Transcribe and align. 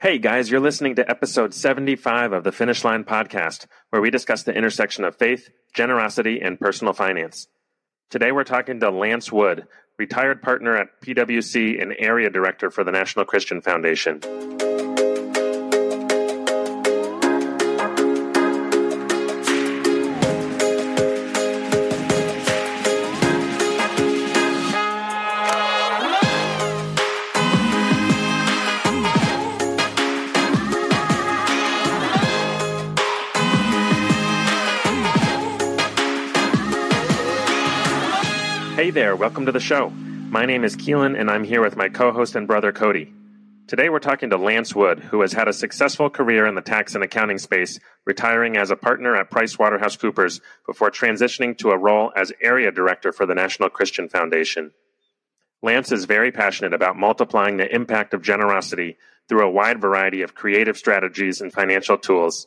Hey 0.00 0.18
guys, 0.18 0.48
you're 0.48 0.60
listening 0.60 0.94
to 0.94 1.10
episode 1.10 1.52
75 1.52 2.32
of 2.32 2.44
the 2.44 2.52
Finish 2.52 2.84
Line 2.84 3.02
podcast, 3.02 3.66
where 3.90 4.00
we 4.00 4.12
discuss 4.12 4.44
the 4.44 4.54
intersection 4.54 5.02
of 5.02 5.16
faith, 5.16 5.50
generosity, 5.74 6.40
and 6.40 6.56
personal 6.56 6.92
finance. 6.92 7.48
Today 8.08 8.30
we're 8.30 8.44
talking 8.44 8.78
to 8.78 8.90
Lance 8.90 9.32
Wood, 9.32 9.66
retired 9.98 10.40
partner 10.40 10.76
at 10.76 11.00
PwC 11.02 11.82
and 11.82 11.96
area 11.98 12.30
director 12.30 12.70
for 12.70 12.84
the 12.84 12.92
National 12.92 13.24
Christian 13.24 13.60
Foundation. 13.60 14.20
Hey 38.88 38.92
there, 38.92 39.16
welcome 39.16 39.44
to 39.44 39.52
the 39.52 39.60
show. 39.60 39.90
My 39.90 40.46
name 40.46 40.64
is 40.64 40.74
Keelan, 40.74 41.20
and 41.20 41.30
I'm 41.30 41.44
here 41.44 41.60
with 41.60 41.76
my 41.76 41.90
co 41.90 42.10
host 42.10 42.34
and 42.34 42.46
brother 42.46 42.72
Cody. 42.72 43.12
Today 43.66 43.90
we're 43.90 43.98
talking 43.98 44.30
to 44.30 44.38
Lance 44.38 44.74
Wood, 44.74 45.00
who 45.00 45.20
has 45.20 45.34
had 45.34 45.46
a 45.46 45.52
successful 45.52 46.08
career 46.08 46.46
in 46.46 46.54
the 46.54 46.62
tax 46.62 46.94
and 46.94 47.04
accounting 47.04 47.36
space, 47.36 47.78
retiring 48.06 48.56
as 48.56 48.70
a 48.70 48.76
partner 48.76 49.14
at 49.14 49.30
PricewaterhouseCoopers 49.30 50.40
before 50.66 50.90
transitioning 50.90 51.58
to 51.58 51.72
a 51.72 51.76
role 51.76 52.14
as 52.16 52.32
area 52.40 52.72
director 52.72 53.12
for 53.12 53.26
the 53.26 53.34
National 53.34 53.68
Christian 53.68 54.08
Foundation. 54.08 54.70
Lance 55.60 55.92
is 55.92 56.06
very 56.06 56.32
passionate 56.32 56.72
about 56.72 56.96
multiplying 56.96 57.58
the 57.58 57.70
impact 57.70 58.14
of 58.14 58.22
generosity 58.22 58.96
through 59.28 59.46
a 59.46 59.50
wide 59.50 59.82
variety 59.82 60.22
of 60.22 60.34
creative 60.34 60.78
strategies 60.78 61.42
and 61.42 61.52
financial 61.52 61.98
tools, 61.98 62.46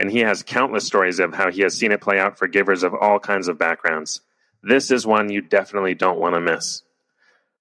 and 0.00 0.10
he 0.10 0.18
has 0.18 0.42
countless 0.42 0.84
stories 0.84 1.20
of 1.20 1.32
how 1.32 1.48
he 1.48 1.62
has 1.62 1.74
seen 1.74 1.92
it 1.92 2.00
play 2.00 2.18
out 2.18 2.36
for 2.36 2.48
givers 2.48 2.82
of 2.82 2.92
all 2.92 3.20
kinds 3.20 3.46
of 3.46 3.56
backgrounds. 3.56 4.22
This 4.68 4.90
is 4.90 5.06
one 5.06 5.30
you 5.30 5.42
definitely 5.42 5.94
don't 5.94 6.18
want 6.18 6.34
to 6.34 6.40
miss. 6.40 6.82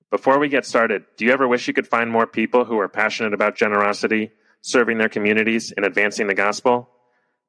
Before 0.10 0.40
we 0.40 0.50
get 0.50 0.66
started, 0.66 1.06
do 1.18 1.26
you 1.26 1.32
ever 1.34 1.48
wish 1.48 1.68
you 1.68 1.74
could 1.74 1.88
find 1.88 2.10
more 2.10 2.26
people 2.26 2.66
who 2.66 2.80
are 2.80 2.90
passionate 2.90 3.32
about 3.32 3.56
generosity, 3.56 4.32
serving 4.62 4.98
their 4.98 5.08
communities, 5.08 5.72
and 5.72 5.86
advancing 5.86 6.26
the 6.26 6.34
gospel? 6.34 6.90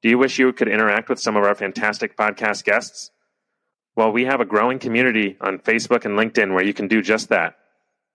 Do 0.03 0.11
you 0.11 0.19
wish 0.19 0.39
you 0.39 0.53
could 0.53 0.69
interact 0.69 1.09
with 1.09 1.21
some 1.21 1.39
of 1.39 1.45
our 1.45 1.55
fantastic 1.55 2.19
podcast 2.19 2.65
guests? 2.65 3.11
Well, 3.95 4.13
we 4.13 4.27
have 4.27 4.43
a 4.43 4.45
growing 4.45 4.79
community 4.79 5.39
on 5.41 5.61
Facebook 5.61 6.05
and 6.05 6.19
LinkedIn 6.19 6.53
where 6.53 6.65
you 6.65 6.75
can 6.75 6.87
do 6.87 7.01
just 7.01 7.31
that. 7.31 7.57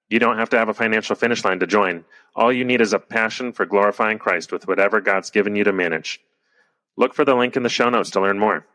You 0.10 0.20
don't 0.20 0.38
have 0.38 0.50
to 0.50 0.60
have 0.60 0.70
a 0.70 0.76
financial 0.76 1.16
finish 1.16 1.44
line 1.44 1.60
to 1.62 1.66
join. 1.66 2.06
All 2.36 2.54
you 2.54 2.66
need 2.66 2.82
is 2.82 2.94
a 2.94 3.00
passion 3.00 3.52
for 3.52 3.66
glorifying 3.66 4.20
Christ 4.20 4.52
with 4.52 4.68
whatever 4.68 5.02
God's 5.02 5.32
given 5.32 5.56
you 5.56 5.64
to 5.64 5.74
manage. 5.74 6.22
Look 6.98 7.16
for 7.16 7.26
the 7.26 7.34
link 7.34 7.58
in 7.58 7.64
the 7.64 7.70
show 7.70 7.90
notes 7.90 8.12
to 8.12 8.22
learn 8.22 8.38
more. 8.38 8.68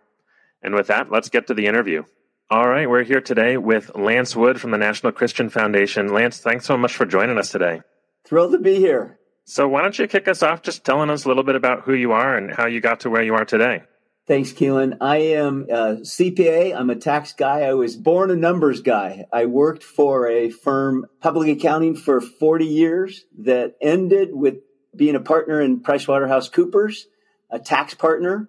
And 0.63 0.75
with 0.75 0.89
that, 0.89 1.13
let's 1.13 1.29
get 1.29 1.47
to 1.47 1.55
the 1.55 1.67
interview. 1.67 2.03
All 2.49 2.69
right, 2.69 2.89
we're 2.89 3.03
here 3.03 3.21
today 3.21 3.57
with 3.57 3.97
Lance 3.97 4.37
Wood 4.37 4.61
from 4.61 4.71
the 4.71 4.79
National 4.79 5.11
Christian 5.11 5.49
Foundation. 5.49 6.13
Lance, 6.13 6.39
thanks 6.39 6.65
so 6.65 6.77
much 6.77 6.95
for 6.95 7.05
joining 7.05 7.39
us 7.39 7.51
today. 7.51 7.81
Thrilled 8.25 8.53
to 8.53 8.59
be 8.61 8.77
here. 8.77 9.19
So, 9.47 9.67
why 9.67 9.83
don't 9.83 9.99
you 9.99 10.07
kick 10.07 10.29
us 10.29 10.45
off 10.45 10.63
just 10.63 10.85
telling 10.85 11.11
us 11.11 11.25
a 11.25 11.29
little 11.29 11.43
bit 11.43 11.57
about 11.57 11.83
who 11.83 11.93
you 11.93 12.13
are 12.13 12.37
and 12.37 12.55
how 12.55 12.67
you 12.67 12.81
got 12.81 13.01
to 13.01 13.11
where 13.11 13.25
you 13.25 13.35
are 13.35 13.45
today? 13.45 13.83
Thanks, 14.29 14.53
Keelan. 14.53 14.99
I 15.01 15.17
am 15.17 15.67
a 15.69 15.97
CPA. 16.03 16.73
I'm 16.73 16.89
a 16.89 16.95
tax 16.95 17.33
guy. 17.33 17.63
I 17.63 17.75
was 17.75 17.97
born 17.97 18.31
a 18.31 18.37
numbers 18.37 18.81
guy. 18.81 19.27
I 19.33 19.47
worked 19.47 19.83
for 19.83 20.29
a 20.29 20.51
firm, 20.51 21.07
public 21.21 21.49
accounting, 21.49 21.97
for 21.97 22.21
40 22.21 22.65
years 22.65 23.25
that 23.41 23.75
ended 23.83 24.29
with 24.33 24.59
being 24.95 25.17
a 25.17 25.21
partner 25.21 25.61
in 25.61 25.81
PricewaterhouseCoopers, 25.81 27.07
a 27.51 27.59
tax 27.59 27.95
partner. 27.95 28.49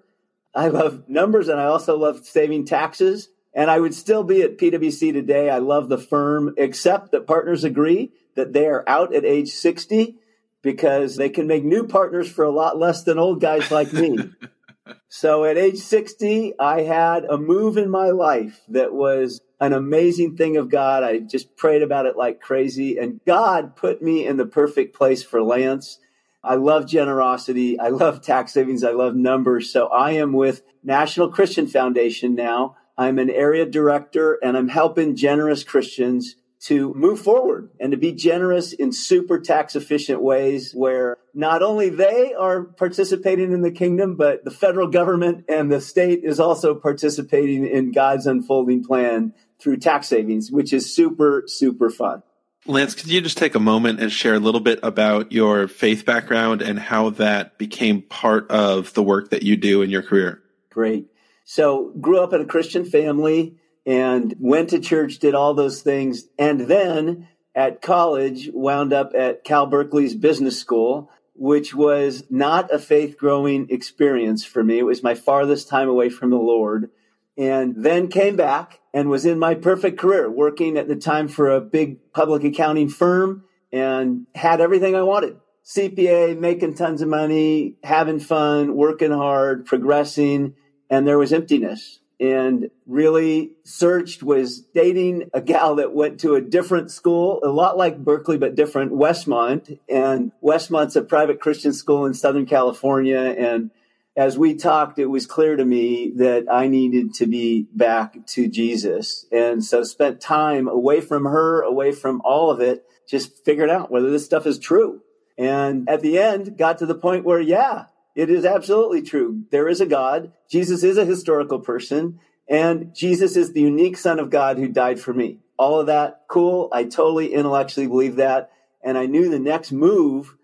I 0.54 0.68
love 0.68 1.10
numbers 1.10 1.48
and 1.48 1.60
I 1.60 1.66
also 1.66 1.98
love 1.98 2.28
saving 2.28 2.68
taxes. 2.68 3.30
And 3.58 3.72
I 3.72 3.80
would 3.80 3.96
still 3.96 4.24
be 4.24 4.44
at 4.44 4.60
PwC 4.60 5.12
today. 5.12 5.50
I 5.50 5.58
love 5.58 5.90
the 5.90 5.98
firm, 5.98 6.54
except 6.58 7.12
that 7.12 7.26
partners 7.26 7.64
agree 7.64 8.12
that 8.36 8.54
they 8.54 8.68
are 8.68 8.88
out 8.88 9.16
at 9.16 9.26
age 9.26 9.50
60 9.50 10.16
because 10.62 11.16
they 11.16 11.30
can 11.30 11.48
make 11.48 11.64
new 11.64 11.88
partners 11.88 12.30
for 12.30 12.46
a 12.46 12.52
lot 12.52 12.78
less 12.78 13.04
than 13.04 13.18
old 13.18 13.42
guys 13.42 13.72
like 13.72 13.92
me. 13.92 14.20
so 15.10 15.44
at 15.44 15.58
age 15.58 15.80
60, 15.80 16.54
I 16.60 16.84
had 16.84 17.26
a 17.26 17.36
move 17.40 17.78
in 17.78 17.90
my 17.90 18.12
life 18.12 18.62
that 18.70 18.94
was 18.94 19.42
an 19.60 19.74
amazing 19.74 20.38
thing 20.38 20.58
of 20.58 20.70
God. 20.70 21.02
I 21.02 21.18
just 21.18 21.58
prayed 21.58 21.82
about 21.82 22.06
it 22.06 22.16
like 22.16 22.40
crazy. 22.40 23.00
And 23.00 23.20
God 23.26 23.76
put 23.76 24.04
me 24.04 24.24
in 24.24 24.38
the 24.38 24.46
perfect 24.46 24.96
place 24.96 25.24
for 25.24 25.42
Lance. 25.42 25.98
I 26.44 26.56
love 26.56 26.86
generosity. 26.86 27.80
I 27.80 27.90
love 27.90 28.22
tax 28.22 28.54
savings. 28.54 28.84
I 28.84 28.92
love 28.92 29.16
numbers. 29.16 29.74
So 29.74 29.88
I 29.88 30.12
am 30.12 30.32
with 30.32 30.62
National 30.84 31.32
Christian 31.32 31.66
Foundation 31.66 32.36
now 32.36 32.76
I'm 32.98 33.20
an 33.20 33.30
area 33.30 33.66
director 33.66 34.40
and 34.42 34.58
I'm 34.58 34.70
helping 34.70 35.16
generous 35.16 35.64
Christians 35.64 36.36
to 36.60 36.94
move 36.96 37.20
forward 37.20 37.70
and 37.80 37.92
to 37.92 37.98
be 37.98 38.12
generous 38.12 38.74
in 38.74 38.92
super 38.92 39.40
tax 39.40 39.76
efficient 39.76 40.22
ways 40.22 40.74
where 40.74 41.18
not 41.34 41.62
only 41.62 41.90
they 41.90 42.34
are 42.34 42.64
participating 42.64 43.52
in 43.52 43.62
the 43.62 43.72
kingdom, 43.72 44.16
but 44.16 44.44
the 44.44 44.52
federal 44.52 44.88
government 44.88 45.46
and 45.48 45.72
the 45.72 45.80
state 45.80 46.24
is 46.24 46.40
also 46.40 46.74
participating 46.74 47.68
in 47.68 47.92
God's 47.92 48.26
unfolding 48.26 48.84
plan 48.84 49.34
through 49.60 49.78
tax 49.78 50.08
savings, 50.08 50.52
which 50.52 50.74
is 50.74 50.94
super, 50.94 51.44
super 51.46 51.92
fun. 51.92 52.24
Lance, 52.66 52.96
could 52.96 53.08
you 53.08 53.22
just 53.22 53.38
take 53.38 53.56
a 53.56 53.60
moment 53.60 54.02
and 54.02 54.12
share 54.12 54.34
a 54.34 54.40
little 54.40 54.60
bit 54.60 54.80
about 54.84 55.32
your 55.32 55.68
faith 55.68 56.06
background 56.06 56.62
and 56.62 56.78
how 56.78 57.12
that 57.12 57.58
became 57.58 58.02
part 58.02 58.50
of 58.52 58.94
the 58.94 59.04
work 59.04 59.30
that 59.30 59.44
you 59.44 59.56
do 59.56 59.84
in 59.84 59.90
your 59.90 60.02
career? 60.02 60.42
Great. 60.70 61.08
So 61.50 61.94
grew 62.02 62.20
up 62.20 62.34
in 62.34 62.42
a 62.42 62.46
Christian 62.46 62.84
family 62.84 63.56
and 63.86 64.36
went 64.38 64.72
to 64.72 64.80
church, 64.80 65.20
did 65.20 65.34
all 65.34 65.54
those 65.54 65.82
things. 65.82 66.26
And 66.38 66.68
then 66.68 67.30
at 67.56 67.82
college, 67.82 68.50
wound 68.54 68.92
up 68.92 69.14
at 69.16 69.46
Cal 69.46 69.66
Berkeley's 69.66 70.14
business 70.14 70.60
school, 70.60 71.10
which 71.36 71.74
was 71.74 72.26
not 72.30 72.74
a 72.74 72.78
faith 72.78 73.18
growing 73.18 73.70
experience 73.70 74.44
for 74.44 74.62
me. 74.62 74.80
It 74.80 74.84
was 74.84 75.02
my 75.02 75.16
farthest 75.16 75.70
time 75.70 75.88
away 75.88 76.10
from 76.10 76.32
the 76.32 76.36
Lord. 76.36 76.92
And 77.38 77.76
then 77.78 78.10
came 78.10 78.36
back 78.36 78.82
and 78.94 79.10
was 79.10 79.26
in 79.26 79.40
my 79.40 79.56
perfect 79.56 79.98
career, 79.98 80.30
working 80.30 80.76
at 80.78 80.90
the 80.90 80.98
time 80.98 81.30
for 81.30 81.50
a 81.50 81.62
big 81.62 82.12
public 82.12 82.44
accounting 82.44 82.90
firm 82.90 83.46
and 83.72 84.28
had 84.36 84.60
everything 84.60 84.98
I 84.98 85.04
wanted. 85.04 85.38
CPA, 85.66 86.38
making 86.38 86.74
tons 86.74 87.02
of 87.02 87.08
money, 87.08 87.78
having 87.86 88.20
fun, 88.20 88.76
working 88.76 89.12
hard, 89.12 89.66
progressing 89.66 90.56
and 90.90 91.08
there 91.08 91.18
was 91.18 91.34
emptiness 91.34 92.00
and 92.20 92.70
really 92.86 93.52
searched 93.64 94.24
was 94.24 94.62
dating 94.62 95.30
a 95.34 95.42
gal 95.42 95.76
that 95.76 95.94
went 95.94 96.20
to 96.22 96.36
a 96.36 96.42
different 96.42 96.90
school, 96.90 97.40
a 97.44 97.50
lot 97.50 97.78
like 97.78 98.04
Berkeley, 98.04 98.38
but 98.38 98.56
different, 98.56 98.92
Westmont. 98.92 99.80
And 99.88 100.32
Westmont's 100.44 100.96
a 100.96 101.04
private 101.04 101.40
Christian 101.40 101.74
school 101.74 102.06
in 102.06 102.14
Southern 102.14 102.48
California. 102.48 103.20
And 103.20 103.70
as 104.16 104.36
we 104.38 104.56
talked, 104.56 104.98
it 104.98 105.06
was 105.06 105.28
clear 105.28 105.56
to 105.56 105.64
me 105.64 106.12
that 106.16 106.46
I 106.52 106.68
needed 106.68 107.14
to 107.16 107.28
be 107.28 107.68
back 107.72 108.26
to 108.28 108.48
Jesus. 108.48 109.26
And 109.32 109.64
so 109.64 109.84
spent 109.84 110.20
time 110.20 110.68
away 110.68 111.02
from 111.02 111.26
her, 111.26 111.62
away 111.62 111.92
from 111.92 112.22
all 112.26 112.50
of 112.50 112.60
it, 112.60 112.84
just 113.08 113.46
figured 113.46 113.70
out 113.70 113.92
whether 113.92 114.10
this 114.10 114.26
stuff 114.26 114.48
is 114.48 114.58
true. 114.58 115.02
And 115.38 115.88
at 115.88 116.02
the 116.02 116.18
end, 116.18 116.58
got 116.58 116.80
to 116.80 116.88
the 116.88 116.96
point 116.96 117.26
where, 117.26 117.40
yeah, 117.40 117.86
it 118.18 118.32
is 118.32 118.46
absolutely 118.46 119.04
true. 119.04 119.44
There 119.52 119.70
is 119.70 119.80
a 119.80 119.86
God. 119.86 120.34
Jesus 120.50 120.84
is 120.84 120.98
a 120.98 121.06
historical 121.06 121.60
person 121.60 122.20
and 122.50 122.96
Jesus 122.96 123.36
is 123.36 123.54
the 123.54 123.62
unique 123.62 123.96
son 123.96 124.18
of 124.18 124.32
God 124.32 124.58
who 124.58 124.70
died 124.70 125.00
for 125.00 125.14
me. 125.14 125.38
All 125.56 125.80
of 125.80 125.86
that, 125.86 126.24
cool. 126.28 126.68
I 126.74 126.86
totally 126.86 127.32
intellectually 127.32 127.86
believe 127.86 128.16
that. 128.16 128.50
And 128.84 128.98
I 128.98 129.06
knew 129.06 129.30
the 129.30 129.38
next 129.38 129.72
move 129.72 130.36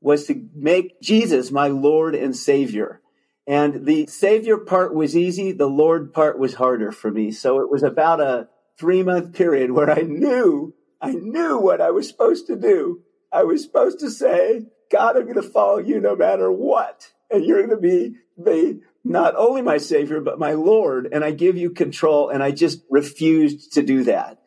was 0.00 0.28
to 0.28 0.48
make 0.54 1.00
Jesus 1.00 1.50
my 1.50 1.66
Lord 1.66 2.14
and 2.14 2.36
Savior. 2.36 3.00
And 3.44 3.86
the 3.86 4.06
Savior 4.06 4.56
part 4.58 4.94
was 4.94 5.16
easy. 5.16 5.50
The 5.50 5.66
Lord 5.66 6.12
part 6.14 6.38
was 6.38 6.54
harder 6.54 6.92
for 6.92 7.10
me. 7.10 7.32
So 7.32 7.58
it 7.58 7.68
was 7.68 7.82
about 7.82 8.20
a 8.20 8.48
three 8.78 9.02
month 9.02 9.34
period 9.34 9.72
where 9.72 9.90
I 9.90 10.02
knew, 10.02 10.74
I 11.00 11.10
knew 11.10 11.58
what 11.58 11.80
I 11.80 11.90
was 11.90 12.06
supposed 12.06 12.46
to 12.46 12.54
do. 12.54 13.02
I 13.32 13.42
was 13.42 13.64
supposed 13.64 13.98
to 13.98 14.10
say, 14.10 14.66
God, 14.92 15.16
I'm 15.16 15.24
going 15.24 15.34
to 15.34 15.42
follow 15.42 15.78
you 15.78 16.00
no 16.00 16.14
matter 16.14 16.52
what 16.52 17.10
and 17.30 17.44
you're 17.44 17.66
going 17.66 17.70
to 17.70 17.76
be 17.76 18.16
the 18.36 18.80
not 19.04 19.34
only 19.36 19.62
my 19.62 19.78
savior 19.78 20.20
but 20.20 20.38
my 20.38 20.52
lord 20.52 21.08
and 21.12 21.24
i 21.24 21.30
give 21.30 21.56
you 21.56 21.70
control 21.70 22.28
and 22.28 22.42
i 22.42 22.50
just 22.50 22.82
refused 22.90 23.72
to 23.72 23.82
do 23.82 24.04
that. 24.04 24.38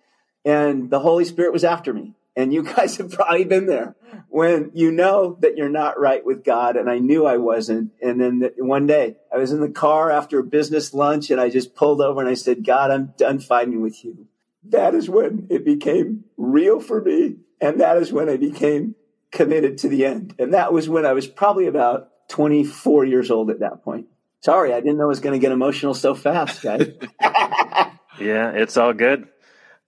And 0.46 0.90
the 0.90 1.00
holy 1.00 1.26
spirit 1.26 1.54
was 1.54 1.64
after 1.64 1.94
me. 1.94 2.16
And 2.36 2.54
you 2.54 2.64
guys 2.76 2.98
have 2.98 3.12
probably 3.12 3.44
been 3.46 3.66
there 3.66 3.96
when 4.30 4.72
you 4.74 4.92
know 4.92 5.38
that 5.42 5.58
you're 5.58 5.70
not 5.70 6.00
right 6.00 6.26
with 6.26 6.44
god 6.44 6.76
and 6.76 6.90
i 6.90 7.00
knew 7.00 7.26
i 7.26 7.38
wasn't. 7.38 7.92
And 8.02 8.20
then 8.20 8.50
one 8.58 8.88
day 8.88 9.18
i 9.34 9.38
was 9.38 9.52
in 9.52 9.62
the 9.62 9.70
car 9.70 10.12
after 10.12 10.40
a 10.40 10.44
business 10.44 10.94
lunch 10.94 11.30
and 11.30 11.42
i 11.42 11.50
just 11.50 11.76
pulled 11.76 12.02
over 12.02 12.20
and 12.20 12.30
i 12.30 12.34
said 12.36 12.66
god 12.66 12.92
i'm 12.92 13.14
done 13.18 13.40
fighting 13.40 13.82
with 13.82 14.04
you. 14.04 14.28
That 14.66 14.94
is 14.94 15.10
when 15.10 15.48
it 15.50 15.66
became 15.66 16.26
real 16.38 16.80
for 16.80 17.02
me 17.02 17.38
and 17.60 17.80
that 17.80 17.98
is 17.98 18.14
when 18.14 18.30
i 18.30 18.38
became 18.38 18.96
committed 19.32 19.78
to 19.80 19.90
the 19.90 20.06
end. 20.06 20.36
And 20.40 20.54
that 20.54 20.74
was 20.74 20.90
when 20.90 21.06
I 21.06 21.14
was 21.14 21.28
probably 21.28 21.68
about 21.68 22.10
24 22.30 23.06
years 23.06 23.30
old 23.30 23.50
at 23.50 23.60
that 23.60 23.84
point. 23.84 24.08
Sorry, 24.42 24.74
I 24.74 24.80
didn't 24.80 24.98
know 24.98 25.04
I 25.04 25.08
was 25.08 25.20
going 25.20 25.34
to 25.34 25.40
get 25.40 25.52
emotional 25.52 25.94
so 25.94 26.16
fast, 26.16 26.62
guys. 26.62 26.88
yeah, 27.22 28.52
it's 28.52 28.78
all 28.78 28.94
good. 28.94 29.28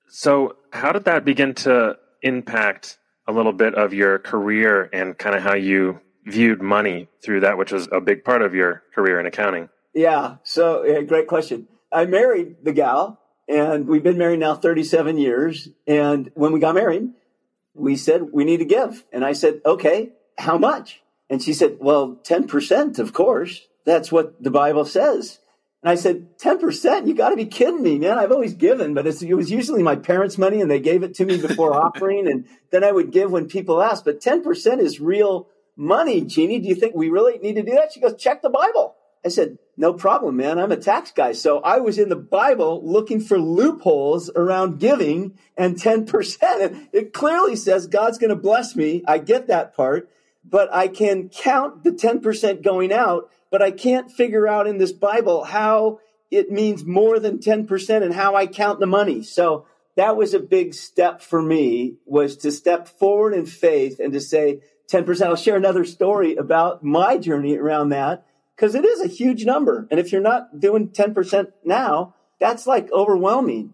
So, 0.09 0.57
how 0.73 0.91
did 0.91 1.05
that 1.05 1.23
begin 1.23 1.53
to 1.55 1.97
impact 2.21 2.97
a 3.27 3.31
little 3.31 3.53
bit 3.53 3.75
of 3.75 3.93
your 3.93 4.19
career 4.19 4.89
and 4.91 5.17
kind 5.17 5.35
of 5.35 5.41
how 5.41 5.55
you 5.55 6.01
viewed 6.25 6.61
money 6.61 7.07
through 7.23 7.41
that, 7.41 7.57
which 7.57 7.71
was 7.71 7.88
a 7.91 8.01
big 8.01 8.25
part 8.25 8.41
of 8.41 8.53
your 8.53 8.83
career 8.93 9.19
in 9.19 9.25
accounting? 9.25 9.69
Yeah, 9.93 10.38
so 10.43 10.83
yeah, 10.83 11.01
great 11.01 11.27
question. 11.27 11.67
I 11.91 12.05
married 12.05 12.57
the 12.63 12.73
gal, 12.73 13.19
and 13.47 13.88
we've 13.88 14.03
been 14.03 14.17
married 14.17 14.39
now 14.39 14.55
37 14.55 15.17
years. 15.17 15.69
And 15.88 16.31
when 16.35 16.51
we 16.51 16.59
got 16.59 16.75
married, 16.75 17.09
we 17.73 17.95
said, 17.95 18.31
we 18.31 18.43
need 18.43 18.57
to 18.57 18.65
give. 18.65 19.03
And 19.11 19.25
I 19.25 19.33
said, 19.33 19.61
okay, 19.65 20.11
how 20.38 20.57
much? 20.57 21.00
And 21.31 21.41
she 21.41 21.53
said, 21.53 21.77
well, 21.79 22.19
10%, 22.23 22.99
of 22.99 23.13
course. 23.13 23.65
That's 23.85 24.11
what 24.11 24.43
the 24.43 24.51
Bible 24.51 24.83
says. 24.83 25.39
And 25.81 25.89
I 25.89 25.95
said, 25.95 26.37
10%? 26.37 27.07
You 27.07 27.15
got 27.15 27.29
to 27.29 27.37
be 27.37 27.45
kidding 27.45 27.81
me, 27.81 27.97
man. 27.97 28.19
I've 28.19 28.33
always 28.33 28.53
given, 28.53 28.93
but 28.93 29.07
it 29.07 29.33
was 29.33 29.49
usually 29.49 29.81
my 29.81 29.95
parents' 29.95 30.37
money 30.37 30.59
and 30.59 30.69
they 30.69 30.81
gave 30.81 31.03
it 31.03 31.15
to 31.15 31.25
me 31.25 31.37
before 31.37 31.73
offering. 31.85 32.27
And 32.27 32.45
then 32.69 32.83
I 32.83 32.91
would 32.91 33.11
give 33.11 33.31
when 33.31 33.47
people 33.47 33.81
asked. 33.81 34.03
But 34.03 34.19
10% 34.19 34.79
is 34.79 34.99
real 34.99 35.47
money, 35.77 36.21
Jeannie. 36.21 36.59
Do 36.59 36.67
you 36.67 36.75
think 36.75 36.95
we 36.95 37.09
really 37.09 37.39
need 37.39 37.55
to 37.55 37.63
do 37.63 37.75
that? 37.75 37.93
She 37.93 38.01
goes, 38.01 38.21
check 38.21 38.41
the 38.41 38.49
Bible. 38.49 38.95
I 39.23 39.29
said, 39.29 39.57
no 39.77 39.93
problem, 39.93 40.35
man. 40.35 40.59
I'm 40.59 40.73
a 40.73 40.77
tax 40.77 41.11
guy. 41.11 41.31
So 41.31 41.61
I 41.61 41.79
was 41.79 41.97
in 41.97 42.09
the 42.09 42.15
Bible 42.17 42.81
looking 42.83 43.21
for 43.21 43.39
loopholes 43.39 44.29
around 44.35 44.79
giving 44.79 45.37
and 45.55 45.77
10%. 45.77 46.37
And 46.61 46.89
it 46.91 47.13
clearly 47.13 47.55
says 47.55 47.87
God's 47.87 48.17
going 48.17 48.31
to 48.31 48.35
bless 48.35 48.75
me. 48.75 49.03
I 49.07 49.19
get 49.19 49.47
that 49.47 49.75
part, 49.75 50.09
but 50.43 50.73
I 50.73 50.88
can 50.88 51.29
count 51.29 51.83
the 51.83 51.91
10% 51.91 52.63
going 52.63 52.91
out 52.91 53.29
but 53.51 53.61
I 53.61 53.69
can't 53.69 54.09
figure 54.09 54.47
out 54.47 54.65
in 54.65 54.77
this 54.79 54.93
Bible 54.93 55.43
how 55.43 55.99
it 56.31 56.49
means 56.49 56.85
more 56.85 57.19
than 57.19 57.39
10% 57.39 58.01
and 58.01 58.13
how 58.13 58.35
I 58.35 58.47
count 58.47 58.79
the 58.79 58.88
money. 58.88 59.21
So 59.21 59.67
that 59.97 60.15
was 60.15 60.33
a 60.33 60.39
big 60.39 60.73
step 60.73 61.21
for 61.21 61.41
me 61.41 61.97
was 62.05 62.38
to 62.38 62.51
step 62.51 62.88
forward 62.88 63.33
in 63.33 63.45
faith 63.45 63.99
and 63.99 64.13
to 64.13 64.21
say 64.21 64.61
10%. 64.89 65.21
I'll 65.21 65.35
share 65.35 65.57
another 65.57 65.83
story 65.83 66.38
about 66.38 66.81
my 66.81 67.17
journey 67.17 67.57
around 67.57 67.89
that 67.89 68.25
because 68.55 68.73
it 68.73 68.85
is 68.85 69.01
a 69.01 69.07
huge 69.07 69.43
number. 69.43 69.85
And 69.91 69.99
if 69.99 70.13
you're 70.13 70.21
not 70.21 70.61
doing 70.61 70.88
10% 70.88 71.51
now, 71.65 72.15
that's 72.39 72.65
like 72.65 72.89
overwhelming. 72.93 73.73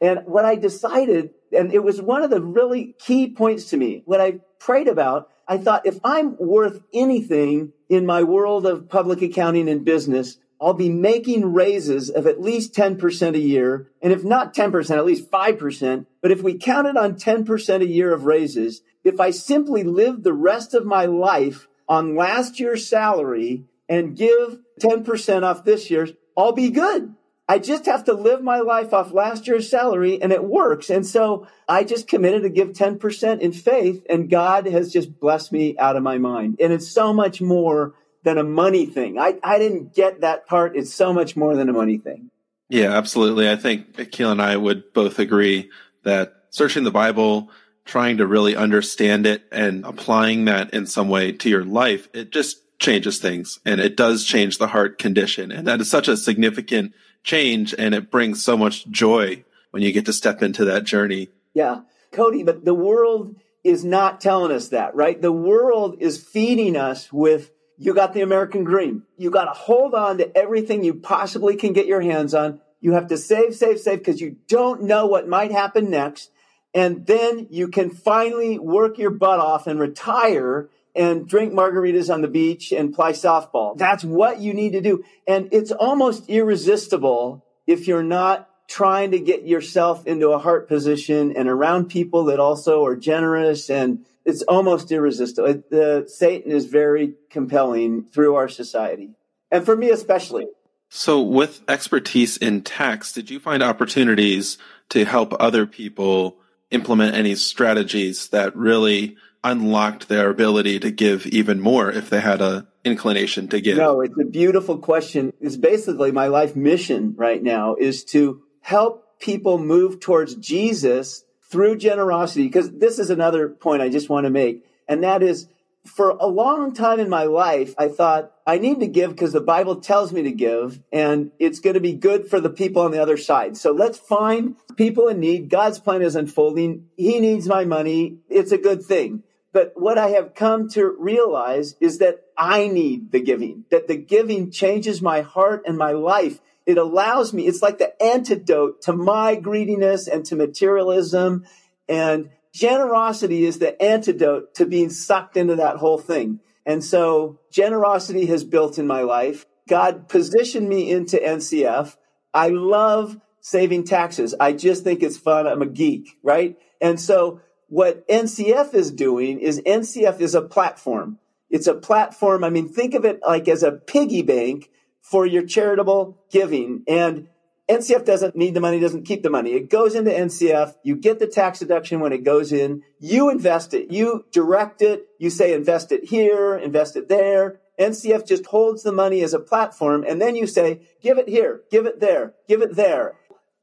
And 0.00 0.20
what 0.26 0.44
I 0.44 0.56
decided, 0.56 1.30
and 1.52 1.72
it 1.72 1.82
was 1.82 2.00
one 2.00 2.22
of 2.22 2.30
the 2.30 2.40
really 2.40 2.94
key 2.98 3.28
points 3.28 3.70
to 3.70 3.76
me, 3.76 4.02
what 4.04 4.20
I 4.20 4.40
prayed 4.58 4.88
about, 4.88 5.30
I 5.48 5.58
thought 5.58 5.86
if 5.86 5.98
I'm 6.04 6.36
worth 6.38 6.82
anything 6.92 7.72
in 7.88 8.04
my 8.04 8.22
world 8.22 8.66
of 8.66 8.88
public 8.88 9.22
accounting 9.22 9.68
and 9.68 9.84
business, 9.84 10.38
I'll 10.60 10.74
be 10.74 10.90
making 10.90 11.52
raises 11.52 12.10
of 12.10 12.26
at 12.26 12.40
least 12.40 12.74
10% 12.74 13.34
a 13.34 13.38
year. 13.38 13.88
And 14.02 14.12
if 14.12 14.24
not 14.24 14.54
10%, 14.54 14.96
at 14.96 15.04
least 15.04 15.30
5%. 15.30 16.06
But 16.22 16.30
if 16.30 16.42
we 16.42 16.58
counted 16.58 16.96
on 16.96 17.14
10% 17.14 17.82
a 17.82 17.86
year 17.86 18.12
of 18.12 18.24
raises, 18.24 18.82
if 19.04 19.20
I 19.20 19.30
simply 19.30 19.84
live 19.84 20.22
the 20.22 20.32
rest 20.32 20.74
of 20.74 20.86
my 20.86 21.04
life 21.04 21.68
on 21.88 22.16
last 22.16 22.58
year's 22.58 22.88
salary 22.88 23.64
and 23.88 24.16
give 24.16 24.58
10% 24.80 25.42
off 25.42 25.64
this 25.64 25.90
year's, 25.90 26.12
I'll 26.36 26.52
be 26.52 26.70
good. 26.70 27.14
I 27.48 27.60
just 27.60 27.86
have 27.86 28.04
to 28.04 28.12
live 28.12 28.42
my 28.42 28.58
life 28.58 28.92
off 28.92 29.12
last 29.12 29.46
year's 29.46 29.70
salary 29.70 30.20
and 30.20 30.32
it 30.32 30.42
works. 30.42 30.90
And 30.90 31.06
so 31.06 31.46
I 31.68 31.84
just 31.84 32.08
committed 32.08 32.42
to 32.42 32.48
give 32.48 32.70
10% 32.70 33.40
in 33.40 33.52
faith 33.52 34.04
and 34.10 34.28
God 34.28 34.66
has 34.66 34.92
just 34.92 35.20
blessed 35.20 35.52
me 35.52 35.78
out 35.78 35.96
of 35.96 36.02
my 36.02 36.18
mind. 36.18 36.56
And 36.60 36.72
it's 36.72 36.88
so 36.88 37.12
much 37.12 37.40
more 37.40 37.94
than 38.24 38.38
a 38.38 38.42
money 38.42 38.86
thing. 38.86 39.18
I, 39.18 39.38
I 39.44 39.58
didn't 39.58 39.94
get 39.94 40.22
that 40.22 40.46
part. 40.46 40.76
It's 40.76 40.92
so 40.92 41.12
much 41.12 41.36
more 41.36 41.54
than 41.54 41.68
a 41.68 41.72
money 41.72 41.98
thing. 41.98 42.30
Yeah, 42.68 42.92
absolutely. 42.96 43.48
I 43.48 43.54
think 43.54 43.94
Keelan 43.94 44.32
and 44.32 44.42
I 44.42 44.56
would 44.56 44.92
both 44.92 45.20
agree 45.20 45.70
that 46.02 46.34
searching 46.50 46.82
the 46.82 46.90
Bible, 46.90 47.50
trying 47.84 48.16
to 48.16 48.26
really 48.26 48.56
understand 48.56 49.24
it 49.24 49.44
and 49.52 49.84
applying 49.84 50.46
that 50.46 50.74
in 50.74 50.86
some 50.86 51.08
way 51.08 51.30
to 51.30 51.48
your 51.48 51.64
life, 51.64 52.08
it 52.12 52.32
just 52.32 52.58
changes 52.80 53.18
things 53.18 53.60
and 53.64 53.80
it 53.80 53.96
does 53.96 54.24
change 54.24 54.58
the 54.58 54.66
heart 54.66 54.98
condition. 54.98 55.52
And 55.52 55.68
that 55.68 55.80
is 55.80 55.88
such 55.88 56.08
a 56.08 56.16
significant 56.16 56.92
change 57.26 57.74
and 57.76 57.94
it 57.94 58.10
brings 58.10 58.42
so 58.42 58.56
much 58.56 58.88
joy 58.88 59.44
when 59.72 59.82
you 59.82 59.92
get 59.92 60.06
to 60.06 60.12
step 60.12 60.42
into 60.42 60.64
that 60.64 60.84
journey. 60.84 61.28
Yeah. 61.52 61.80
Cody, 62.12 62.44
but 62.44 62.64
the 62.64 62.72
world 62.72 63.36
is 63.62 63.84
not 63.84 64.20
telling 64.20 64.52
us 64.52 64.68
that, 64.68 64.94
right? 64.94 65.20
The 65.20 65.32
world 65.32 65.96
is 66.00 66.22
feeding 66.22 66.76
us 66.76 67.12
with 67.12 67.50
you 67.76 67.92
got 67.92 68.14
the 68.14 68.22
American 68.22 68.64
dream. 68.64 69.02
You 69.18 69.30
got 69.30 69.44
to 69.46 69.50
hold 69.50 69.92
on 69.92 70.18
to 70.18 70.36
everything 70.36 70.82
you 70.82 70.94
possibly 70.94 71.56
can 71.56 71.74
get 71.74 71.86
your 71.86 72.00
hands 72.00 72.32
on. 72.32 72.60
You 72.80 72.92
have 72.92 73.08
to 73.08 73.18
save, 73.18 73.54
save, 73.54 73.80
save 73.80 73.98
because 73.98 74.20
you 74.20 74.36
don't 74.48 74.84
know 74.84 75.06
what 75.06 75.28
might 75.28 75.50
happen 75.50 75.90
next. 75.90 76.30
And 76.72 77.06
then 77.06 77.48
you 77.50 77.68
can 77.68 77.90
finally 77.90 78.58
work 78.58 78.98
your 78.98 79.10
butt 79.10 79.40
off 79.40 79.66
and 79.66 79.80
retire 79.80 80.70
and 80.96 81.28
drink 81.28 81.52
margaritas 81.52 82.12
on 82.12 82.22
the 82.22 82.28
beach 82.28 82.72
and 82.72 82.94
play 82.94 83.12
softball. 83.12 83.76
That's 83.76 84.04
what 84.04 84.40
you 84.40 84.54
need 84.54 84.72
to 84.72 84.80
do. 84.80 85.04
And 85.26 85.48
it's 85.52 85.72
almost 85.72 86.28
irresistible 86.28 87.44
if 87.66 87.86
you're 87.86 88.02
not 88.02 88.48
trying 88.68 89.12
to 89.12 89.20
get 89.20 89.46
yourself 89.46 90.06
into 90.06 90.30
a 90.30 90.38
heart 90.38 90.68
position 90.68 91.36
and 91.36 91.48
around 91.48 91.88
people 91.88 92.24
that 92.24 92.40
also 92.40 92.84
are 92.84 92.96
generous 92.96 93.70
and 93.70 94.04
it's 94.24 94.42
almost 94.42 94.90
irresistible. 94.90 95.48
It, 95.48 95.70
the, 95.70 96.04
Satan 96.08 96.50
is 96.50 96.66
very 96.66 97.14
compelling 97.30 98.04
through 98.04 98.34
our 98.34 98.48
society. 98.48 99.10
And 99.52 99.64
for 99.64 99.76
me 99.76 99.90
especially. 99.90 100.46
So 100.88 101.20
with 101.20 101.62
expertise 101.68 102.36
in 102.36 102.62
tax, 102.62 103.12
did 103.12 103.30
you 103.30 103.38
find 103.38 103.62
opportunities 103.62 104.58
to 104.88 105.04
help 105.04 105.34
other 105.38 105.66
people 105.66 106.38
implement 106.70 107.14
any 107.14 107.34
strategies 107.34 108.28
that 108.28 108.56
really 108.56 109.16
unlocked 109.50 110.08
their 110.08 110.30
ability 110.30 110.80
to 110.80 110.90
give 110.90 111.26
even 111.26 111.60
more 111.60 111.90
if 111.90 112.10
they 112.10 112.20
had 112.20 112.40
a 112.40 112.66
inclination 112.84 113.48
to 113.48 113.60
give? 113.60 113.76
No, 113.76 114.00
it's 114.00 114.18
a 114.20 114.24
beautiful 114.24 114.78
question. 114.78 115.32
It's 115.40 115.56
basically 115.56 116.12
my 116.12 116.28
life 116.28 116.56
mission 116.56 117.14
right 117.16 117.42
now 117.42 117.74
is 117.74 118.04
to 118.04 118.42
help 118.60 119.18
people 119.18 119.58
move 119.58 120.00
towards 120.00 120.34
Jesus 120.36 121.24
through 121.50 121.76
generosity. 121.76 122.46
Because 122.46 122.70
this 122.72 122.98
is 122.98 123.10
another 123.10 123.48
point 123.48 123.82
I 123.82 123.88
just 123.88 124.08
want 124.08 124.24
to 124.24 124.30
make. 124.30 124.64
And 124.88 125.02
that 125.02 125.22
is 125.22 125.48
for 125.86 126.10
a 126.10 126.26
long 126.26 126.74
time 126.74 127.00
in 127.00 127.08
my 127.08 127.24
life, 127.24 127.74
I 127.78 127.88
thought 127.88 128.32
I 128.46 128.58
need 128.58 128.80
to 128.80 128.86
give 128.86 129.10
because 129.10 129.32
the 129.32 129.40
Bible 129.40 129.76
tells 129.76 130.12
me 130.12 130.22
to 130.22 130.32
give 130.32 130.80
and 130.92 131.30
it's 131.38 131.60
going 131.60 131.74
to 131.74 131.80
be 131.80 131.92
good 131.92 132.28
for 132.28 132.40
the 132.40 132.50
people 132.50 132.82
on 132.82 132.90
the 132.90 133.00
other 133.00 133.16
side. 133.16 133.56
So 133.56 133.72
let's 133.72 133.98
find 133.98 134.56
people 134.76 135.08
in 135.08 135.20
need. 135.20 135.48
God's 135.48 135.78
plan 135.78 136.02
is 136.02 136.16
unfolding. 136.16 136.88
He 136.96 137.20
needs 137.20 137.46
my 137.46 137.64
money. 137.64 138.18
It's 138.28 138.52
a 138.52 138.58
good 138.58 138.84
thing. 138.84 139.22
But 139.56 139.72
what 139.74 139.96
I 139.96 140.10
have 140.10 140.34
come 140.34 140.68
to 140.72 140.94
realize 140.98 141.76
is 141.80 141.96
that 142.00 142.26
I 142.36 142.68
need 142.68 143.10
the 143.10 143.20
giving, 143.20 143.64
that 143.70 143.88
the 143.88 143.96
giving 143.96 144.50
changes 144.50 145.00
my 145.00 145.22
heart 145.22 145.62
and 145.64 145.78
my 145.78 145.92
life. 145.92 146.42
It 146.66 146.76
allows 146.76 147.32
me, 147.32 147.46
it's 147.46 147.62
like 147.62 147.78
the 147.78 147.94
antidote 148.02 148.82
to 148.82 148.92
my 148.92 149.34
greediness 149.34 150.08
and 150.08 150.26
to 150.26 150.36
materialism. 150.36 151.46
And 151.88 152.28
generosity 152.52 153.46
is 153.46 153.58
the 153.58 153.82
antidote 153.82 154.56
to 154.56 154.66
being 154.66 154.90
sucked 154.90 155.38
into 155.38 155.56
that 155.56 155.78
whole 155.78 155.96
thing. 155.96 156.40
And 156.66 156.84
so 156.84 157.40
generosity 157.50 158.26
has 158.26 158.44
built 158.44 158.78
in 158.78 158.86
my 158.86 159.00
life. 159.00 159.46
God 159.70 160.06
positioned 160.10 160.68
me 160.68 160.90
into 160.90 161.16
NCF. 161.16 161.96
I 162.34 162.50
love 162.50 163.18
saving 163.40 163.84
taxes. 163.84 164.34
I 164.38 164.52
just 164.52 164.84
think 164.84 165.02
it's 165.02 165.16
fun. 165.16 165.46
I'm 165.46 165.62
a 165.62 165.66
geek, 165.66 166.18
right? 166.22 166.58
And 166.78 167.00
so 167.00 167.40
what 167.68 168.06
NCF 168.08 168.74
is 168.74 168.90
doing 168.90 169.40
is 169.40 169.60
NCF 169.60 170.20
is 170.20 170.34
a 170.34 170.42
platform. 170.42 171.18
It's 171.50 171.66
a 171.66 171.74
platform. 171.74 172.44
I 172.44 172.50
mean, 172.50 172.68
think 172.68 172.94
of 172.94 173.04
it 173.04 173.20
like 173.26 173.48
as 173.48 173.62
a 173.62 173.72
piggy 173.72 174.22
bank 174.22 174.70
for 175.00 175.26
your 175.26 175.46
charitable 175.46 176.18
giving. 176.30 176.82
And 176.88 177.28
NCF 177.68 178.04
doesn't 178.04 178.36
need 178.36 178.54
the 178.54 178.60
money, 178.60 178.78
doesn't 178.78 179.04
keep 179.04 179.22
the 179.22 179.30
money. 179.30 179.52
It 179.52 179.70
goes 179.70 179.94
into 179.94 180.10
NCF. 180.10 180.74
You 180.84 180.96
get 180.96 181.18
the 181.18 181.26
tax 181.26 181.58
deduction 181.58 182.00
when 182.00 182.12
it 182.12 182.24
goes 182.24 182.52
in. 182.52 182.82
You 183.00 183.30
invest 183.30 183.74
it. 183.74 183.90
You 183.90 184.24
direct 184.32 184.82
it. 184.82 185.06
You 185.18 185.30
say 185.30 185.52
invest 185.52 185.90
it 185.90 186.04
here, 186.04 186.56
invest 186.56 186.96
it 186.96 187.08
there. 187.08 187.60
NCF 187.78 188.26
just 188.26 188.46
holds 188.46 188.82
the 188.82 188.92
money 188.92 189.22
as 189.22 189.34
a 189.34 189.40
platform. 189.40 190.04
And 190.06 190.20
then 190.20 190.36
you 190.36 190.46
say, 190.46 190.80
give 191.02 191.18
it 191.18 191.28
here, 191.28 191.62
give 191.70 191.86
it 191.86 192.00
there, 192.00 192.34
give 192.48 192.62
it 192.62 192.74
there. 192.74 193.16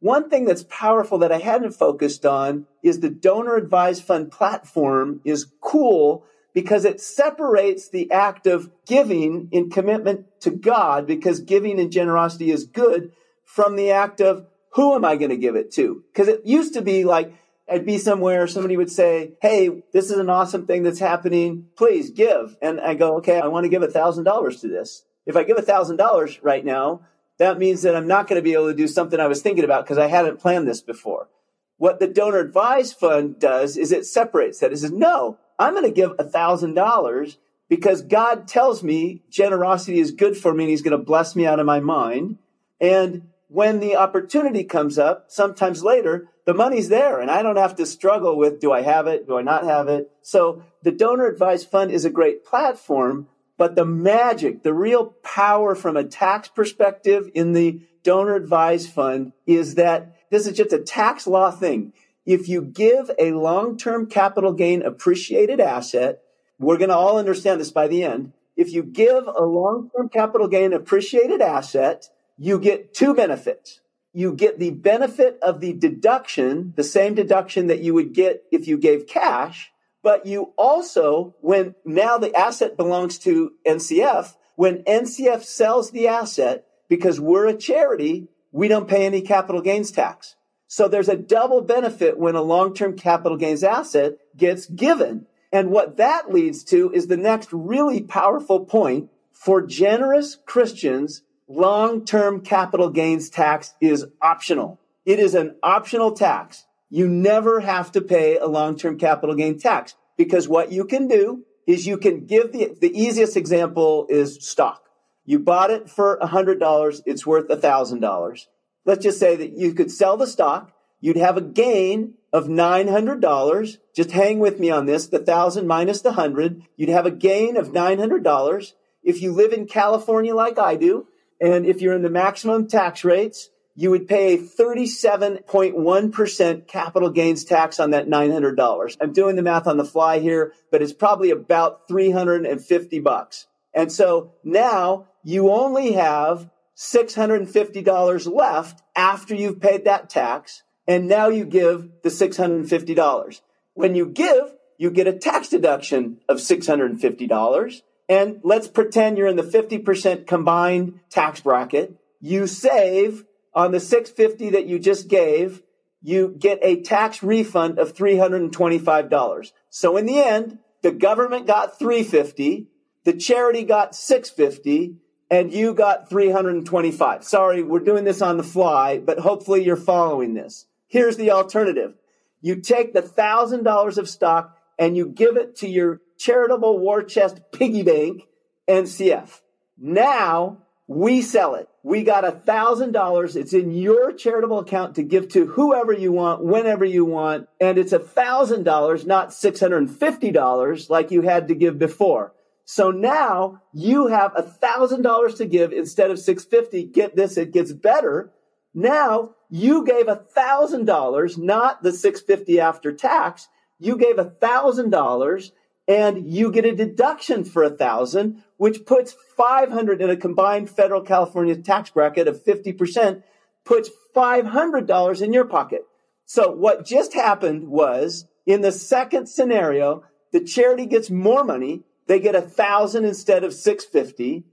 One 0.03 0.29
thing 0.29 0.43
that's 0.43 0.65
powerful 0.65 1.19
that 1.19 1.31
I 1.31 1.37
hadn't 1.37 1.71
focused 1.71 2.25
on 2.25 2.67
is 2.83 2.99
the 2.99 3.09
donor 3.09 3.55
advised 3.55 4.03
fund 4.03 4.33
platform 4.33 5.21
is 5.23 5.47
cool 5.61 6.25
because 6.53 6.83
it 6.83 6.99
separates 6.99 7.87
the 7.87 8.11
act 8.11 8.45
of 8.45 8.69
giving 8.85 9.47
in 9.53 9.69
commitment 9.69 10.25
to 10.41 10.51
God 10.51 11.07
because 11.07 11.39
giving 11.39 11.79
in 11.79 11.89
generosity 11.89 12.51
is 12.51 12.65
good 12.65 13.13
from 13.45 13.77
the 13.77 13.91
act 13.91 14.19
of 14.19 14.45
who 14.73 14.93
am 14.93 15.05
I 15.05 15.15
going 15.15 15.29
to 15.29 15.37
give 15.37 15.55
it 15.55 15.71
to? 15.75 16.03
Because 16.11 16.27
it 16.27 16.41
used 16.43 16.73
to 16.73 16.81
be 16.81 17.05
like, 17.05 17.33
I'd 17.71 17.85
be 17.85 17.97
somewhere, 17.97 18.45
somebody 18.45 18.75
would 18.75 18.91
say, 18.91 19.31
Hey, 19.41 19.83
this 19.93 20.11
is 20.11 20.17
an 20.17 20.29
awesome 20.29 20.67
thing 20.67 20.83
that's 20.83 20.99
happening. 20.99 21.67
Please 21.77 22.09
give. 22.09 22.57
And 22.61 22.81
I 22.81 22.95
go, 22.95 23.19
okay, 23.19 23.39
I 23.39 23.47
want 23.47 23.63
to 23.63 23.69
give 23.69 23.83
a 23.83 23.87
thousand 23.87 24.25
dollars 24.25 24.59
to 24.59 24.67
this. 24.67 25.05
If 25.25 25.37
I 25.37 25.43
give 25.45 25.57
a 25.57 25.61
thousand 25.61 25.95
dollars 25.95 26.43
right 26.43 26.65
now, 26.65 27.03
that 27.43 27.59
means 27.59 27.81
that 27.81 27.95
I'm 27.95 28.07
not 28.07 28.27
going 28.27 28.39
to 28.39 28.43
be 28.43 28.53
able 28.53 28.67
to 28.67 28.75
do 28.75 28.87
something 28.87 29.19
I 29.19 29.27
was 29.27 29.41
thinking 29.41 29.63
about 29.63 29.85
because 29.85 29.97
I 29.97 30.07
hadn't 30.07 30.39
planned 30.39 30.67
this 30.67 30.81
before. 30.81 31.29
What 31.77 31.99
the 31.99 32.07
donor 32.07 32.39
advised 32.39 32.97
fund 32.97 33.39
does 33.39 33.77
is 33.77 33.91
it 33.91 34.05
separates 34.05 34.59
that. 34.59 34.71
It 34.71 34.77
says, 34.77 34.91
no, 34.91 35.37
I'm 35.59 35.73
going 35.73 35.85
to 35.85 35.91
give 35.91 36.13
a 36.17 36.23
thousand 36.23 36.75
dollars 36.75 37.37
because 37.69 38.01
God 38.01 38.47
tells 38.47 38.83
me 38.83 39.23
generosity 39.29 39.99
is 39.99 40.11
good 40.11 40.37
for 40.37 40.53
me 40.53 40.65
and 40.65 40.71
he's 40.71 40.81
going 40.81 40.97
to 40.97 41.03
bless 41.03 41.35
me 41.35 41.45
out 41.45 41.59
of 41.59 41.65
my 41.65 41.79
mind. 41.79 42.37
And 42.79 43.29
when 43.47 43.79
the 43.79 43.95
opportunity 43.95 44.63
comes 44.63 44.97
up, 44.97 45.25
sometimes 45.27 45.83
later, 45.83 46.29
the 46.45 46.53
money's 46.53 46.89
there 46.89 47.19
and 47.19 47.31
I 47.31 47.41
don't 47.41 47.57
have 47.57 47.75
to 47.75 47.85
struggle 47.85 48.37
with, 48.37 48.59
do 48.59 48.71
I 48.71 48.81
have 48.81 49.07
it? 49.07 49.27
Do 49.27 49.37
I 49.37 49.41
not 49.41 49.63
have 49.63 49.87
it? 49.87 50.11
So 50.21 50.63
the 50.81 50.91
donor 50.91 51.27
advised 51.27 51.69
fund 51.69 51.91
is 51.91 52.05
a 52.05 52.09
great 52.09 52.45
platform, 52.45 53.27
but 53.63 53.75
the 53.75 53.85
magic, 53.85 54.61
the 54.61 54.73
real 54.73 55.15
power 55.23 55.73
from 55.73 55.95
a 55.95 56.03
tax 56.03 56.49
perspective 56.49 57.31
in 57.33 57.53
the 57.53 57.79
donor 58.03 58.35
advised 58.35 58.89
fund 58.89 59.31
is 59.47 59.75
that 59.75 60.17
this 60.29 60.45
is 60.45 60.57
just 60.57 60.73
a 60.73 60.79
tax 60.79 61.25
law 61.25 61.49
thing. 61.49 61.93
If 62.25 62.49
you 62.49 62.61
give 62.61 63.09
a 63.17 63.31
long-term 63.31 64.07
capital 64.07 64.51
gain 64.51 64.81
appreciated 64.81 65.61
asset, 65.61 66.19
we're 66.59 66.75
going 66.75 66.89
to 66.89 66.97
all 66.97 67.17
understand 67.17 67.61
this 67.61 67.71
by 67.71 67.87
the 67.87 68.03
end. 68.03 68.33
If 68.57 68.73
you 68.73 68.83
give 68.83 69.27
a 69.27 69.45
long-term 69.45 70.09
capital 70.09 70.49
gain 70.49 70.73
appreciated 70.73 71.39
asset, 71.39 72.09
you 72.37 72.59
get 72.59 72.93
two 72.93 73.13
benefits. 73.13 73.79
You 74.11 74.33
get 74.33 74.59
the 74.59 74.71
benefit 74.71 75.39
of 75.41 75.61
the 75.61 75.71
deduction, 75.71 76.73
the 76.75 76.83
same 76.83 77.15
deduction 77.15 77.67
that 77.67 77.79
you 77.79 77.93
would 77.93 78.11
get 78.11 78.43
if 78.51 78.67
you 78.67 78.77
gave 78.77 79.07
cash, 79.07 79.71
but 80.03 80.25
you 80.25 80.53
also, 80.57 81.33
when 81.39 81.75
now 81.85 82.17
the 82.17 82.35
asset 82.35 82.77
belongs 82.77 83.17
to 83.19 83.53
NCF, 83.65 84.35
when 84.55 84.83
NCF 84.83 85.43
sells 85.43 85.91
the 85.91 86.07
asset, 86.07 86.65
because 86.89 87.19
we're 87.19 87.47
a 87.47 87.57
charity, 87.57 88.27
we 88.51 88.67
don't 88.67 88.87
pay 88.87 89.05
any 89.05 89.21
capital 89.21 89.61
gains 89.61 89.91
tax. 89.91 90.35
So 90.67 90.87
there's 90.87 91.09
a 91.09 91.15
double 91.17 91.61
benefit 91.61 92.17
when 92.17 92.35
a 92.35 92.41
long-term 92.41 92.97
capital 92.97 93.37
gains 93.37 93.63
asset 93.63 94.17
gets 94.35 94.65
given. 94.65 95.25
And 95.51 95.71
what 95.71 95.97
that 95.97 96.33
leads 96.33 96.63
to 96.65 96.91
is 96.93 97.07
the 97.07 97.17
next 97.17 97.49
really 97.51 98.01
powerful 98.01 98.65
point 98.65 99.09
for 99.31 99.61
generous 99.61 100.37
Christians, 100.45 101.21
long-term 101.47 102.41
capital 102.41 102.89
gains 102.89 103.29
tax 103.29 103.73
is 103.79 104.05
optional. 104.21 104.79
It 105.05 105.19
is 105.19 105.35
an 105.35 105.55
optional 105.63 106.11
tax. 106.11 106.65
You 106.93 107.07
never 107.07 107.59
have 107.59 107.91
to 107.93 108.01
pay 108.01 108.37
a 108.37 108.45
long-term 108.45 108.99
capital 108.99 109.33
gain 109.33 109.57
tax 109.57 109.95
because 110.15 110.47
what 110.47 110.71
you 110.71 110.85
can 110.85 111.07
do 111.07 111.43
is 111.65 111.87
you 111.87 111.97
can 111.97 112.27
give 112.27 112.51
the, 112.51 112.77
the 112.79 112.95
easiest 112.95 113.35
example 113.35 114.05
is 114.09 114.37
stock. 114.47 114.83
You 115.25 115.39
bought 115.39 115.71
it 115.71 115.89
for 115.89 116.19
$100. 116.21 117.01
It's 117.07 117.25
worth 117.25 117.47
$1,000. 117.47 118.39
Let's 118.85 119.03
just 119.03 119.19
say 119.19 119.35
that 119.35 119.57
you 119.57 119.73
could 119.73 119.89
sell 119.89 120.17
the 120.17 120.27
stock. 120.27 120.71
You'd 121.01 121.17
have 121.17 121.35
a 121.35 121.41
gain 121.41 122.13
of 122.31 122.45
$900. 122.45 123.77
Just 123.95 124.11
hang 124.11 124.37
with 124.37 124.59
me 124.59 124.69
on 124.69 124.85
this. 124.85 125.07
The 125.07 125.17
thousand 125.17 125.65
minus 125.65 126.01
the 126.01 126.11
hundred. 126.11 126.61
You'd 126.77 126.89
have 126.89 127.07
a 127.07 127.11
gain 127.11 127.57
of 127.57 127.69
$900. 127.69 128.73
If 129.01 129.19
you 129.19 129.31
live 129.31 129.51
in 129.51 129.65
California 129.65 130.35
like 130.35 130.59
I 130.59 130.75
do, 130.75 131.07
and 131.41 131.65
if 131.65 131.81
you're 131.81 131.95
in 131.95 132.03
the 132.03 132.11
maximum 132.11 132.67
tax 132.67 133.03
rates, 133.03 133.49
you 133.75 133.89
would 133.89 134.07
pay 134.07 134.35
a 134.35 134.37
37.1% 134.37 136.67
capital 136.67 137.09
gains 137.09 137.43
tax 137.43 137.79
on 137.79 137.89
that 137.91 138.07
$900. 138.07 138.97
I'm 139.01 139.13
doing 139.13 139.35
the 139.35 139.41
math 139.41 139.67
on 139.67 139.77
the 139.77 139.85
fly 139.85 140.19
here, 140.19 140.53
but 140.71 140.81
it's 140.81 140.93
probably 140.93 141.31
about 141.31 141.87
350 141.87 142.99
bucks. 142.99 143.47
And 143.73 143.91
so 143.91 144.33
now 144.43 145.07
you 145.23 145.51
only 145.51 145.93
have 145.93 146.51
$650 146.77 148.33
left 148.33 148.83
after 148.95 149.33
you've 149.33 149.59
paid 149.59 149.85
that 149.85 150.09
tax. 150.09 150.61
And 150.87 151.07
now 151.07 151.29
you 151.29 151.45
give 151.45 151.89
the 152.03 152.09
$650. 152.09 153.41
When 153.73 153.95
you 153.95 154.05
give, 154.05 154.53
you 154.77 154.91
get 154.91 155.07
a 155.07 155.13
tax 155.13 155.49
deduction 155.49 156.19
of 156.27 156.37
$650. 156.37 157.81
And 158.09 158.41
let's 158.43 158.67
pretend 158.67 159.17
you're 159.17 159.27
in 159.27 159.37
the 159.37 159.43
50% 159.43 160.27
combined 160.27 160.99
tax 161.09 161.39
bracket. 161.39 161.95
You 162.19 162.47
save 162.47 163.23
on 163.55 163.71
the 163.71 163.79
650 163.79 164.51
that 164.51 164.65
you 164.65 164.79
just 164.79 165.07
gave, 165.07 165.61
you 166.01 166.35
get 166.37 166.59
a 166.61 166.81
tax 166.81 167.23
refund 167.23 167.79
of 167.79 167.93
$325. 167.93 169.51
So 169.69 169.97
in 169.97 170.05
the 170.05 170.19
end, 170.19 170.59
the 170.81 170.91
government 170.91 171.47
got 171.47 171.79
350, 171.79 172.67
the 173.05 173.13
charity 173.13 173.63
got 173.63 173.95
650, 173.95 174.97
and 175.31 175.51
you 175.51 175.73
got 175.73 176.09
325. 176.09 177.23
Sorry, 177.23 177.63
we're 177.63 177.79
doing 177.79 178.03
this 178.03 178.21
on 178.21 178.37
the 178.37 178.43
fly, 178.43 178.99
but 178.99 179.19
hopefully 179.19 179.63
you're 179.63 179.75
following 179.75 180.33
this. 180.33 180.65
Here's 180.87 181.17
the 181.17 181.31
alternative. 181.31 181.95
You 182.41 182.57
take 182.57 182.93
the 182.93 183.01
$1,000 183.01 183.97
of 183.97 184.09
stock 184.09 184.57
and 184.77 184.97
you 184.97 185.07
give 185.07 185.37
it 185.37 185.55
to 185.57 185.67
your 185.67 186.01
charitable 186.17 186.77
war 186.79 187.01
chest 187.01 187.39
piggy 187.51 187.83
bank, 187.83 188.23
NCF. 188.67 189.41
Now 189.77 190.62
we 190.87 191.21
sell 191.21 191.55
it. 191.55 191.69
We 191.81 192.03
got 192.03 192.25
a 192.25 192.31
thousand 192.31 192.91
dollars. 192.91 193.35
It's 193.35 193.53
in 193.53 193.71
your 193.71 194.11
charitable 194.11 194.59
account 194.59 194.95
to 194.95 195.03
give 195.03 195.29
to 195.29 195.45
whoever 195.45 195.93
you 195.93 196.11
want, 196.11 196.43
whenever 196.43 196.83
you 196.83 197.05
want. 197.05 197.47
And 197.59 197.77
it's 197.77 197.93
a 197.93 197.99
thousand 197.99 198.63
dollars, 198.63 199.05
not 199.05 199.29
$650 199.29 200.89
like 200.89 201.11
you 201.11 201.21
had 201.21 201.47
to 201.47 201.55
give 201.55 201.79
before. 201.79 202.33
So 202.65 202.91
now 202.91 203.61
you 203.73 204.07
have 204.07 204.33
a 204.35 204.43
thousand 204.43 205.01
dollars 205.01 205.35
to 205.35 205.45
give 205.45 205.71
instead 205.73 206.11
of 206.11 206.19
650. 206.19 206.85
Get 206.91 207.15
this. 207.15 207.37
It 207.37 207.51
gets 207.51 207.73
better. 207.73 208.31
Now 208.73 209.35
you 209.49 209.85
gave 209.85 210.07
a 210.07 210.15
thousand 210.15 210.85
dollars, 210.85 211.37
not 211.37 211.83
the 211.83 211.91
650 211.91 212.59
after 212.59 212.91
tax. 212.91 213.47
You 213.79 213.97
gave 213.97 214.17
a 214.17 214.29
thousand 214.29 214.89
dollars 214.89 215.51
and 215.87 216.31
you 216.31 216.51
get 216.51 216.65
a 216.65 216.75
deduction 216.75 217.43
for 217.43 217.63
a 217.63 217.69
thousand, 217.69 218.42
which 218.57 218.85
puts 218.85 219.15
500 219.37 220.01
in 220.01 220.09
a 220.09 220.17
combined 220.17 220.69
federal 220.69 221.01
California 221.01 221.55
tax 221.55 221.89
bracket 221.89 222.27
of 222.27 222.43
50%, 222.43 223.23
puts 223.65 223.89
$500 224.15 225.21
in 225.21 225.33
your 225.33 225.45
pocket. 225.45 225.85
So 226.25 226.51
what 226.51 226.85
just 226.85 227.13
happened 227.13 227.67
was 227.67 228.25
in 228.45 228.61
the 228.61 228.71
second 228.71 229.27
scenario, 229.27 230.03
the 230.31 230.41
charity 230.41 230.85
gets 230.85 231.09
more 231.09 231.43
money. 231.43 231.83
They 232.07 232.19
get 232.19 232.35
a 232.35 232.41
thousand 232.41 233.05
instead 233.05 233.43
of 233.43 233.53
650 233.53 234.43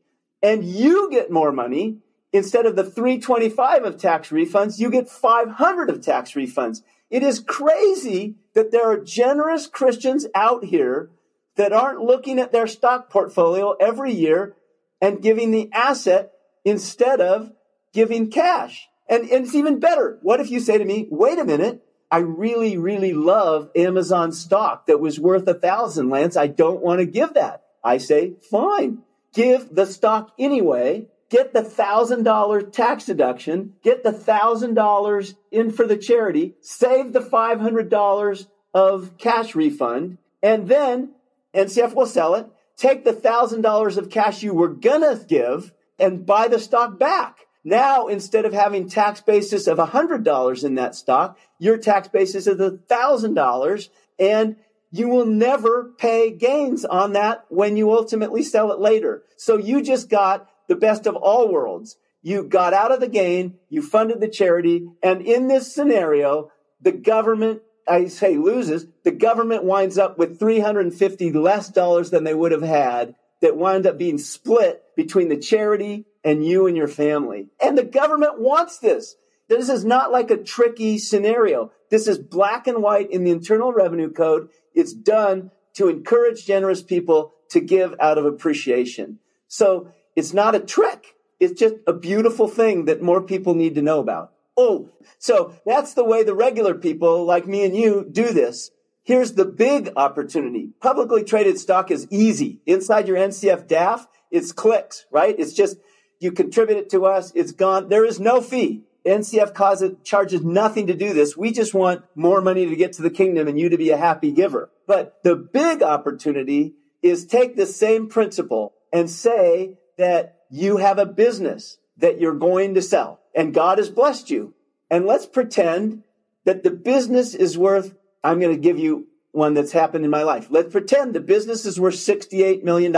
and 0.42 0.64
you 0.64 1.11
get 1.11 1.30
more 1.30 1.52
money 1.52 1.99
instead 2.33 2.66
of 2.66 2.76
the 2.76 2.85
325 2.85 3.85
of 3.85 3.99
tax 3.99 4.28
refunds, 4.28 4.78
you 4.78 4.90
get 4.90 5.09
500 5.09 5.90
of 5.90 6.00
tax 6.00 6.33
refunds. 6.33 6.83
It 7.11 7.23
is 7.23 7.40
crazy 7.40 8.37
that 8.54 8.71
there 8.71 8.87
are 8.87 8.99
generous 8.99 9.66
Christians 9.66 10.26
out 10.35 10.64
here 10.64 11.11
that 11.57 11.73
aren't 11.73 12.00
looking 12.00 12.38
at 12.38 12.52
their 12.52 12.66
stock 12.66 13.11
portfolio 13.11 13.73
every 13.73 14.12
year 14.12 14.54
and 15.00 15.23
giving 15.23 15.50
the 15.50 15.71
asset 15.73 16.33
instead 16.64 17.21
of 17.21 17.52
giving 17.92 18.30
cash. 18.30 18.88
And, 19.09 19.28
and 19.30 19.45
it's 19.45 19.54
even 19.54 19.80
better. 19.80 20.19
What 20.23 20.40
if 20.40 20.50
you 20.50 20.61
say 20.61 20.78
to 20.78 20.85
me, 20.85 21.09
wait 21.11 21.38
a 21.38 21.45
minute, 21.45 21.83
I 22.11 22.19
really, 22.19 22.76
really 22.76 23.12
love 23.12 23.71
Amazon 23.76 24.33
stock 24.33 24.87
that 24.87 25.00
was 25.00 25.21
worth 25.21 25.47
a 25.47 25.54
thousand, 25.54 26.11
Lance. 26.11 26.37
I 26.37 26.49
don't 26.49 26.80
want 26.80 27.00
to 27.00 27.07
give 27.07 27.35
that. 27.35 27.64
I 27.85 27.99
say, 27.99 28.35
fine, 28.50 28.99
give 29.33 29.75
the 29.75 29.87
stock 29.87 30.33
anyway. 30.38 31.07
Get 31.30 31.52
the 31.52 31.62
thousand 31.62 32.25
dollar 32.25 32.61
tax 32.61 33.04
deduction. 33.04 33.75
Get 33.85 34.02
the 34.02 34.12
thousand 34.12 34.75
dollars 34.75 35.37
in 35.52 35.71
for 35.71 35.87
the 35.87 35.97
charity. 35.97 36.57
Save 36.61 37.12
the 37.12 37.21
five 37.21 37.61
hundred 37.61 37.88
dollars 37.88 38.49
of 38.75 39.16
cash 39.16 39.54
refund. 39.54 40.19
And 40.42 40.66
then 40.66 41.11
NCF 41.54 41.95
will 41.95 42.07
sell 42.07 42.35
it, 42.35 42.47
take 42.76 43.04
the 43.04 43.12
thousand 43.12 43.62
dollars 43.62 43.97
of 43.97 44.11
cash 44.11 44.42
you 44.42 44.54
were 44.54 44.69
gonna 44.69 45.21
give 45.28 45.73
and 45.99 46.25
buy 46.26 46.49
the 46.49 46.59
stock 46.59 46.99
back. 46.99 47.47
Now, 47.62 48.07
instead 48.07 48.47
of 48.47 48.54
having 48.54 48.88
tax 48.88 49.21
basis 49.21 49.66
of 49.66 49.78
$100 49.78 50.64
in 50.64 50.75
that 50.76 50.95
stock, 50.95 51.38
your 51.59 51.76
tax 51.76 52.09
basis 52.09 52.47
is 52.47 52.59
$1,000 52.59 53.88
and 54.19 54.57
you 54.90 55.09
will 55.09 55.26
never 55.26 55.92
pay 55.99 56.30
gains 56.30 56.85
on 56.85 57.12
that 57.12 57.45
when 57.49 57.76
you 57.76 57.92
ultimately 57.92 58.42
sell 58.42 58.73
it 58.73 58.80
later. 58.80 59.23
So 59.37 59.57
you 59.57 59.83
just 59.83 60.09
got 60.09 60.49
the 60.69 60.75
best 60.75 61.07
of 61.07 61.16
all 61.16 61.52
worlds. 61.52 61.97
You 62.23 62.45
got 62.45 62.75
out 62.75 62.92
of 62.92 63.00
the 63.00 63.09
gain, 63.09 63.54
you 63.69 63.83
funded 63.83 64.21
the 64.21 64.28
charity, 64.28 64.88
and 65.02 65.23
in 65.23 65.49
this 65.49 65.73
scenario, 65.75 66.50
the 66.80 66.92
government 66.92 67.62
I 67.90 68.06
say 68.06 68.37
loses, 68.37 68.87
the 69.04 69.11
government 69.11 69.64
winds 69.64 69.99
up 69.99 70.16
with 70.16 70.38
350 70.38 71.32
less 71.32 71.68
dollars 71.68 72.11
than 72.11 72.25
they 72.25 72.35
would 72.35 72.52
have 72.52 72.62
had 72.62 73.16
that 73.42 73.56
wind 73.56 73.87
up 73.87 73.99
being 73.99 74.18
split 74.18 74.82
between 74.97 75.28
the 75.28 75.37
charity 75.37 76.06
and 76.23 76.44
you 76.44 76.66
and 76.66 76.76
your 76.76 76.88
family. 76.88 77.49
And 77.61 77.76
the 77.76 77.85
government 77.85 78.38
wants 78.38 78.78
this. 78.78 79.16
This 79.49 79.68
is 79.68 79.85
not 79.85 80.12
like 80.12 80.30
a 80.30 80.37
tricky 80.37 80.99
scenario. 80.99 81.73
This 81.90 82.06
is 82.06 82.18
black 82.18 82.68
and 82.68 82.82
white 82.82 83.11
in 83.11 83.25
the 83.25 83.32
Internal 83.32 83.73
Revenue 83.73 84.12
Code. 84.12 84.50
It's 84.75 84.92
done 84.92 85.50
to 85.75 85.88
encourage 85.88 86.47
generous 86.47 86.82
people 86.82 87.35
to 87.50 87.61
give 87.61 87.97
out 87.99 88.18
of 88.18 88.25
appreciation. 88.25 89.18
So 89.49 89.92
it's 90.14 90.32
not 90.32 90.54
a 90.54 90.61
trick. 90.61 91.16
It's 91.40 91.59
just 91.59 91.75
a 91.87 91.92
beautiful 91.92 92.47
thing 92.47 92.85
that 92.85 93.02
more 93.02 93.23
people 93.23 93.54
need 93.54 93.75
to 93.75 93.82
know 93.82 93.99
about. 93.99 94.32
Oh, 94.57 94.90
so 95.19 95.54
that's 95.64 95.95
the 95.95 96.04
way 96.04 96.23
the 96.23 96.35
regular 96.35 96.75
people 96.75 97.25
like 97.25 97.47
me 97.47 97.64
and 97.64 97.76
you 97.76 98.07
do 98.11 98.33
this. 98.33 98.71
Here's 99.02 99.33
the 99.33 99.45
big 99.45 99.90
opportunity. 99.97 100.71
Publicly 100.80 101.25
traded 101.25 101.59
stock 101.59 101.90
is 101.90 102.07
easy. 102.11 102.61
Inside 102.66 103.09
your 103.09 103.16
NCF 103.16 103.66
DAF, 103.66 104.07
it's 104.30 104.52
clicks, 104.52 105.07
right? 105.11 105.35
It's 105.38 105.52
just 105.52 105.78
you 106.21 106.33
contribute 106.33 106.78
it 106.78 106.90
to 106.90 107.07
us. 107.07 107.33
It's 107.35 107.52
gone. 107.52 107.88
There 107.88 108.04
is 108.04 108.21
no 108.21 108.40
fee. 108.40 108.85
NCF 109.07 109.54
cause 109.54 109.80
it 109.80 110.04
charges 110.04 110.42
nothing 110.42 110.87
to 110.88 110.95
do 110.95 111.14
this. 111.14 111.37
We 111.37 111.52
just 111.52 111.73
want 111.73 112.04
more 112.14 112.42
money 112.42 112.66
to 112.66 112.76
get 112.76 112.92
to 112.95 113.02
the 113.02 113.11
kingdom 113.11 113.49
and 113.49 113.59
you 113.59 113.71
to 113.71 113.78
be 113.78 113.90
a 113.90 113.97
happy 113.97 114.30
giver. 114.30 114.71
But 114.87 115.23
the 115.25 115.37
big 115.37 115.83
opportunity 115.83 116.75
is 117.02 117.25
take 117.25 117.57
the 117.57 117.66
same 117.66 118.09
principle 118.09 118.75
and 118.92 119.09
say 119.09 119.78
that 119.97 120.37
you 120.50 120.76
have 120.76 120.99
a 120.99 121.07
business 121.07 121.78
that 122.00 122.21
you're 122.21 122.35
going 122.35 122.75
to 122.75 122.83
sell 122.83 123.21
and 123.35 123.54
God 123.54 123.78
has 123.78 123.90
blessed 123.90 124.30
you. 124.30 124.54
And 124.90 125.07
let's 125.07 125.26
pretend 125.26 126.02
that 126.45 126.62
the 126.62 126.71
business 126.71 127.35
is 127.35 127.57
worth, 127.57 127.95
I'm 128.25 128.40
going 128.40 128.54
to 128.54 128.61
give 128.61 128.78
you 128.78 129.07
one 129.33 129.54
that's 129.54 129.73
happened 129.73 130.04
in 130.04 130.11
my 130.11 130.25
life. 130.25 130.49
Let's 130.50 130.73
pretend 130.73 131.14
the 131.14 131.21
business 131.21 131.64
is 131.64 131.78
worth 131.78 131.95
$68 131.95 132.64
million 132.64 132.95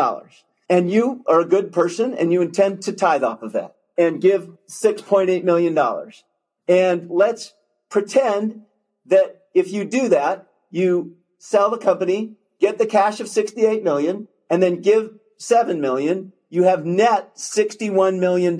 and 0.70 0.90
you 0.90 1.22
are 1.26 1.40
a 1.40 1.44
good 1.44 1.72
person 1.72 2.14
and 2.14 2.32
you 2.32 2.40
intend 2.40 2.82
to 2.82 2.92
tithe 2.92 3.22
off 3.22 3.42
of 3.42 3.52
that 3.52 3.76
and 3.98 4.20
give 4.20 4.48
$6.8 4.68 5.44
million. 5.44 5.78
And 6.66 7.10
let's 7.10 7.52
pretend 7.90 8.62
that 9.06 9.42
if 9.54 9.70
you 9.70 9.84
do 9.84 10.08
that, 10.08 10.46
you 10.70 11.16
sell 11.38 11.70
the 11.70 11.78
company, 11.78 12.36
get 12.58 12.78
the 12.78 12.86
cash 12.86 13.20
of 13.20 13.28
68 13.28 13.84
million, 13.84 14.28
and 14.48 14.62
then 14.62 14.80
give 14.80 15.10
7 15.36 15.80
million, 15.80 16.32
you 16.52 16.64
have 16.64 16.84
net 16.84 17.34
$61 17.36 18.18
million 18.18 18.58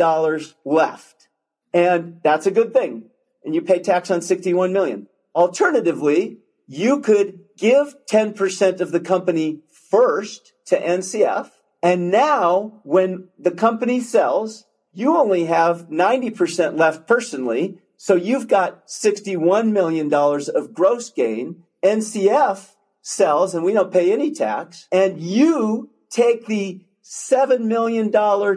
left. 0.65 1.29
And 1.75 2.21
that's 2.25 2.47
a 2.47 2.51
good 2.51 2.73
thing. 2.73 3.11
And 3.45 3.55
you 3.55 3.61
pay 3.61 3.81
tax 3.81 4.11
on 4.11 4.23
61 4.23 4.73
million. 4.73 5.09
Alternatively, 5.35 6.39
you 6.67 7.01
could 7.01 7.41
give 7.59 7.95
10% 8.11 8.81
of 8.81 8.93
the 8.93 9.01
company 9.01 9.61
first 9.91 10.55
to 10.69 10.81
NCF. 10.81 11.51
And 11.83 12.11
now 12.11 12.81
when 12.83 13.29
the 13.39 13.51
company 13.51 14.01
sells, 14.01 14.65
you 14.95 15.15
only 15.19 15.45
have 15.45 15.91
90% 15.91 16.79
left 16.79 17.07
personally. 17.07 17.79
So 17.99 18.15
you've 18.15 18.49
got 18.49 18.87
$61 18.87 19.71
million 19.71 20.11
of 20.15 20.73
gross 20.73 21.11
gain. 21.11 21.65
NCF 21.85 22.71
sells 23.03 23.55
and 23.55 23.63
we 23.63 23.75
don't 23.75 23.93
pay 23.93 24.15
any 24.15 24.33
tax. 24.33 24.89
And 24.91 25.21
you 25.21 25.91
take 26.09 26.47
the 26.47 26.87
$7 27.05 27.61
million 27.61 28.13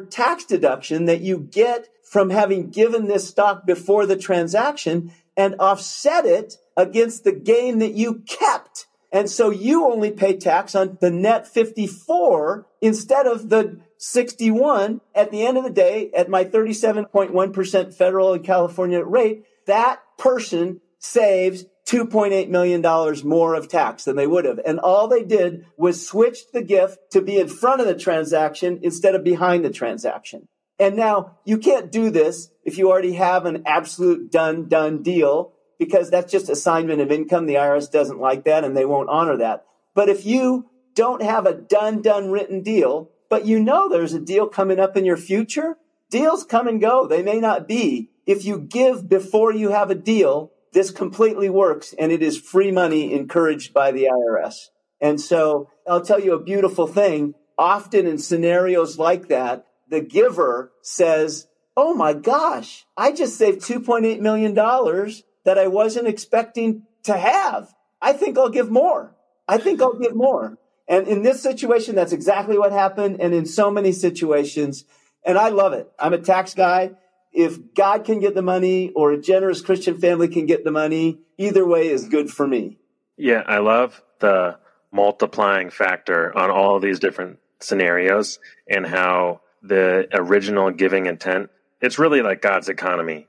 tax 0.09 0.45
deduction 0.45 1.05
that 1.05 1.21
you 1.21 1.39
get 1.39 1.89
from 2.03 2.29
having 2.29 2.69
given 2.69 3.07
this 3.07 3.27
stock 3.27 3.65
before 3.65 4.05
the 4.05 4.15
transaction 4.15 5.11
and 5.35 5.55
offset 5.59 6.25
it 6.25 6.57
against 6.77 7.23
the 7.23 7.31
gain 7.31 7.79
that 7.79 7.93
you 7.93 8.23
kept. 8.27 8.87
And 9.11 9.29
so 9.29 9.49
you 9.49 9.85
only 9.85 10.11
pay 10.11 10.37
tax 10.37 10.75
on 10.75 10.97
the 10.99 11.09
net 11.09 11.47
54 11.47 12.67
instead 12.81 13.27
of 13.27 13.49
the 13.49 13.79
61 13.97 15.01
at 15.13 15.31
the 15.31 15.45
end 15.45 15.57
of 15.57 15.63
the 15.63 15.69
day 15.69 16.11
at 16.15 16.29
my 16.29 16.43
37.1% 16.43 17.93
federal 17.93 18.33
and 18.33 18.43
California 18.43 19.03
rate, 19.03 19.43
that 19.67 20.01
person 20.17 20.81
saves 20.99 21.65
$2.8 21.85 22.49
million 22.49 22.81
more 23.27 23.53
of 23.53 23.67
tax 23.67 24.05
than 24.05 24.15
they 24.15 24.25
would 24.25 24.45
have. 24.45 24.59
And 24.65 24.79
all 24.79 25.07
they 25.07 25.23
did 25.23 25.65
was 25.77 26.05
switch 26.05 26.51
the 26.51 26.63
gift 26.63 26.97
to 27.11 27.21
be 27.21 27.37
in 27.37 27.47
front 27.47 27.81
of 27.81 27.87
the 27.87 27.95
transaction 27.95 28.79
instead 28.81 29.13
of 29.13 29.23
behind 29.23 29.63
the 29.63 29.69
transaction. 29.69 30.47
And 30.79 30.95
now 30.95 31.37
you 31.45 31.57
can't 31.57 31.91
do 31.91 32.09
this 32.09 32.49
if 32.63 32.77
you 32.77 32.89
already 32.89 33.13
have 33.13 33.45
an 33.45 33.63
absolute 33.65 34.31
done, 34.31 34.67
done 34.67 35.03
deal 35.03 35.53
because 35.77 36.09
that's 36.09 36.31
just 36.31 36.49
assignment 36.49 37.01
of 37.01 37.11
income. 37.11 37.45
The 37.45 37.55
IRS 37.55 37.91
doesn't 37.91 38.19
like 38.19 38.45
that 38.45 38.63
and 38.63 38.75
they 38.75 38.85
won't 38.85 39.09
honor 39.09 39.37
that. 39.37 39.65
But 39.93 40.09
if 40.09 40.25
you 40.25 40.69
don't 40.95 41.21
have 41.21 41.45
a 41.45 41.53
done, 41.53 42.01
done 42.01 42.31
written 42.31 42.61
deal, 42.61 43.11
but 43.29 43.45
you 43.45 43.59
know 43.59 43.89
there's 43.89 44.13
a 44.13 44.19
deal 44.19 44.47
coming 44.47 44.79
up 44.79 44.97
in 44.97 45.05
your 45.05 45.17
future, 45.17 45.77
deals 46.09 46.43
come 46.43 46.67
and 46.67 46.81
go. 46.81 47.07
They 47.07 47.21
may 47.21 47.39
not 47.39 47.67
be. 47.67 48.09
If 48.25 48.43
you 48.43 48.59
give 48.59 49.07
before 49.07 49.53
you 49.53 49.69
have 49.69 49.91
a 49.91 49.95
deal, 49.95 50.51
this 50.75 50.91
completely 50.91 51.49
works 51.49 51.95
and 51.97 52.11
it 52.11 52.21
is 52.21 52.37
free 52.37 52.69
money 52.69 53.13
encouraged 53.13 53.73
by 53.73 53.93
the 53.93 54.09
IRS. 54.11 54.67
And 54.99 55.21
so 55.21 55.69
I'll 55.87 56.03
tell 56.03 56.19
you 56.19 56.33
a 56.33 56.43
beautiful 56.43 56.85
thing. 56.85 57.33
Often 57.57 58.07
in 58.07 58.17
scenarios 58.17 58.99
like 58.99 59.29
that, 59.29 59.65
the 59.89 60.01
giver 60.01 60.73
says, 60.81 61.47
Oh 61.77 61.93
my 61.93 62.11
gosh, 62.11 62.85
I 62.97 63.13
just 63.13 63.37
saved 63.37 63.61
$2.8 63.61 64.19
million 64.19 64.53
that 64.53 65.57
I 65.57 65.67
wasn't 65.67 66.07
expecting 66.09 66.83
to 67.03 67.17
have. 67.17 67.73
I 68.01 68.11
think 68.11 68.37
I'll 68.37 68.49
give 68.49 68.69
more. 68.69 69.15
I 69.47 69.57
think 69.57 69.81
I'll 69.81 69.97
give 69.97 70.15
more. 70.15 70.57
And 70.89 71.07
in 71.07 71.23
this 71.23 71.41
situation, 71.41 71.95
that's 71.95 72.11
exactly 72.11 72.57
what 72.57 72.73
happened. 72.73 73.21
And 73.21 73.33
in 73.33 73.45
so 73.45 73.71
many 73.71 73.93
situations, 73.93 74.83
and 75.25 75.37
I 75.37 75.49
love 75.49 75.71
it. 75.71 75.89
I'm 75.97 76.13
a 76.13 76.19
tax 76.19 76.53
guy 76.53 76.91
if 77.35 77.73
God 77.73 78.05
can 78.05 78.19
get 78.19 78.33
the 78.33 78.41
money 78.41 78.91
or 78.95 79.11
a 79.11 79.21
generous 79.21 79.61
Christian 79.61 79.99
family 79.99 80.27
can 80.27 80.45
get 80.45 80.63
the 80.63 80.71
money, 80.71 81.19
either 81.37 81.67
way 81.67 81.87
is 81.87 82.07
good 82.07 82.29
for 82.29 82.47
me. 82.47 82.79
Yeah, 83.17 83.43
I 83.45 83.59
love 83.59 84.01
the 84.19 84.57
multiplying 84.91 85.69
factor 85.69 86.35
on 86.37 86.49
all 86.49 86.79
these 86.79 86.99
different 86.99 87.39
scenarios 87.59 88.39
and 88.69 88.85
how 88.85 89.41
the 89.61 90.07
original 90.13 90.71
giving 90.71 91.07
intent, 91.07 91.49
it's 91.81 91.99
really 91.99 92.21
like 92.21 92.41
God's 92.41 92.69
economy. 92.69 93.27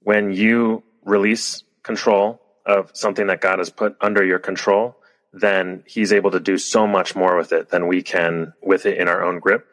When 0.00 0.32
you 0.32 0.82
release 1.04 1.64
control 1.82 2.40
of 2.64 2.90
something 2.94 3.26
that 3.26 3.42
God 3.42 3.58
has 3.58 3.68
put 3.68 3.96
under 4.00 4.24
your 4.24 4.38
control, 4.38 4.96
then 5.32 5.82
he's 5.86 6.12
able 6.12 6.30
to 6.30 6.40
do 6.40 6.56
so 6.56 6.86
much 6.86 7.14
more 7.14 7.36
with 7.36 7.52
it 7.52 7.68
than 7.68 7.88
we 7.88 8.02
can 8.02 8.54
with 8.62 8.86
it 8.86 8.98
in 8.98 9.08
our 9.08 9.22
own 9.22 9.40
grip. 9.40 9.66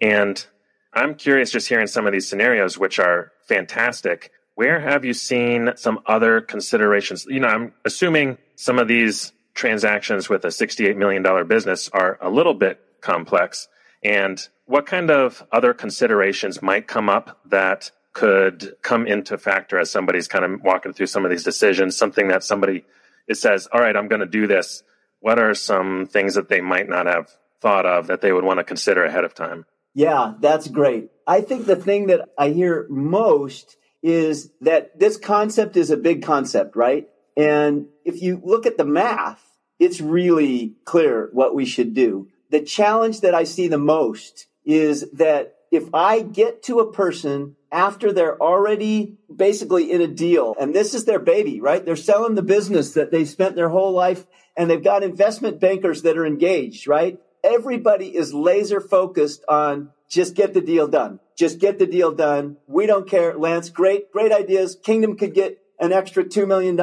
And 0.00 0.44
I'm 0.92 1.14
curious 1.14 1.50
just 1.50 1.68
hearing 1.68 1.86
some 1.86 2.06
of 2.06 2.12
these 2.12 2.28
scenarios, 2.28 2.76
which 2.76 2.98
are 2.98 3.32
fantastic. 3.48 4.30
Where 4.54 4.80
have 4.80 5.04
you 5.04 5.14
seen 5.14 5.72
some 5.76 6.00
other 6.06 6.40
considerations? 6.40 7.24
You 7.26 7.40
know, 7.40 7.48
I'm 7.48 7.72
assuming 7.84 8.38
some 8.56 8.78
of 8.78 8.88
these 8.88 9.32
transactions 9.54 10.28
with 10.28 10.44
a 10.44 10.48
$68 10.48 10.96
million 10.96 11.46
business 11.46 11.88
are 11.90 12.18
a 12.20 12.28
little 12.28 12.54
bit 12.54 12.80
complex. 13.00 13.68
And 14.02 14.46
what 14.66 14.86
kind 14.86 15.10
of 15.10 15.42
other 15.50 15.72
considerations 15.72 16.60
might 16.60 16.86
come 16.86 17.08
up 17.08 17.40
that 17.46 17.90
could 18.12 18.74
come 18.82 19.06
into 19.06 19.38
factor 19.38 19.78
as 19.78 19.90
somebody's 19.90 20.28
kind 20.28 20.44
of 20.44 20.62
walking 20.62 20.92
through 20.92 21.06
some 21.06 21.24
of 21.24 21.30
these 21.30 21.44
decisions? 21.44 21.96
Something 21.96 22.28
that 22.28 22.44
somebody 22.44 22.84
it 23.28 23.36
says, 23.36 23.68
all 23.72 23.80
right, 23.80 23.96
I'm 23.96 24.08
going 24.08 24.20
to 24.20 24.26
do 24.26 24.46
this. 24.46 24.82
What 25.20 25.38
are 25.38 25.54
some 25.54 26.06
things 26.06 26.34
that 26.34 26.48
they 26.48 26.60
might 26.60 26.88
not 26.88 27.06
have 27.06 27.30
thought 27.60 27.86
of 27.86 28.08
that 28.08 28.20
they 28.20 28.32
would 28.32 28.44
want 28.44 28.58
to 28.58 28.64
consider 28.64 29.04
ahead 29.04 29.24
of 29.24 29.34
time? 29.34 29.64
Yeah, 29.94 30.34
that's 30.40 30.68
great. 30.68 31.10
I 31.26 31.40
think 31.40 31.66
the 31.66 31.76
thing 31.76 32.06
that 32.06 32.28
I 32.38 32.50
hear 32.50 32.86
most 32.88 33.76
is 34.02 34.50
that 34.60 34.98
this 34.98 35.16
concept 35.16 35.76
is 35.76 35.90
a 35.90 35.96
big 35.96 36.22
concept, 36.22 36.76
right? 36.76 37.08
And 37.36 37.86
if 38.04 38.20
you 38.22 38.40
look 38.42 38.66
at 38.66 38.76
the 38.76 38.84
math, 38.84 39.42
it's 39.78 40.00
really 40.00 40.74
clear 40.84 41.28
what 41.32 41.54
we 41.54 41.64
should 41.64 41.94
do. 41.94 42.28
The 42.50 42.60
challenge 42.60 43.20
that 43.20 43.34
I 43.34 43.44
see 43.44 43.68
the 43.68 43.78
most 43.78 44.46
is 44.64 45.10
that 45.12 45.54
if 45.70 45.94
I 45.94 46.20
get 46.20 46.62
to 46.64 46.80
a 46.80 46.92
person 46.92 47.56
after 47.70 48.12
they're 48.12 48.40
already 48.40 49.16
basically 49.34 49.90
in 49.90 50.02
a 50.02 50.06
deal 50.06 50.54
and 50.60 50.74
this 50.74 50.94
is 50.94 51.06
their 51.06 51.18
baby, 51.18 51.60
right? 51.60 51.84
They're 51.84 51.96
selling 51.96 52.34
the 52.34 52.42
business 52.42 52.94
that 52.94 53.10
they 53.10 53.24
spent 53.24 53.56
their 53.56 53.70
whole 53.70 53.92
life 53.92 54.26
and 54.56 54.68
they've 54.68 54.84
got 54.84 55.02
investment 55.02 55.60
bankers 55.60 56.02
that 56.02 56.18
are 56.18 56.26
engaged, 56.26 56.86
right? 56.86 57.18
Everybody 57.44 58.16
is 58.16 58.32
laser 58.32 58.80
focused 58.80 59.44
on 59.48 59.90
just 60.08 60.34
get 60.34 60.54
the 60.54 60.60
deal 60.60 60.86
done. 60.86 61.20
Just 61.36 61.58
get 61.58 61.78
the 61.78 61.86
deal 61.86 62.12
done. 62.12 62.58
We 62.66 62.86
don't 62.86 63.08
care. 63.08 63.36
Lance, 63.36 63.70
great, 63.70 64.12
great 64.12 64.32
ideas. 64.32 64.76
Kingdom 64.82 65.16
could 65.16 65.34
get 65.34 65.58
an 65.80 65.92
extra 65.92 66.24
$2 66.24 66.46
million. 66.46 66.76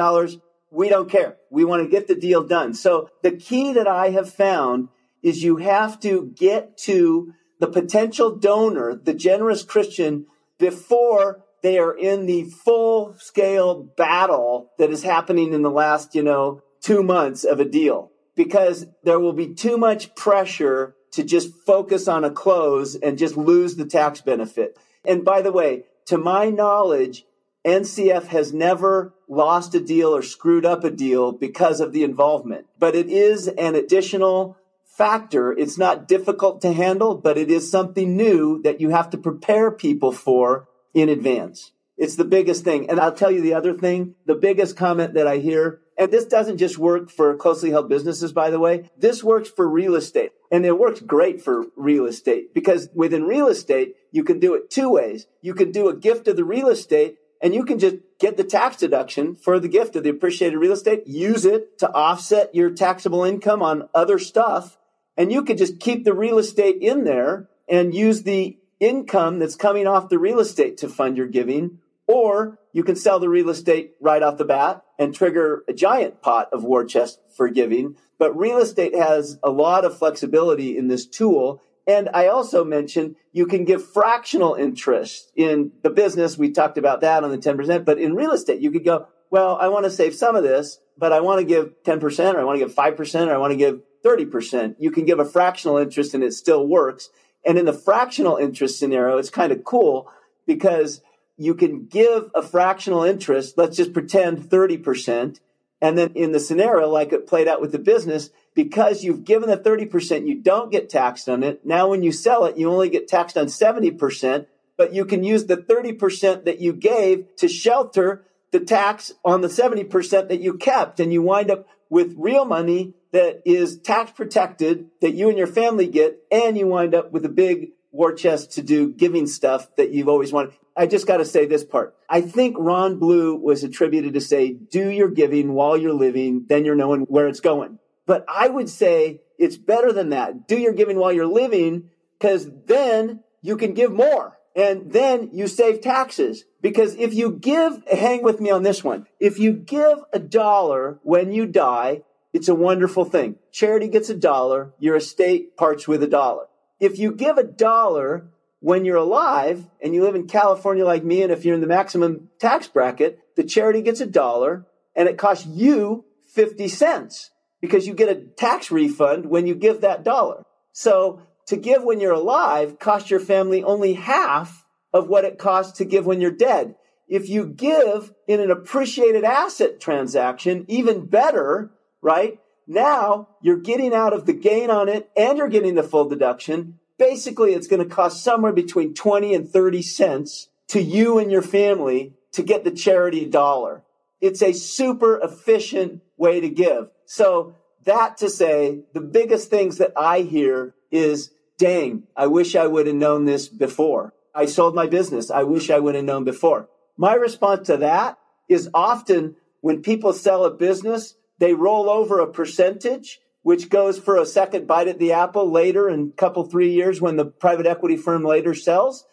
We 0.70 0.88
don't 0.88 1.08
care. 1.08 1.36
We 1.50 1.64
want 1.64 1.84
to 1.84 1.88
get 1.88 2.08
the 2.08 2.14
deal 2.14 2.44
done. 2.44 2.74
So 2.74 3.08
the 3.22 3.32
key 3.32 3.72
that 3.74 3.86
I 3.86 4.10
have 4.10 4.32
found 4.32 4.88
is 5.22 5.42
you 5.42 5.56
have 5.58 6.00
to 6.00 6.32
get 6.36 6.76
to 6.78 7.32
the 7.60 7.68
potential 7.68 8.36
donor, 8.36 8.94
the 8.96 9.14
generous 9.14 9.62
Christian, 9.62 10.26
before 10.58 11.44
they 11.62 11.78
are 11.78 11.96
in 11.96 12.26
the 12.26 12.44
full 12.44 13.14
scale 13.18 13.82
battle 13.96 14.70
that 14.78 14.90
is 14.90 15.02
happening 15.02 15.52
in 15.52 15.62
the 15.62 15.70
last, 15.70 16.14
you 16.14 16.22
know, 16.22 16.62
two 16.80 17.02
months 17.02 17.44
of 17.44 17.60
a 17.60 17.64
deal 17.64 18.10
because 18.42 18.86
there 19.02 19.20
will 19.20 19.34
be 19.34 19.52
too 19.52 19.76
much 19.76 20.14
pressure 20.14 20.94
to 21.12 21.22
just 21.22 21.52
focus 21.66 22.08
on 22.08 22.24
a 22.24 22.30
close 22.30 22.94
and 22.94 23.18
just 23.18 23.36
lose 23.36 23.76
the 23.76 23.84
tax 23.84 24.22
benefit. 24.22 24.78
And 25.04 25.26
by 25.26 25.42
the 25.42 25.52
way, 25.52 25.84
to 26.06 26.16
my 26.16 26.48
knowledge, 26.48 27.26
NCF 27.66 28.28
has 28.28 28.54
never 28.54 29.12
lost 29.28 29.74
a 29.74 29.80
deal 29.80 30.16
or 30.16 30.22
screwed 30.22 30.64
up 30.64 30.84
a 30.84 30.90
deal 30.90 31.32
because 31.32 31.80
of 31.80 31.92
the 31.92 32.02
involvement, 32.02 32.64
but 32.78 32.94
it 32.94 33.10
is 33.10 33.46
an 33.46 33.74
additional 33.74 34.56
factor. 34.86 35.52
It's 35.52 35.76
not 35.76 36.08
difficult 36.08 36.62
to 36.62 36.72
handle, 36.72 37.14
but 37.14 37.36
it 37.36 37.50
is 37.50 37.70
something 37.70 38.16
new 38.16 38.62
that 38.62 38.80
you 38.80 38.88
have 38.88 39.10
to 39.10 39.18
prepare 39.18 39.70
people 39.70 40.12
for 40.12 40.66
in 40.94 41.10
advance. 41.10 41.72
It's 41.98 42.16
the 42.16 42.24
biggest 42.24 42.64
thing. 42.64 42.88
And 42.88 42.98
I'll 42.98 43.12
tell 43.12 43.30
you 43.30 43.42
the 43.42 43.52
other 43.52 43.74
thing, 43.74 44.14
the 44.24 44.34
biggest 44.34 44.78
comment 44.78 45.12
that 45.12 45.26
I 45.26 45.36
hear, 45.36 45.80
and 46.00 46.10
this 46.10 46.24
doesn't 46.24 46.56
just 46.56 46.78
work 46.78 47.10
for 47.10 47.36
closely 47.36 47.68
held 47.68 47.90
businesses, 47.90 48.32
by 48.32 48.48
the 48.48 48.58
way. 48.58 48.88
This 48.96 49.22
works 49.22 49.50
for 49.50 49.68
real 49.68 49.94
estate 49.94 50.32
and 50.50 50.64
it 50.64 50.78
works 50.78 51.00
great 51.00 51.42
for 51.42 51.66
real 51.76 52.06
estate 52.06 52.54
because 52.54 52.88
within 52.94 53.24
real 53.24 53.48
estate, 53.48 53.96
you 54.10 54.24
can 54.24 54.40
do 54.40 54.54
it 54.54 54.70
two 54.70 54.88
ways. 54.88 55.26
You 55.42 55.52
can 55.52 55.72
do 55.72 55.90
a 55.90 55.94
gift 55.94 56.26
of 56.26 56.36
the 56.36 56.44
real 56.44 56.68
estate 56.68 57.18
and 57.42 57.54
you 57.54 57.66
can 57.66 57.78
just 57.78 57.96
get 58.18 58.38
the 58.38 58.44
tax 58.44 58.78
deduction 58.78 59.36
for 59.36 59.60
the 59.60 59.68
gift 59.68 59.94
of 59.94 60.02
the 60.02 60.08
appreciated 60.08 60.56
real 60.56 60.72
estate, 60.72 61.06
use 61.06 61.44
it 61.44 61.78
to 61.80 61.90
offset 61.90 62.54
your 62.54 62.70
taxable 62.70 63.24
income 63.24 63.62
on 63.62 63.90
other 63.94 64.18
stuff. 64.18 64.78
And 65.18 65.30
you 65.30 65.44
could 65.44 65.58
just 65.58 65.80
keep 65.80 66.04
the 66.04 66.14
real 66.14 66.38
estate 66.38 66.78
in 66.80 67.04
there 67.04 67.50
and 67.68 67.94
use 67.94 68.22
the 68.22 68.58
income 68.80 69.38
that's 69.38 69.54
coming 69.54 69.86
off 69.86 70.08
the 70.08 70.18
real 70.18 70.40
estate 70.40 70.78
to 70.78 70.88
fund 70.88 71.18
your 71.18 71.26
giving. 71.26 71.78
Or 72.10 72.58
you 72.72 72.82
can 72.82 72.96
sell 72.96 73.20
the 73.20 73.28
real 73.28 73.50
estate 73.50 73.92
right 74.00 74.22
off 74.22 74.36
the 74.36 74.44
bat 74.44 74.82
and 74.98 75.14
trigger 75.14 75.64
a 75.68 75.72
giant 75.72 76.22
pot 76.22 76.48
of 76.52 76.64
war 76.64 76.84
chest 76.84 77.20
for 77.36 77.48
giving. 77.48 77.96
But 78.18 78.36
real 78.36 78.58
estate 78.58 78.94
has 78.94 79.38
a 79.42 79.50
lot 79.50 79.84
of 79.84 79.96
flexibility 79.96 80.76
in 80.76 80.88
this 80.88 81.06
tool. 81.06 81.62
And 81.86 82.08
I 82.12 82.26
also 82.26 82.64
mentioned 82.64 83.16
you 83.32 83.46
can 83.46 83.64
give 83.64 83.92
fractional 83.92 84.54
interest 84.54 85.30
in 85.36 85.72
the 85.82 85.90
business. 85.90 86.36
We 86.36 86.50
talked 86.50 86.78
about 86.78 87.00
that 87.02 87.22
on 87.22 87.30
the 87.30 87.38
10%, 87.38 87.84
but 87.84 87.98
in 87.98 88.14
real 88.14 88.32
estate, 88.32 88.60
you 88.60 88.70
could 88.70 88.84
go, 88.84 89.06
well, 89.30 89.56
I 89.56 89.68
want 89.68 89.84
to 89.84 89.90
save 89.90 90.14
some 90.14 90.34
of 90.34 90.42
this, 90.42 90.80
but 90.98 91.12
I 91.12 91.20
want 91.20 91.38
to 91.38 91.46
give 91.46 91.82
10% 91.84 92.34
or 92.34 92.40
I 92.40 92.44
want 92.44 92.58
to 92.58 92.66
give 92.66 92.74
5% 92.74 93.26
or 93.28 93.34
I 93.34 93.38
want 93.38 93.52
to 93.52 93.56
give 93.56 93.80
30%. 94.04 94.76
You 94.78 94.90
can 94.90 95.04
give 95.04 95.20
a 95.20 95.24
fractional 95.24 95.76
interest 95.76 96.14
and 96.14 96.24
it 96.24 96.32
still 96.32 96.66
works. 96.66 97.08
And 97.46 97.56
in 97.56 97.66
the 97.66 97.72
fractional 97.72 98.36
interest 98.36 98.78
scenario, 98.78 99.16
it's 99.16 99.30
kind 99.30 99.52
of 99.52 99.64
cool 99.64 100.10
because 100.46 101.00
you 101.40 101.54
can 101.54 101.86
give 101.86 102.30
a 102.34 102.42
fractional 102.42 103.02
interest. 103.02 103.56
Let's 103.56 103.78
just 103.78 103.94
pretend 103.94 104.50
30%. 104.50 105.40
And 105.80 105.96
then 105.96 106.12
in 106.14 106.32
the 106.32 106.38
scenario, 106.38 106.86
like 106.86 107.14
it 107.14 107.26
played 107.26 107.48
out 107.48 107.62
with 107.62 107.72
the 107.72 107.78
business, 107.78 108.28
because 108.54 109.02
you've 109.02 109.24
given 109.24 109.48
the 109.48 109.56
30%, 109.56 110.26
you 110.26 110.34
don't 110.34 110.70
get 110.70 110.90
taxed 110.90 111.30
on 111.30 111.42
it. 111.42 111.64
Now, 111.64 111.88
when 111.88 112.02
you 112.02 112.12
sell 112.12 112.44
it, 112.44 112.58
you 112.58 112.70
only 112.70 112.90
get 112.90 113.08
taxed 113.08 113.38
on 113.38 113.46
70%, 113.46 114.46
but 114.76 114.92
you 114.92 115.06
can 115.06 115.24
use 115.24 115.46
the 115.46 115.56
30% 115.56 116.44
that 116.44 116.60
you 116.60 116.74
gave 116.74 117.34
to 117.36 117.48
shelter 117.48 118.22
the 118.50 118.60
tax 118.60 119.14
on 119.24 119.40
the 119.40 119.48
70% 119.48 120.28
that 120.28 120.40
you 120.40 120.58
kept. 120.58 121.00
And 121.00 121.10
you 121.10 121.22
wind 121.22 121.50
up 121.50 121.66
with 121.88 122.16
real 122.18 122.44
money 122.44 122.92
that 123.12 123.40
is 123.46 123.78
tax 123.78 124.10
protected 124.10 124.90
that 125.00 125.14
you 125.14 125.30
and 125.30 125.38
your 125.38 125.46
family 125.46 125.86
get, 125.86 126.22
and 126.30 126.58
you 126.58 126.66
wind 126.66 126.94
up 126.94 127.12
with 127.12 127.24
a 127.24 127.30
big 127.30 127.70
war 127.92 128.12
chest 128.12 128.52
to 128.52 128.62
do 128.62 128.92
giving 128.92 129.26
stuff 129.26 129.74
that 129.76 129.90
you've 129.90 130.08
always 130.08 130.32
wanted. 130.32 130.54
I 130.76 130.86
just 130.86 131.06
got 131.06 131.18
to 131.18 131.24
say 131.24 131.46
this 131.46 131.64
part. 131.64 131.94
I 132.08 132.20
think 132.20 132.56
Ron 132.58 132.98
Blue 132.98 133.34
was 133.34 133.64
attributed 133.64 134.14
to 134.14 134.20
say, 134.20 134.52
do 134.52 134.88
your 134.88 135.10
giving 135.10 135.52
while 135.52 135.76
you're 135.76 135.92
living, 135.92 136.46
then 136.48 136.64
you're 136.64 136.76
knowing 136.76 137.02
where 137.02 137.28
it's 137.28 137.40
going. 137.40 137.78
But 138.06 138.24
I 138.28 138.48
would 138.48 138.68
say 138.68 139.20
it's 139.38 139.56
better 139.56 139.92
than 139.92 140.10
that. 140.10 140.48
Do 140.48 140.58
your 140.58 140.72
giving 140.72 140.98
while 140.98 141.12
you're 141.12 141.26
living, 141.26 141.90
because 142.18 142.48
then 142.66 143.22
you 143.42 143.56
can 143.56 143.74
give 143.74 143.92
more 143.92 144.36
and 144.54 144.92
then 144.92 145.30
you 145.32 145.46
save 145.46 145.80
taxes. 145.80 146.44
Because 146.60 146.94
if 146.96 147.14
you 147.14 147.32
give, 147.32 147.82
hang 147.90 148.22
with 148.22 148.40
me 148.40 148.50
on 148.50 148.62
this 148.62 148.84
one. 148.84 149.06
If 149.18 149.38
you 149.38 149.52
give 149.52 149.98
a 150.12 150.18
dollar 150.18 150.98
when 151.02 151.32
you 151.32 151.46
die, 151.46 152.02
it's 152.32 152.48
a 152.48 152.54
wonderful 152.54 153.04
thing. 153.04 153.36
Charity 153.50 153.88
gets 153.88 154.10
a 154.10 154.14
dollar, 154.14 154.72
your 154.78 154.96
estate 154.96 155.56
parts 155.56 155.88
with 155.88 156.02
a 156.02 156.08
dollar. 156.08 156.46
If 156.80 156.98
you 156.98 157.12
give 157.12 157.38
a 157.38 157.44
dollar 157.44 158.30
when 158.60 158.84
you're 158.84 158.96
alive 158.96 159.66
and 159.82 159.94
you 159.94 160.02
live 160.02 160.14
in 160.14 160.26
California 160.26 160.84
like 160.84 161.04
me, 161.04 161.22
and 161.22 161.30
if 161.30 161.44
you're 161.44 161.54
in 161.54 161.60
the 161.60 161.66
maximum 161.66 162.30
tax 162.38 162.66
bracket, 162.66 163.20
the 163.36 163.44
charity 163.44 163.82
gets 163.82 164.00
a 164.00 164.06
dollar 164.06 164.66
and 164.96 165.08
it 165.08 165.18
costs 165.18 165.46
you 165.46 166.04
50 166.34 166.68
cents 166.68 167.30
because 167.60 167.86
you 167.86 167.94
get 167.94 168.08
a 168.08 168.22
tax 168.36 168.70
refund 168.70 169.26
when 169.26 169.46
you 169.46 169.54
give 169.54 169.82
that 169.82 170.04
dollar. 170.04 170.42
So 170.72 171.22
to 171.46 171.56
give 171.56 171.82
when 171.84 172.00
you're 172.00 172.12
alive 172.12 172.78
costs 172.78 173.10
your 173.10 173.20
family 173.20 173.62
only 173.62 173.94
half 173.94 174.64
of 174.92 175.08
what 175.08 175.24
it 175.24 175.38
costs 175.38 175.78
to 175.78 175.84
give 175.84 176.06
when 176.06 176.20
you're 176.20 176.30
dead. 176.30 176.74
If 177.08 177.28
you 177.28 177.46
give 177.46 178.12
in 178.28 178.40
an 178.40 178.50
appreciated 178.50 179.24
asset 179.24 179.80
transaction, 179.80 180.64
even 180.68 181.06
better, 181.06 181.72
right? 182.00 182.38
Now 182.70 183.26
you're 183.42 183.56
getting 183.56 183.92
out 183.92 184.12
of 184.12 184.26
the 184.26 184.32
gain 184.32 184.70
on 184.70 184.88
it 184.88 185.10
and 185.16 185.36
you're 185.36 185.48
getting 185.48 185.74
the 185.74 185.82
full 185.82 186.08
deduction. 186.08 186.78
Basically, 186.98 187.52
it's 187.52 187.66
going 187.66 187.82
to 187.82 187.94
cost 187.94 188.22
somewhere 188.22 188.52
between 188.52 188.94
20 188.94 189.34
and 189.34 189.50
30 189.50 189.82
cents 189.82 190.46
to 190.68 190.80
you 190.80 191.18
and 191.18 191.32
your 191.32 191.42
family 191.42 192.14
to 192.30 192.44
get 192.44 192.62
the 192.62 192.70
charity 192.70 193.26
dollar. 193.26 193.82
It's 194.20 194.40
a 194.40 194.52
super 194.52 195.18
efficient 195.18 196.00
way 196.16 196.38
to 196.38 196.48
give. 196.48 196.90
So 197.06 197.56
that 197.86 198.18
to 198.18 198.30
say, 198.30 198.84
the 198.94 199.00
biggest 199.00 199.50
things 199.50 199.78
that 199.78 199.92
I 199.96 200.20
hear 200.20 200.76
is, 200.92 201.32
dang, 201.58 202.04
I 202.16 202.28
wish 202.28 202.54
I 202.54 202.68
would 202.68 202.86
have 202.86 202.94
known 202.94 203.24
this 203.24 203.48
before. 203.48 204.14
I 204.32 204.46
sold 204.46 204.76
my 204.76 204.86
business. 204.86 205.28
I 205.28 205.42
wish 205.42 205.70
I 205.70 205.80
would 205.80 205.96
have 205.96 206.04
known 206.04 206.22
before. 206.22 206.68
My 206.96 207.14
response 207.14 207.66
to 207.66 207.78
that 207.78 208.16
is 208.48 208.70
often 208.72 209.34
when 209.60 209.82
people 209.82 210.12
sell 210.12 210.44
a 210.44 210.52
business, 210.52 211.16
they 211.40 211.54
roll 211.54 211.90
over 211.90 212.20
a 212.20 212.30
percentage, 212.30 213.18
which 213.42 213.68
goes 213.68 213.98
for 213.98 214.16
a 214.16 214.26
second 214.26 214.66
bite 214.66 214.86
at 214.86 214.98
the 214.98 215.12
apple 215.12 215.50
later 215.50 215.88
in 215.88 216.12
a 216.14 216.16
couple, 216.16 216.44
three 216.44 216.72
years 216.72 217.00
when 217.00 217.16
the 217.16 217.24
private 217.24 217.66
equity 217.66 217.96
firm 217.96 218.22
later 218.22 218.54
sells. 218.54 219.04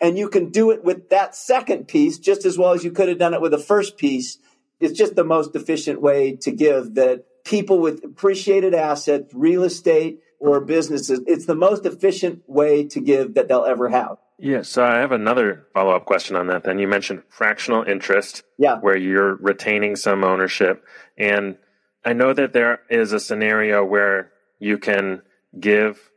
And 0.00 0.18
you 0.18 0.28
can 0.28 0.50
do 0.50 0.70
it 0.70 0.82
with 0.82 1.10
that 1.10 1.36
second 1.36 1.86
piece 1.86 2.18
just 2.18 2.44
as 2.44 2.58
well 2.58 2.72
as 2.72 2.82
you 2.82 2.90
could 2.90 3.08
have 3.08 3.18
done 3.18 3.34
it 3.34 3.40
with 3.40 3.52
the 3.52 3.58
first 3.58 3.96
piece. 3.96 4.38
It's 4.80 4.98
just 4.98 5.14
the 5.14 5.24
most 5.24 5.54
efficient 5.54 6.00
way 6.00 6.34
to 6.36 6.50
give 6.50 6.94
that 6.94 7.26
people 7.44 7.78
with 7.78 8.02
appreciated 8.02 8.74
assets, 8.74 9.32
real 9.34 9.62
estate, 9.62 10.20
or 10.40 10.60
businesses, 10.60 11.20
it's 11.26 11.46
the 11.46 11.54
most 11.54 11.86
efficient 11.86 12.42
way 12.46 12.84
to 12.84 13.00
give 13.00 13.34
that 13.34 13.48
they'll 13.48 13.64
ever 13.64 13.88
have. 13.88 14.18
Yes, 14.38 14.68
so 14.68 14.84
I 14.84 14.98
have 14.98 15.12
another 15.12 15.68
follow 15.72 15.94
up 15.94 16.06
question 16.06 16.36
on 16.36 16.48
that. 16.48 16.64
Then 16.64 16.78
you 16.78 16.88
mentioned 16.88 17.22
fractional 17.28 17.84
interest, 17.84 18.42
yeah, 18.58 18.78
where 18.78 18.96
you're 18.96 19.36
retaining 19.36 19.96
some 19.96 20.24
ownership, 20.24 20.84
and 21.16 21.56
I 22.04 22.12
know 22.12 22.32
that 22.32 22.52
there 22.52 22.80
is 22.90 23.12
a 23.12 23.20
scenario 23.20 23.84
where 23.84 24.30
you 24.58 24.78
can 24.78 25.22
give 25.58 26.10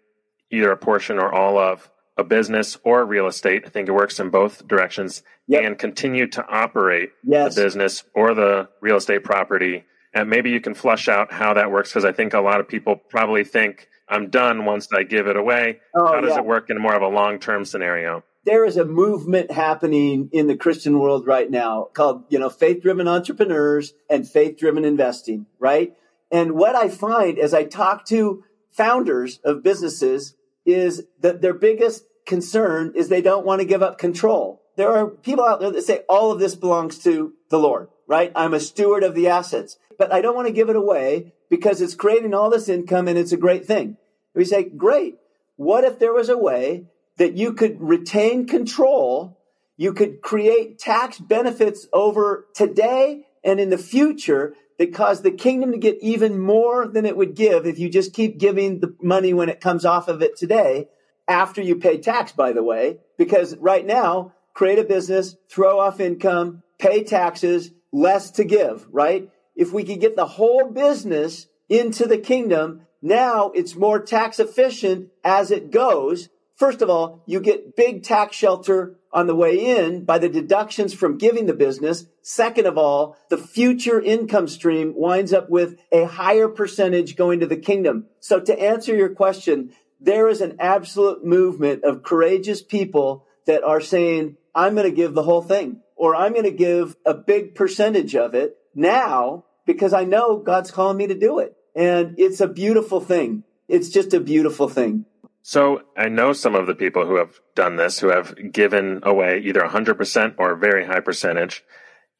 either 0.51 0.71
a 0.71 0.77
portion 0.77 1.19
or 1.19 1.33
all 1.33 1.57
of 1.57 1.89
a 2.17 2.23
business 2.23 2.77
or 2.83 3.05
real 3.05 3.27
estate. 3.27 3.63
I 3.65 3.69
think 3.69 3.87
it 3.87 3.93
works 3.93 4.19
in 4.19 4.29
both 4.29 4.67
directions 4.67 5.23
yep. 5.47 5.63
and 5.63 5.77
continue 5.77 6.27
to 6.27 6.45
operate 6.47 7.11
yes. 7.23 7.55
the 7.55 7.63
business 7.63 8.03
or 8.15 8.33
the 8.33 8.69
real 8.81 8.97
estate 8.97 9.23
property. 9.23 9.85
And 10.13 10.29
maybe 10.29 10.49
you 10.49 10.59
can 10.59 10.73
flush 10.73 11.07
out 11.07 11.31
how 11.31 11.53
that 11.53 11.71
works 11.71 11.89
because 11.89 12.05
I 12.05 12.11
think 12.11 12.33
a 12.33 12.41
lot 12.41 12.59
of 12.59 12.67
people 12.67 12.95
probably 12.95 13.43
think 13.43 13.87
I'm 14.09 14.29
done 14.29 14.65
once 14.65 14.91
I 14.91 15.03
give 15.03 15.27
it 15.27 15.35
away. 15.35 15.79
Oh, 15.95 16.07
how 16.07 16.21
does 16.21 16.31
yeah. 16.31 16.39
it 16.39 16.45
work 16.45 16.69
in 16.69 16.81
more 16.81 16.95
of 16.95 17.01
a 17.01 17.07
long 17.07 17.39
term 17.39 17.65
scenario? 17.65 18.23
There 18.47 18.63
is 18.63 18.77
a 18.77 18.85
movement 18.85 19.51
happening 19.51 20.29
in 20.31 20.47
the 20.47 20.55
Christian 20.55 20.99
world 20.99 21.27
right 21.27 21.51
now 21.51 21.89
called, 21.93 22.23
you 22.29 22.39
know, 22.39 22.49
faith 22.49 22.81
driven 22.81 23.05
entrepreneurs 23.05 23.93
and 24.09 24.25
faith 24.25 24.57
driven 24.57 24.85
investing, 24.85 25.45
right? 25.59 25.93
And 26.31 26.53
what 26.53 26.73
I 26.73 26.87
find 26.87 27.37
as 27.37 27.53
I 27.53 27.65
talk 27.65 28.05
to 28.05 28.45
founders 28.69 29.41
of 29.43 29.63
businesses 29.63 30.35
is 30.65 31.03
that 31.19 31.41
their 31.41 31.53
biggest 31.53 32.05
concern 32.25 32.93
is 32.95 33.09
they 33.09 33.21
don't 33.21 33.45
want 33.45 33.59
to 33.59 33.67
give 33.67 33.83
up 33.83 33.97
control. 33.97 34.61
There 34.77 34.95
are 34.95 35.07
people 35.09 35.43
out 35.43 35.59
there 35.59 35.71
that 35.71 35.83
say 35.83 36.03
all 36.07 36.31
of 36.31 36.39
this 36.39 36.55
belongs 36.55 36.99
to 36.99 37.33
the 37.49 37.59
Lord, 37.59 37.89
right? 38.07 38.31
I'm 38.33 38.53
a 38.53 38.61
steward 38.61 39.03
of 39.03 39.13
the 39.13 39.27
assets, 39.27 39.77
but 39.99 40.13
I 40.13 40.21
don't 40.21 40.35
want 40.35 40.47
to 40.47 40.53
give 40.53 40.69
it 40.69 40.77
away 40.77 41.33
because 41.49 41.81
it's 41.81 41.95
creating 41.95 42.33
all 42.33 42.49
this 42.49 42.69
income 42.69 43.09
and 43.09 43.17
it's 43.17 43.33
a 43.33 43.37
great 43.37 43.65
thing. 43.65 43.97
We 44.33 44.45
say, 44.45 44.63
great. 44.63 45.17
What 45.57 45.83
if 45.83 45.99
there 45.99 46.13
was 46.13 46.29
a 46.29 46.37
way 46.37 46.85
that 47.17 47.37
you 47.37 47.53
could 47.53 47.81
retain 47.81 48.47
control, 48.47 49.37
you 49.75 49.93
could 49.93 50.21
create 50.21 50.79
tax 50.79 51.19
benefits 51.19 51.87
over 51.93 52.45
today 52.53 53.25
and 53.43 53.59
in 53.59 53.69
the 53.69 53.77
future 53.77 54.55
that 54.77 54.93
cause 54.93 55.21
the 55.21 55.31
kingdom 55.31 55.71
to 55.71 55.77
get 55.77 55.97
even 56.01 56.39
more 56.39 56.87
than 56.87 57.05
it 57.05 57.17
would 57.17 57.35
give 57.35 57.65
if 57.65 57.79
you 57.79 57.89
just 57.89 58.13
keep 58.13 58.37
giving 58.37 58.79
the 58.79 58.95
money 59.01 59.33
when 59.33 59.49
it 59.49 59.59
comes 59.59 59.85
off 59.85 60.07
of 60.07 60.21
it 60.21 60.37
today 60.37 60.87
after 61.27 61.61
you 61.61 61.75
pay 61.75 61.97
tax, 61.97 62.31
by 62.31 62.53
the 62.53 62.63
way, 62.63 62.97
because 63.17 63.55
right 63.57 63.85
now, 63.85 64.33
create 64.53 64.79
a 64.79 64.83
business, 64.83 65.35
throw 65.49 65.79
off 65.79 65.99
income, 65.99 66.63
pay 66.79 67.03
taxes, 67.03 67.71
less 67.91 68.31
to 68.31 68.43
give, 68.43 68.87
right? 68.91 69.29
If 69.55 69.73
we 69.73 69.83
could 69.83 69.99
get 69.99 70.15
the 70.15 70.25
whole 70.25 70.71
business 70.71 71.47
into 71.67 72.05
the 72.05 72.17
kingdom, 72.17 72.81
now 73.01 73.51
it's 73.53 73.75
more 73.75 73.99
tax 73.99 74.39
efficient 74.39 75.09
as 75.23 75.51
it 75.51 75.71
goes 75.71 76.29
First 76.57 76.81
of 76.81 76.89
all, 76.89 77.21
you 77.27 77.39
get 77.39 77.75
big 77.75 78.01
tax 78.01 78.35
shelter 78.35 78.95
on 79.13 79.27
the 79.27 79.35
way 79.35 79.77
in 79.77 80.05
by 80.05 80.17
the 80.17 80.27
deductions 80.27 80.91
from 80.91 81.19
giving 81.19 81.45
the 81.45 81.53
business. 81.53 82.07
Second 82.23 82.65
of 82.65 82.79
all, 82.79 83.15
the 83.29 83.37
future 83.37 84.01
income 84.01 84.47
stream 84.47 84.93
winds 84.95 85.33
up 85.33 85.51
with 85.51 85.79
a 85.91 86.05
higher 86.05 86.47
percentage 86.47 87.15
going 87.15 87.41
to 87.41 87.45
the 87.45 87.57
kingdom. 87.57 88.07
So 88.19 88.39
to 88.39 88.59
answer 88.59 88.95
your 88.95 89.09
question, 89.09 89.71
there 90.01 90.27
is 90.27 90.41
an 90.41 90.57
absolute 90.59 91.23
movement 91.23 91.83
of 91.83 92.01
courageous 92.01 92.63
people 92.63 93.25
that 93.45 93.63
are 93.63 93.81
saying, 93.81 94.37
I'm 94.55 94.73
going 94.73 94.89
to 94.89 94.95
give 94.95 95.13
the 95.13 95.23
whole 95.23 95.43
thing 95.43 95.81
or 95.95 96.15
I'm 96.15 96.33
going 96.33 96.45
to 96.45 96.51
give 96.51 96.95
a 97.05 97.13
big 97.13 97.53
percentage 97.53 98.15
of 98.15 98.33
it 98.33 98.57
now 98.73 99.45
because 99.67 99.93
I 99.93 100.05
know 100.05 100.37
God's 100.37 100.71
calling 100.71 100.97
me 100.97 101.05
to 101.07 101.17
do 101.17 101.37
it. 101.37 101.55
And 101.75 102.15
it's 102.17 102.41
a 102.41 102.47
beautiful 102.47 102.99
thing. 102.99 103.43
It's 103.67 103.89
just 103.89 104.13
a 104.15 104.19
beautiful 104.19 104.67
thing. 104.69 105.05
So 105.47 105.83
I 105.95 106.09
know 106.09 106.33
some 106.33 106.55
of 106.55 106.67
the 106.67 106.75
people 106.75 107.05
who 107.05 107.15
have 107.15 107.39
done 107.55 107.77
this, 107.77 107.99
who 107.99 108.09
have 108.09 108.35
given 108.51 108.99
away 109.03 109.39
either 109.45 109.61
100% 109.61 110.35
or 110.37 110.51
a 110.51 110.57
very 110.57 110.85
high 110.85 110.99
percentage. 110.99 111.63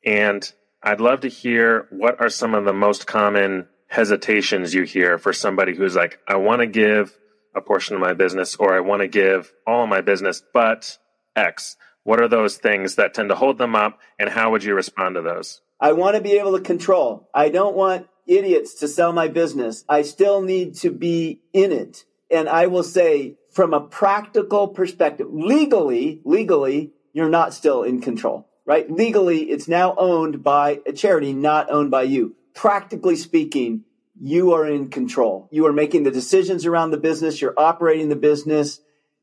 And 0.06 0.50
I'd 0.82 1.02
love 1.02 1.20
to 1.20 1.28
hear 1.28 1.88
what 1.90 2.22
are 2.22 2.30
some 2.30 2.56
of 2.56 2.64
the 2.64 2.72
most 2.72 3.06
common 3.06 3.68
hesitations 3.88 4.74
you 4.74 4.84
hear 4.84 5.18
for 5.18 5.34
somebody 5.34 5.76
who's 5.76 5.94
like, 5.94 6.20
I 6.26 6.38
want 6.38 6.62
to 6.62 6.68
give 6.68 7.20
a 7.54 7.60
portion 7.60 7.96
of 7.96 8.02
my 8.02 8.14
business 8.14 8.56
or 8.56 8.74
I 8.74 8.80
want 8.80 9.02
to 9.02 9.10
give 9.10 9.52
all 9.68 9.84
of 9.84 9.90
my 9.90 10.00
business, 10.00 10.42
but 10.54 10.98
X. 11.36 11.76
What 12.04 12.22
are 12.22 12.30
those 12.30 12.56
things 12.56 12.96
that 12.96 13.14
tend 13.14 13.28
to 13.28 13.36
hold 13.36 13.58
them 13.58 13.76
up 13.76 14.00
and 14.18 14.30
how 14.30 14.52
would 14.52 14.64
you 14.64 14.74
respond 14.74 15.16
to 15.16 15.22
those? 15.22 15.60
I 15.82 15.92
want 15.92 16.16
to 16.16 16.22
be 16.22 16.38
able 16.38 16.58
to 16.58 16.64
control. 16.64 17.28
I 17.34 17.50
don't 17.50 17.76
want 17.76 18.08
idiots 18.26 18.76
to 18.76 18.88
sell 18.88 19.12
my 19.12 19.28
business. 19.28 19.84
I 19.90 20.04
still 20.04 20.42
need 20.42 20.76
to 20.76 20.92
be 20.92 21.42
in 21.52 21.74
it. 21.74 22.06
And 22.30 22.50
I 22.50 22.68
will 22.68 22.84
say 22.84 23.36
from 23.52 23.74
a 23.74 23.82
practical 23.82 24.68
perspective, 24.68 25.28
legally, 25.30 26.22
legally, 26.26 26.92
you're 27.14 27.30
not 27.30 27.54
still 27.54 27.84
in 27.84 28.02
control, 28.02 28.48
right? 28.66 28.90
Legally, 28.92 29.44
it's 29.50 29.68
now 29.68 29.96
owned 29.98 30.44
by 30.44 30.82
a 30.86 30.94
charity, 30.94 31.34
not 31.34 31.72
owned 31.72 31.90
by 31.90 32.04
you. 32.04 32.36
Practically 32.54 33.16
speaking, 33.16 33.84
you 34.20 34.54
are 34.54 34.68
in 34.68 34.90
control. 34.90 35.48
You 35.52 35.66
are 35.68 35.74
making 35.74 36.04
the 36.04 36.12
decisions 36.12 36.66
around 36.66 36.92
the 36.92 36.98
business. 36.98 37.42
You're 37.42 37.54
operating 37.58 38.10
the 38.10 38.16
business. 38.16 38.80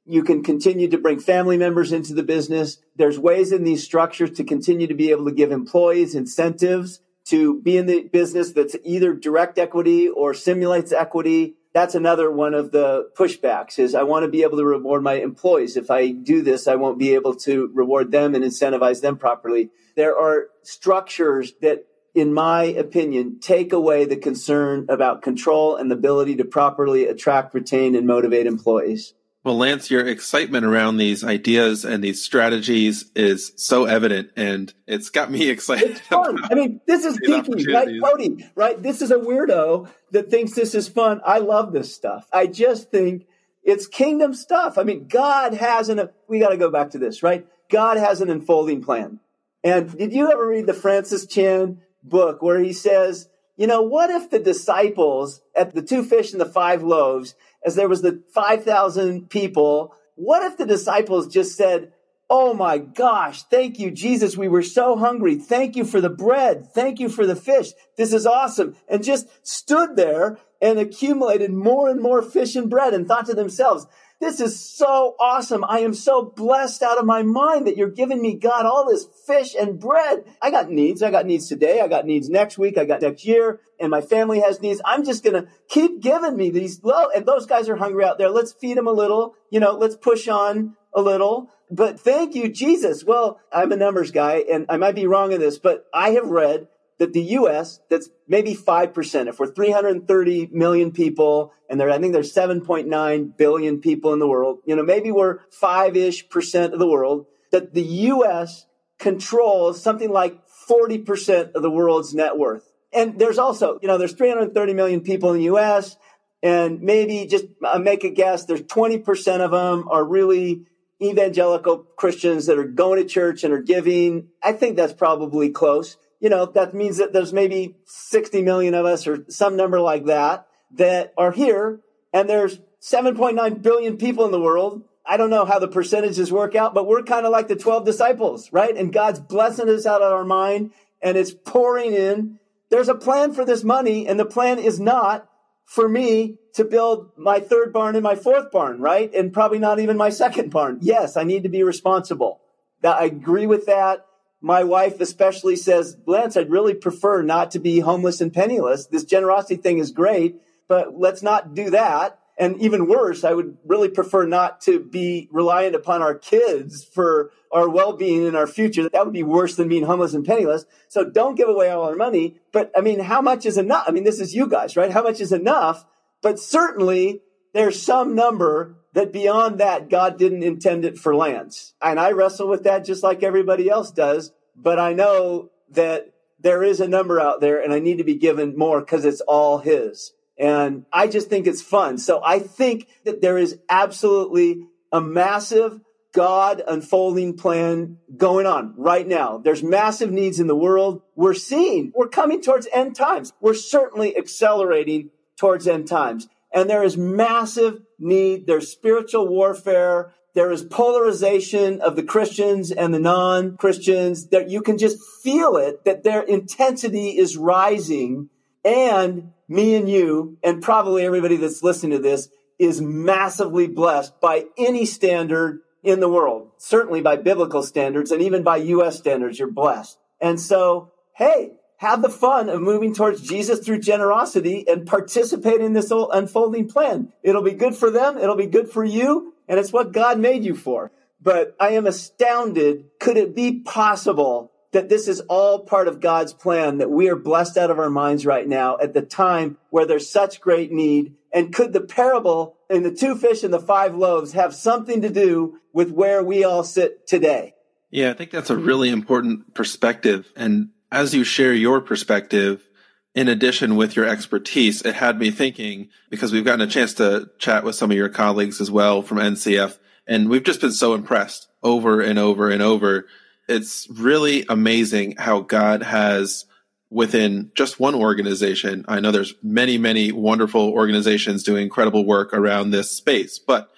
You 0.06 0.22
can 0.22 0.42
continue 0.42 0.88
to 0.88 0.98
bring 0.98 1.18
family 1.18 1.56
members 1.56 1.92
into 1.92 2.14
the 2.14 2.22
business. 2.22 2.78
There's 2.96 3.18
ways 3.18 3.52
in 3.52 3.64
these 3.64 3.82
structures 3.82 4.32
to 4.32 4.44
continue 4.44 4.86
to 4.86 4.94
be 4.94 5.10
able 5.10 5.24
to 5.24 5.32
give 5.32 5.50
employees 5.50 6.14
incentives 6.14 7.00
to 7.26 7.60
be 7.62 7.76
in 7.76 7.86
the 7.86 8.02
business 8.02 8.52
that's 8.52 8.76
either 8.84 9.14
direct 9.14 9.58
equity 9.58 10.08
or 10.08 10.34
simulates 10.34 10.92
equity. 10.92 11.54
That's 11.74 11.96
another 11.96 12.30
one 12.30 12.54
of 12.54 12.70
the 12.70 13.10
pushbacks 13.18 13.80
is 13.80 13.94
I 13.96 14.04
want 14.04 14.22
to 14.22 14.30
be 14.30 14.42
able 14.42 14.58
to 14.58 14.64
reward 14.64 15.02
my 15.02 15.14
employees. 15.14 15.76
If 15.76 15.90
I 15.90 16.12
do 16.12 16.40
this, 16.40 16.68
I 16.68 16.76
won't 16.76 16.98
be 16.98 17.14
able 17.14 17.34
to 17.40 17.70
reward 17.74 18.12
them 18.12 18.34
and 18.36 18.44
incentivize 18.44 19.00
them 19.02 19.16
properly. 19.16 19.70
There 19.96 20.16
are 20.16 20.46
structures 20.62 21.52
that 21.62 21.86
in 22.14 22.32
my 22.32 22.62
opinion, 22.62 23.40
take 23.40 23.72
away 23.72 24.04
the 24.04 24.16
concern 24.16 24.86
about 24.88 25.20
control 25.20 25.74
and 25.74 25.90
the 25.90 25.96
ability 25.96 26.36
to 26.36 26.44
properly 26.44 27.06
attract, 27.08 27.52
retain, 27.54 27.96
and 27.96 28.06
motivate 28.06 28.46
employees. 28.46 29.14
Well, 29.44 29.58
Lance, 29.58 29.90
your 29.90 30.06
excitement 30.06 30.64
around 30.64 30.96
these 30.96 31.22
ideas 31.22 31.84
and 31.84 32.02
these 32.02 32.22
strategies 32.22 33.10
is 33.14 33.52
so 33.56 33.84
evident, 33.84 34.30
and 34.36 34.72
it's 34.86 35.10
got 35.10 35.30
me 35.30 35.50
excited. 35.50 35.90
It's 35.90 36.00
fun. 36.00 36.42
I 36.50 36.54
mean, 36.54 36.80
this 36.86 37.04
is 37.04 37.18
geeky, 37.18 37.70
right, 37.72 38.00
Cody? 38.02 38.50
Right? 38.54 38.82
This 38.82 39.02
is 39.02 39.10
a 39.10 39.16
weirdo 39.16 39.90
that 40.12 40.30
thinks 40.30 40.54
this 40.54 40.74
is 40.74 40.88
fun. 40.88 41.20
I 41.26 41.38
love 41.38 41.74
this 41.74 41.94
stuff. 41.94 42.26
I 42.32 42.46
just 42.46 42.90
think 42.90 43.26
it's 43.62 43.86
kingdom 43.86 44.32
stuff. 44.32 44.78
I 44.78 44.82
mean, 44.82 45.08
God 45.08 45.52
has 45.52 45.90
an. 45.90 46.08
We 46.26 46.38
got 46.38 46.48
to 46.50 46.56
go 46.56 46.70
back 46.70 46.90
to 46.90 46.98
this, 46.98 47.22
right? 47.22 47.46
God 47.70 47.98
has 47.98 48.22
an 48.22 48.30
unfolding 48.30 48.82
plan. 48.82 49.20
And 49.62 49.94
did 49.96 50.14
you 50.14 50.30
ever 50.32 50.46
read 50.46 50.66
the 50.66 50.74
Francis 50.74 51.26
Chan 51.26 51.82
book 52.02 52.40
where 52.40 52.60
he 52.60 52.72
says, 52.72 53.28
you 53.56 53.66
know, 53.66 53.82
what 53.82 54.10
if 54.10 54.30
the 54.30 54.38
disciples 54.38 55.42
at 55.54 55.74
the 55.74 55.82
two 55.82 56.02
fish 56.02 56.32
and 56.32 56.40
the 56.40 56.46
five 56.46 56.82
loaves, 56.82 57.34
as 57.64 57.74
there 57.74 57.88
was 57.88 58.02
the 58.02 58.22
5,000 58.32 59.30
people, 59.30 59.94
what 60.14 60.42
if 60.42 60.56
the 60.56 60.66
disciples 60.66 61.32
just 61.32 61.56
said, 61.56 61.92
Oh 62.30 62.54
my 62.54 62.78
gosh, 62.78 63.42
thank 63.44 63.78
you, 63.78 63.90
Jesus. 63.90 64.36
We 64.36 64.48
were 64.48 64.62
so 64.62 64.96
hungry. 64.96 65.36
Thank 65.36 65.76
you 65.76 65.84
for 65.84 66.00
the 66.00 66.08
bread. 66.08 66.66
Thank 66.72 66.98
you 66.98 67.10
for 67.10 67.26
the 67.26 67.36
fish. 67.36 67.72
This 67.98 68.14
is 68.14 68.26
awesome. 68.26 68.76
And 68.88 69.04
just 69.04 69.28
stood 69.46 69.94
there 69.94 70.38
and 70.60 70.78
accumulated 70.78 71.52
more 71.52 71.90
and 71.90 72.00
more 72.00 72.22
fish 72.22 72.56
and 72.56 72.70
bread 72.70 72.94
and 72.94 73.06
thought 73.06 73.26
to 73.26 73.34
themselves, 73.34 73.86
this 74.20 74.40
is 74.40 74.58
so 74.58 75.16
awesome. 75.20 75.64
I 75.64 75.80
am 75.80 75.92
so 75.92 76.22
blessed 76.22 76.82
out 76.82 76.98
of 76.98 77.04
my 77.04 77.22
mind 77.22 77.66
that 77.66 77.76
you're 77.76 77.90
giving 77.90 78.22
me, 78.22 78.34
God, 78.34 78.64
all 78.64 78.88
this 78.88 79.06
fish 79.26 79.54
and 79.54 79.78
bread. 79.78 80.24
I 80.40 80.50
got 80.50 80.70
needs. 80.70 81.02
I 81.02 81.10
got 81.10 81.26
needs 81.26 81.48
today. 81.48 81.80
I 81.80 81.88
got 81.88 82.06
needs 82.06 82.30
next 82.30 82.56
week. 82.56 82.78
I 82.78 82.84
got 82.84 83.02
next 83.02 83.26
year. 83.26 83.60
And 83.78 83.90
my 83.90 84.00
family 84.00 84.40
has 84.40 84.62
needs. 84.62 84.80
I'm 84.84 85.04
just 85.04 85.24
going 85.24 85.42
to 85.42 85.50
keep 85.68 86.00
giving 86.00 86.36
me 86.36 86.50
these 86.50 86.82
low. 86.82 87.08
And 87.14 87.26
those 87.26 87.46
guys 87.46 87.68
are 87.68 87.76
hungry 87.76 88.04
out 88.04 88.18
there. 88.18 88.30
Let's 88.30 88.52
feed 88.52 88.76
them 88.76 88.86
a 88.86 88.92
little. 88.92 89.34
You 89.50 89.60
know, 89.60 89.72
let's 89.72 89.96
push 89.96 90.28
on 90.28 90.76
a 90.94 91.02
little. 91.02 91.50
But 91.70 91.98
thank 91.98 92.34
you, 92.34 92.48
Jesus. 92.48 93.04
Well, 93.04 93.40
I'm 93.52 93.72
a 93.72 93.76
numbers 93.76 94.10
guy 94.10 94.44
and 94.50 94.66
I 94.68 94.76
might 94.76 94.94
be 94.94 95.06
wrong 95.06 95.32
in 95.32 95.40
this, 95.40 95.58
but 95.58 95.86
I 95.92 96.10
have 96.10 96.28
read 96.28 96.68
that 96.98 97.12
the 97.12 97.22
US, 97.22 97.80
that's 97.90 98.08
maybe 98.28 98.54
5%. 98.54 99.28
If 99.28 99.38
we're 99.38 99.52
330 99.52 100.48
million 100.52 100.92
people 100.92 101.52
and 101.68 101.80
there, 101.80 101.90
I 101.90 101.98
think 101.98 102.12
there's 102.12 102.34
7.9 102.34 103.36
billion 103.36 103.80
people 103.80 104.12
in 104.12 104.18
the 104.18 104.28
world, 104.28 104.58
you 104.64 104.76
know, 104.76 104.82
maybe 104.82 105.10
we're 105.10 105.40
five 105.50 105.96
ish 105.96 106.28
percent 106.28 106.72
of 106.72 106.78
the 106.78 106.88
world, 106.88 107.26
that 107.50 107.74
the 107.74 107.82
US 107.82 108.66
controls 108.98 109.82
something 109.82 110.10
like 110.10 110.38
40% 110.68 111.52
of 111.52 111.62
the 111.62 111.70
world's 111.70 112.14
net 112.14 112.38
worth. 112.38 112.70
And 112.92 113.18
there's 113.18 113.38
also, 113.38 113.78
you 113.82 113.88
know, 113.88 113.98
there's 113.98 114.12
330 114.12 114.74
million 114.74 115.00
people 115.00 115.32
in 115.32 115.38
the 115.38 115.54
US 115.54 115.96
and 116.42 116.80
maybe 116.82 117.26
just 117.26 117.46
uh, 117.64 117.78
make 117.78 118.04
a 118.04 118.10
guess, 118.10 118.44
there's 118.44 118.62
20% 118.62 119.40
of 119.40 119.50
them 119.50 119.88
are 119.90 120.04
really 120.04 120.66
evangelical 121.02 121.78
Christians 121.78 122.46
that 122.46 122.58
are 122.58 122.68
going 122.68 123.02
to 123.02 123.08
church 123.08 123.44
and 123.44 123.52
are 123.52 123.62
giving. 123.62 124.28
I 124.42 124.52
think 124.52 124.76
that's 124.76 124.92
probably 124.92 125.50
close 125.50 125.96
you 126.24 126.30
know, 126.30 126.46
that 126.46 126.72
means 126.72 126.96
that 126.96 127.12
there's 127.12 127.34
maybe 127.34 127.76
60 127.84 128.40
million 128.40 128.72
of 128.72 128.86
us 128.86 129.06
or 129.06 129.26
some 129.28 129.56
number 129.56 129.78
like 129.78 130.06
that 130.06 130.46
that 130.70 131.12
are 131.18 131.32
here 131.32 131.80
and 132.14 132.30
there's 132.30 132.60
7.9 132.80 133.60
billion 133.60 133.98
people 133.98 134.24
in 134.24 134.32
the 134.32 134.40
world. 134.40 134.84
I 135.04 135.18
don't 135.18 135.28
know 135.28 135.44
how 135.44 135.58
the 135.58 135.68
percentages 135.68 136.32
work 136.32 136.54
out, 136.54 136.72
but 136.72 136.86
we're 136.86 137.02
kind 137.02 137.26
of 137.26 137.32
like 137.32 137.48
the 137.48 137.56
12 137.56 137.84
disciples, 137.84 138.50
right? 138.54 138.74
And 138.74 138.90
God's 138.90 139.20
blessing 139.20 139.68
us 139.68 139.84
out 139.84 140.00
of 140.00 140.14
our 140.14 140.24
mind 140.24 140.72
and 141.02 141.18
it's 141.18 141.30
pouring 141.30 141.92
in. 141.92 142.38
There's 142.70 142.88
a 142.88 142.94
plan 142.94 143.34
for 143.34 143.44
this 143.44 143.62
money 143.62 144.08
and 144.08 144.18
the 144.18 144.24
plan 144.24 144.58
is 144.58 144.80
not 144.80 145.28
for 145.66 145.86
me 145.86 146.38
to 146.54 146.64
build 146.64 147.10
my 147.18 147.38
third 147.38 147.70
barn 147.70 147.96
and 147.96 148.02
my 148.02 148.14
fourth 148.14 148.50
barn, 148.50 148.80
right? 148.80 149.12
And 149.12 149.30
probably 149.30 149.58
not 149.58 149.78
even 149.78 149.98
my 149.98 150.08
second 150.08 150.50
barn. 150.50 150.78
Yes, 150.80 151.18
I 151.18 151.24
need 151.24 151.42
to 151.42 151.50
be 151.50 151.62
responsible. 151.62 152.40
I 152.82 153.04
agree 153.04 153.46
with 153.46 153.66
that 153.66 154.06
my 154.44 154.62
wife 154.62 155.00
especially 155.00 155.56
says, 155.56 155.96
Lance, 156.04 156.36
I'd 156.36 156.50
really 156.50 156.74
prefer 156.74 157.22
not 157.22 157.52
to 157.52 157.58
be 157.58 157.80
homeless 157.80 158.20
and 158.20 158.30
penniless. 158.30 158.84
This 158.84 159.04
generosity 159.04 159.56
thing 159.56 159.78
is 159.78 159.90
great, 159.90 160.36
but 160.68 161.00
let's 161.00 161.22
not 161.22 161.54
do 161.54 161.70
that. 161.70 162.18
And 162.36 162.60
even 162.60 162.86
worse, 162.86 163.24
I 163.24 163.32
would 163.32 163.56
really 163.64 163.88
prefer 163.88 164.26
not 164.26 164.60
to 164.62 164.80
be 164.80 165.30
reliant 165.32 165.74
upon 165.74 166.02
our 166.02 166.14
kids 166.14 166.84
for 166.84 167.30
our 167.50 167.70
well-being 167.70 168.26
and 168.26 168.36
our 168.36 168.46
future. 168.46 168.86
That 168.86 169.06
would 169.06 169.14
be 169.14 169.22
worse 169.22 169.56
than 169.56 169.70
being 169.70 169.84
homeless 169.84 170.12
and 170.12 170.26
penniless. 170.26 170.66
So 170.88 171.08
don't 171.08 171.36
give 171.36 171.48
away 171.48 171.70
all 171.70 171.88
our 171.88 171.96
money. 171.96 172.36
But 172.52 172.70
I 172.76 172.82
mean, 172.82 173.00
how 173.00 173.22
much 173.22 173.46
is 173.46 173.56
enough? 173.56 173.84
I 173.88 173.92
mean, 173.92 174.04
this 174.04 174.20
is 174.20 174.34
you 174.34 174.46
guys, 174.46 174.76
right? 174.76 174.90
How 174.92 175.02
much 175.02 175.22
is 175.22 175.32
enough? 175.32 175.86
But 176.20 176.38
certainly 176.38 177.22
there's 177.54 177.80
some 177.80 178.14
number 178.14 178.76
that 178.94 179.12
beyond 179.12 179.60
that, 179.60 179.90
God 179.90 180.18
didn't 180.18 180.42
intend 180.42 180.84
it 180.84 180.98
for 180.98 181.14
Lance. 181.14 181.74
And 181.82 182.00
I 182.00 182.12
wrestle 182.12 182.48
with 182.48 182.64
that 182.64 182.84
just 182.84 183.02
like 183.02 183.22
everybody 183.22 183.68
else 183.68 183.90
does. 183.90 184.32
But 184.56 184.78
I 184.78 184.92
know 184.92 185.50
that 185.70 186.12
there 186.40 186.62
is 186.62 186.80
a 186.80 186.88
number 186.88 187.20
out 187.20 187.40
there 187.40 187.60
and 187.60 187.72
I 187.72 187.80
need 187.80 187.98
to 187.98 188.04
be 188.04 188.14
given 188.14 188.56
more 188.56 188.80
because 188.80 189.04
it's 189.04 189.20
all 189.20 189.58
His. 189.58 190.12
And 190.38 190.84
I 190.92 191.08
just 191.08 191.28
think 191.28 191.46
it's 191.46 191.62
fun. 191.62 191.98
So 191.98 192.20
I 192.24 192.38
think 192.38 192.88
that 193.04 193.20
there 193.20 193.38
is 193.38 193.58
absolutely 193.68 194.66
a 194.92 195.00
massive 195.00 195.80
God 196.12 196.62
unfolding 196.66 197.36
plan 197.36 197.98
going 198.16 198.46
on 198.46 198.74
right 198.76 199.06
now. 199.06 199.38
There's 199.38 199.64
massive 199.64 200.12
needs 200.12 200.38
in 200.38 200.46
the 200.46 200.54
world. 200.54 201.02
We're 201.16 201.34
seeing, 201.34 201.92
we're 201.96 202.08
coming 202.08 202.40
towards 202.40 202.68
end 202.72 202.94
times. 202.94 203.32
We're 203.40 203.54
certainly 203.54 204.16
accelerating 204.16 205.10
towards 205.36 205.66
end 205.66 205.88
times. 205.88 206.28
And 206.54 206.70
there 206.70 206.84
is 206.84 206.96
massive 206.96 207.82
need. 207.98 208.46
There's 208.46 208.70
spiritual 208.70 209.28
warfare. 209.28 210.14
There 210.34 210.50
is 210.50 210.62
polarization 210.64 211.80
of 211.80 211.96
the 211.96 212.02
Christians 212.02 212.70
and 212.70 212.94
the 212.94 212.98
non-Christians 212.98 214.28
that 214.28 214.48
you 214.48 214.62
can 214.62 214.78
just 214.78 214.98
feel 215.22 215.56
it, 215.56 215.84
that 215.84 216.04
their 216.04 216.22
intensity 216.22 217.18
is 217.18 217.36
rising. 217.36 218.30
And 218.64 219.32
me 219.48 219.74
and 219.74 219.88
you, 219.88 220.38
and 220.42 220.62
probably 220.62 221.04
everybody 221.04 221.36
that's 221.36 221.62
listening 221.62 221.98
to 221.98 222.02
this, 222.02 222.28
is 222.58 222.80
massively 222.80 223.66
blessed 223.66 224.20
by 224.20 224.46
any 224.56 224.86
standard 224.86 225.60
in 225.82 226.00
the 226.00 226.08
world, 226.08 226.50
certainly 226.56 227.02
by 227.02 227.16
biblical 227.16 227.62
standards 227.62 228.10
and 228.10 228.22
even 228.22 228.42
by 228.42 228.56
U.S. 228.56 228.96
standards, 228.96 229.38
you're 229.38 229.50
blessed. 229.50 229.98
And 230.20 230.40
so, 230.40 230.92
hey, 231.14 231.52
have 231.78 232.02
the 232.02 232.08
fun 232.08 232.48
of 232.48 232.60
moving 232.60 232.94
towards 232.94 233.20
Jesus 233.20 233.60
through 233.60 233.80
generosity 233.80 234.66
and 234.68 234.86
participate 234.86 235.60
in 235.60 235.72
this 235.72 235.90
whole 235.90 236.10
unfolding 236.10 236.68
plan. 236.68 237.12
It'll 237.22 237.42
be 237.42 237.52
good 237.52 237.74
for 237.74 237.90
them. 237.90 238.16
It'll 238.16 238.36
be 238.36 238.46
good 238.46 238.70
for 238.70 238.84
you. 238.84 239.34
And 239.48 239.58
it's 239.58 239.72
what 239.72 239.92
God 239.92 240.18
made 240.18 240.44
you 240.44 240.54
for. 240.54 240.92
But 241.20 241.54
I 241.58 241.70
am 241.70 241.86
astounded. 241.86 242.86
Could 243.00 243.16
it 243.16 243.34
be 243.34 243.60
possible 243.60 244.52
that 244.72 244.88
this 244.88 245.08
is 245.08 245.20
all 245.22 245.60
part 245.60 245.88
of 245.88 246.00
God's 246.00 246.32
plan, 246.32 246.78
that 246.78 246.90
we 246.90 247.08
are 247.08 247.16
blessed 247.16 247.56
out 247.56 247.70
of 247.70 247.78
our 247.78 247.90
minds 247.90 248.26
right 248.26 248.46
now 248.46 248.76
at 248.80 248.92
the 248.92 249.02
time 249.02 249.56
where 249.70 249.86
there's 249.86 250.10
such 250.10 250.40
great 250.40 250.72
need? 250.72 251.14
And 251.32 251.52
could 251.52 251.72
the 251.72 251.80
parable 251.80 252.56
in 252.70 252.82
the 252.82 252.94
two 252.94 253.16
fish 253.16 253.42
and 253.42 253.52
the 253.52 253.60
five 253.60 253.94
loaves 253.94 254.32
have 254.32 254.54
something 254.54 255.02
to 255.02 255.10
do 255.10 255.58
with 255.72 255.90
where 255.90 256.22
we 256.22 256.44
all 256.44 256.62
sit 256.62 257.06
today? 257.06 257.54
Yeah, 257.90 258.10
I 258.10 258.14
think 258.14 258.30
that's 258.30 258.50
a 258.50 258.56
really 258.56 258.90
important 258.90 259.54
perspective. 259.54 260.30
And 260.34 260.70
as 260.94 261.12
you 261.12 261.24
share 261.24 261.52
your 261.52 261.80
perspective, 261.80 262.68
in 263.16 263.28
addition 263.28 263.74
with 263.74 263.96
your 263.96 264.06
expertise, 264.06 264.80
it 264.82 264.94
had 264.94 265.18
me 265.18 265.32
thinking 265.32 265.88
because 266.08 266.32
we've 266.32 266.44
gotten 266.44 266.60
a 266.60 266.70
chance 266.70 266.94
to 266.94 267.30
chat 267.38 267.64
with 267.64 267.74
some 267.74 267.90
of 267.90 267.96
your 267.96 268.08
colleagues 268.08 268.60
as 268.60 268.70
well 268.70 269.02
from 269.02 269.18
NCF, 269.18 269.78
and 270.06 270.28
we've 270.28 270.44
just 270.44 270.60
been 270.60 270.72
so 270.72 270.94
impressed 270.94 271.48
over 271.64 272.00
and 272.00 272.18
over 272.18 272.48
and 272.48 272.62
over. 272.62 273.06
It's 273.48 273.88
really 273.90 274.46
amazing 274.48 275.16
how 275.18 275.40
God 275.40 275.82
has 275.82 276.46
within 276.90 277.50
just 277.56 277.80
one 277.80 277.96
organization. 277.96 278.84
I 278.86 279.00
know 279.00 279.10
there's 279.10 279.34
many, 279.42 279.78
many 279.78 280.12
wonderful 280.12 280.70
organizations 280.70 281.42
doing 281.42 281.64
incredible 281.64 282.06
work 282.06 282.32
around 282.32 282.70
this 282.70 282.92
space, 282.92 283.40
but 283.40 283.68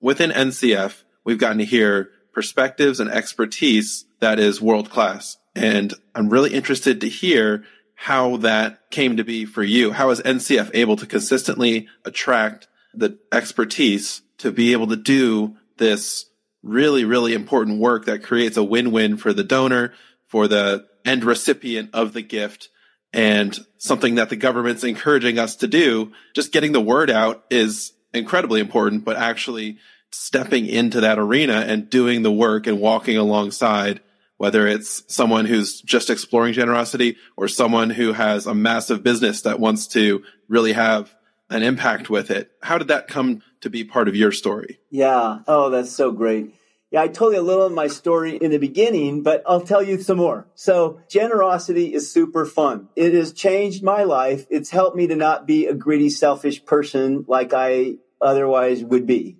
within 0.00 0.30
NCF, 0.30 1.02
we've 1.22 1.38
gotten 1.38 1.58
to 1.58 1.66
hear 1.66 2.08
perspectives 2.32 2.98
and 2.98 3.10
expertise 3.10 4.06
that 4.20 4.38
is 4.38 4.62
world 4.62 4.88
class. 4.88 5.36
And 5.54 5.92
I'm 6.14 6.28
really 6.28 6.52
interested 6.52 7.00
to 7.00 7.08
hear 7.08 7.64
how 7.94 8.38
that 8.38 8.90
came 8.90 9.16
to 9.16 9.24
be 9.24 9.44
for 9.44 9.62
you. 9.62 9.92
How 9.92 10.10
is 10.10 10.20
NCF 10.20 10.70
able 10.74 10.96
to 10.96 11.06
consistently 11.06 11.88
attract 12.04 12.68
the 12.94 13.18
expertise 13.30 14.22
to 14.38 14.50
be 14.50 14.72
able 14.72 14.88
to 14.88 14.96
do 14.96 15.56
this 15.76 16.26
really, 16.62 17.04
really 17.04 17.34
important 17.34 17.78
work 17.78 18.06
that 18.06 18.22
creates 18.22 18.56
a 18.56 18.64
win-win 18.64 19.16
for 19.16 19.32
the 19.32 19.44
donor, 19.44 19.92
for 20.26 20.48
the 20.48 20.86
end 21.04 21.24
recipient 21.24 21.90
of 21.92 22.12
the 22.12 22.22
gift, 22.22 22.68
and 23.12 23.58
something 23.78 24.14
that 24.16 24.30
the 24.30 24.36
government's 24.36 24.84
encouraging 24.84 25.38
us 25.38 25.56
to 25.56 25.66
do. 25.66 26.12
Just 26.34 26.52
getting 26.52 26.72
the 26.72 26.80
word 26.80 27.10
out 27.10 27.44
is 27.50 27.92
incredibly 28.14 28.60
important, 28.60 29.04
but 29.04 29.16
actually 29.16 29.78
stepping 30.10 30.66
into 30.66 31.00
that 31.00 31.18
arena 31.18 31.64
and 31.66 31.90
doing 31.90 32.22
the 32.22 32.32
work 32.32 32.66
and 32.66 32.80
walking 32.80 33.16
alongside 33.16 34.00
whether 34.42 34.66
it's 34.66 35.04
someone 35.06 35.44
who's 35.44 35.80
just 35.82 36.10
exploring 36.10 36.52
generosity 36.52 37.16
or 37.36 37.46
someone 37.46 37.90
who 37.90 38.12
has 38.12 38.44
a 38.44 38.52
massive 38.52 39.00
business 39.00 39.42
that 39.42 39.60
wants 39.60 39.86
to 39.86 40.20
really 40.48 40.72
have 40.72 41.14
an 41.48 41.62
impact 41.62 42.10
with 42.10 42.28
it. 42.28 42.50
How 42.60 42.76
did 42.76 42.88
that 42.88 43.06
come 43.06 43.42
to 43.60 43.70
be 43.70 43.84
part 43.84 44.08
of 44.08 44.16
your 44.16 44.32
story? 44.32 44.80
Yeah. 44.90 45.38
Oh, 45.46 45.70
that's 45.70 45.92
so 45.92 46.10
great. 46.10 46.56
Yeah, 46.90 47.02
I 47.02 47.06
told 47.06 47.34
you 47.34 47.40
a 47.40 47.40
little 47.40 47.66
of 47.66 47.72
my 47.72 47.86
story 47.86 48.34
in 48.34 48.50
the 48.50 48.58
beginning, 48.58 49.22
but 49.22 49.44
I'll 49.46 49.60
tell 49.60 49.80
you 49.80 50.02
some 50.02 50.18
more. 50.18 50.48
So 50.56 50.98
generosity 51.08 51.94
is 51.94 52.10
super 52.10 52.44
fun. 52.44 52.88
It 52.96 53.14
has 53.14 53.32
changed 53.32 53.84
my 53.84 54.02
life. 54.02 54.44
It's 54.50 54.70
helped 54.70 54.96
me 54.96 55.06
to 55.06 55.14
not 55.14 55.46
be 55.46 55.66
a 55.66 55.74
greedy, 55.74 56.10
selfish 56.10 56.64
person 56.64 57.26
like 57.28 57.52
I 57.54 57.98
otherwise 58.20 58.82
would 58.82 59.06
be. 59.06 59.36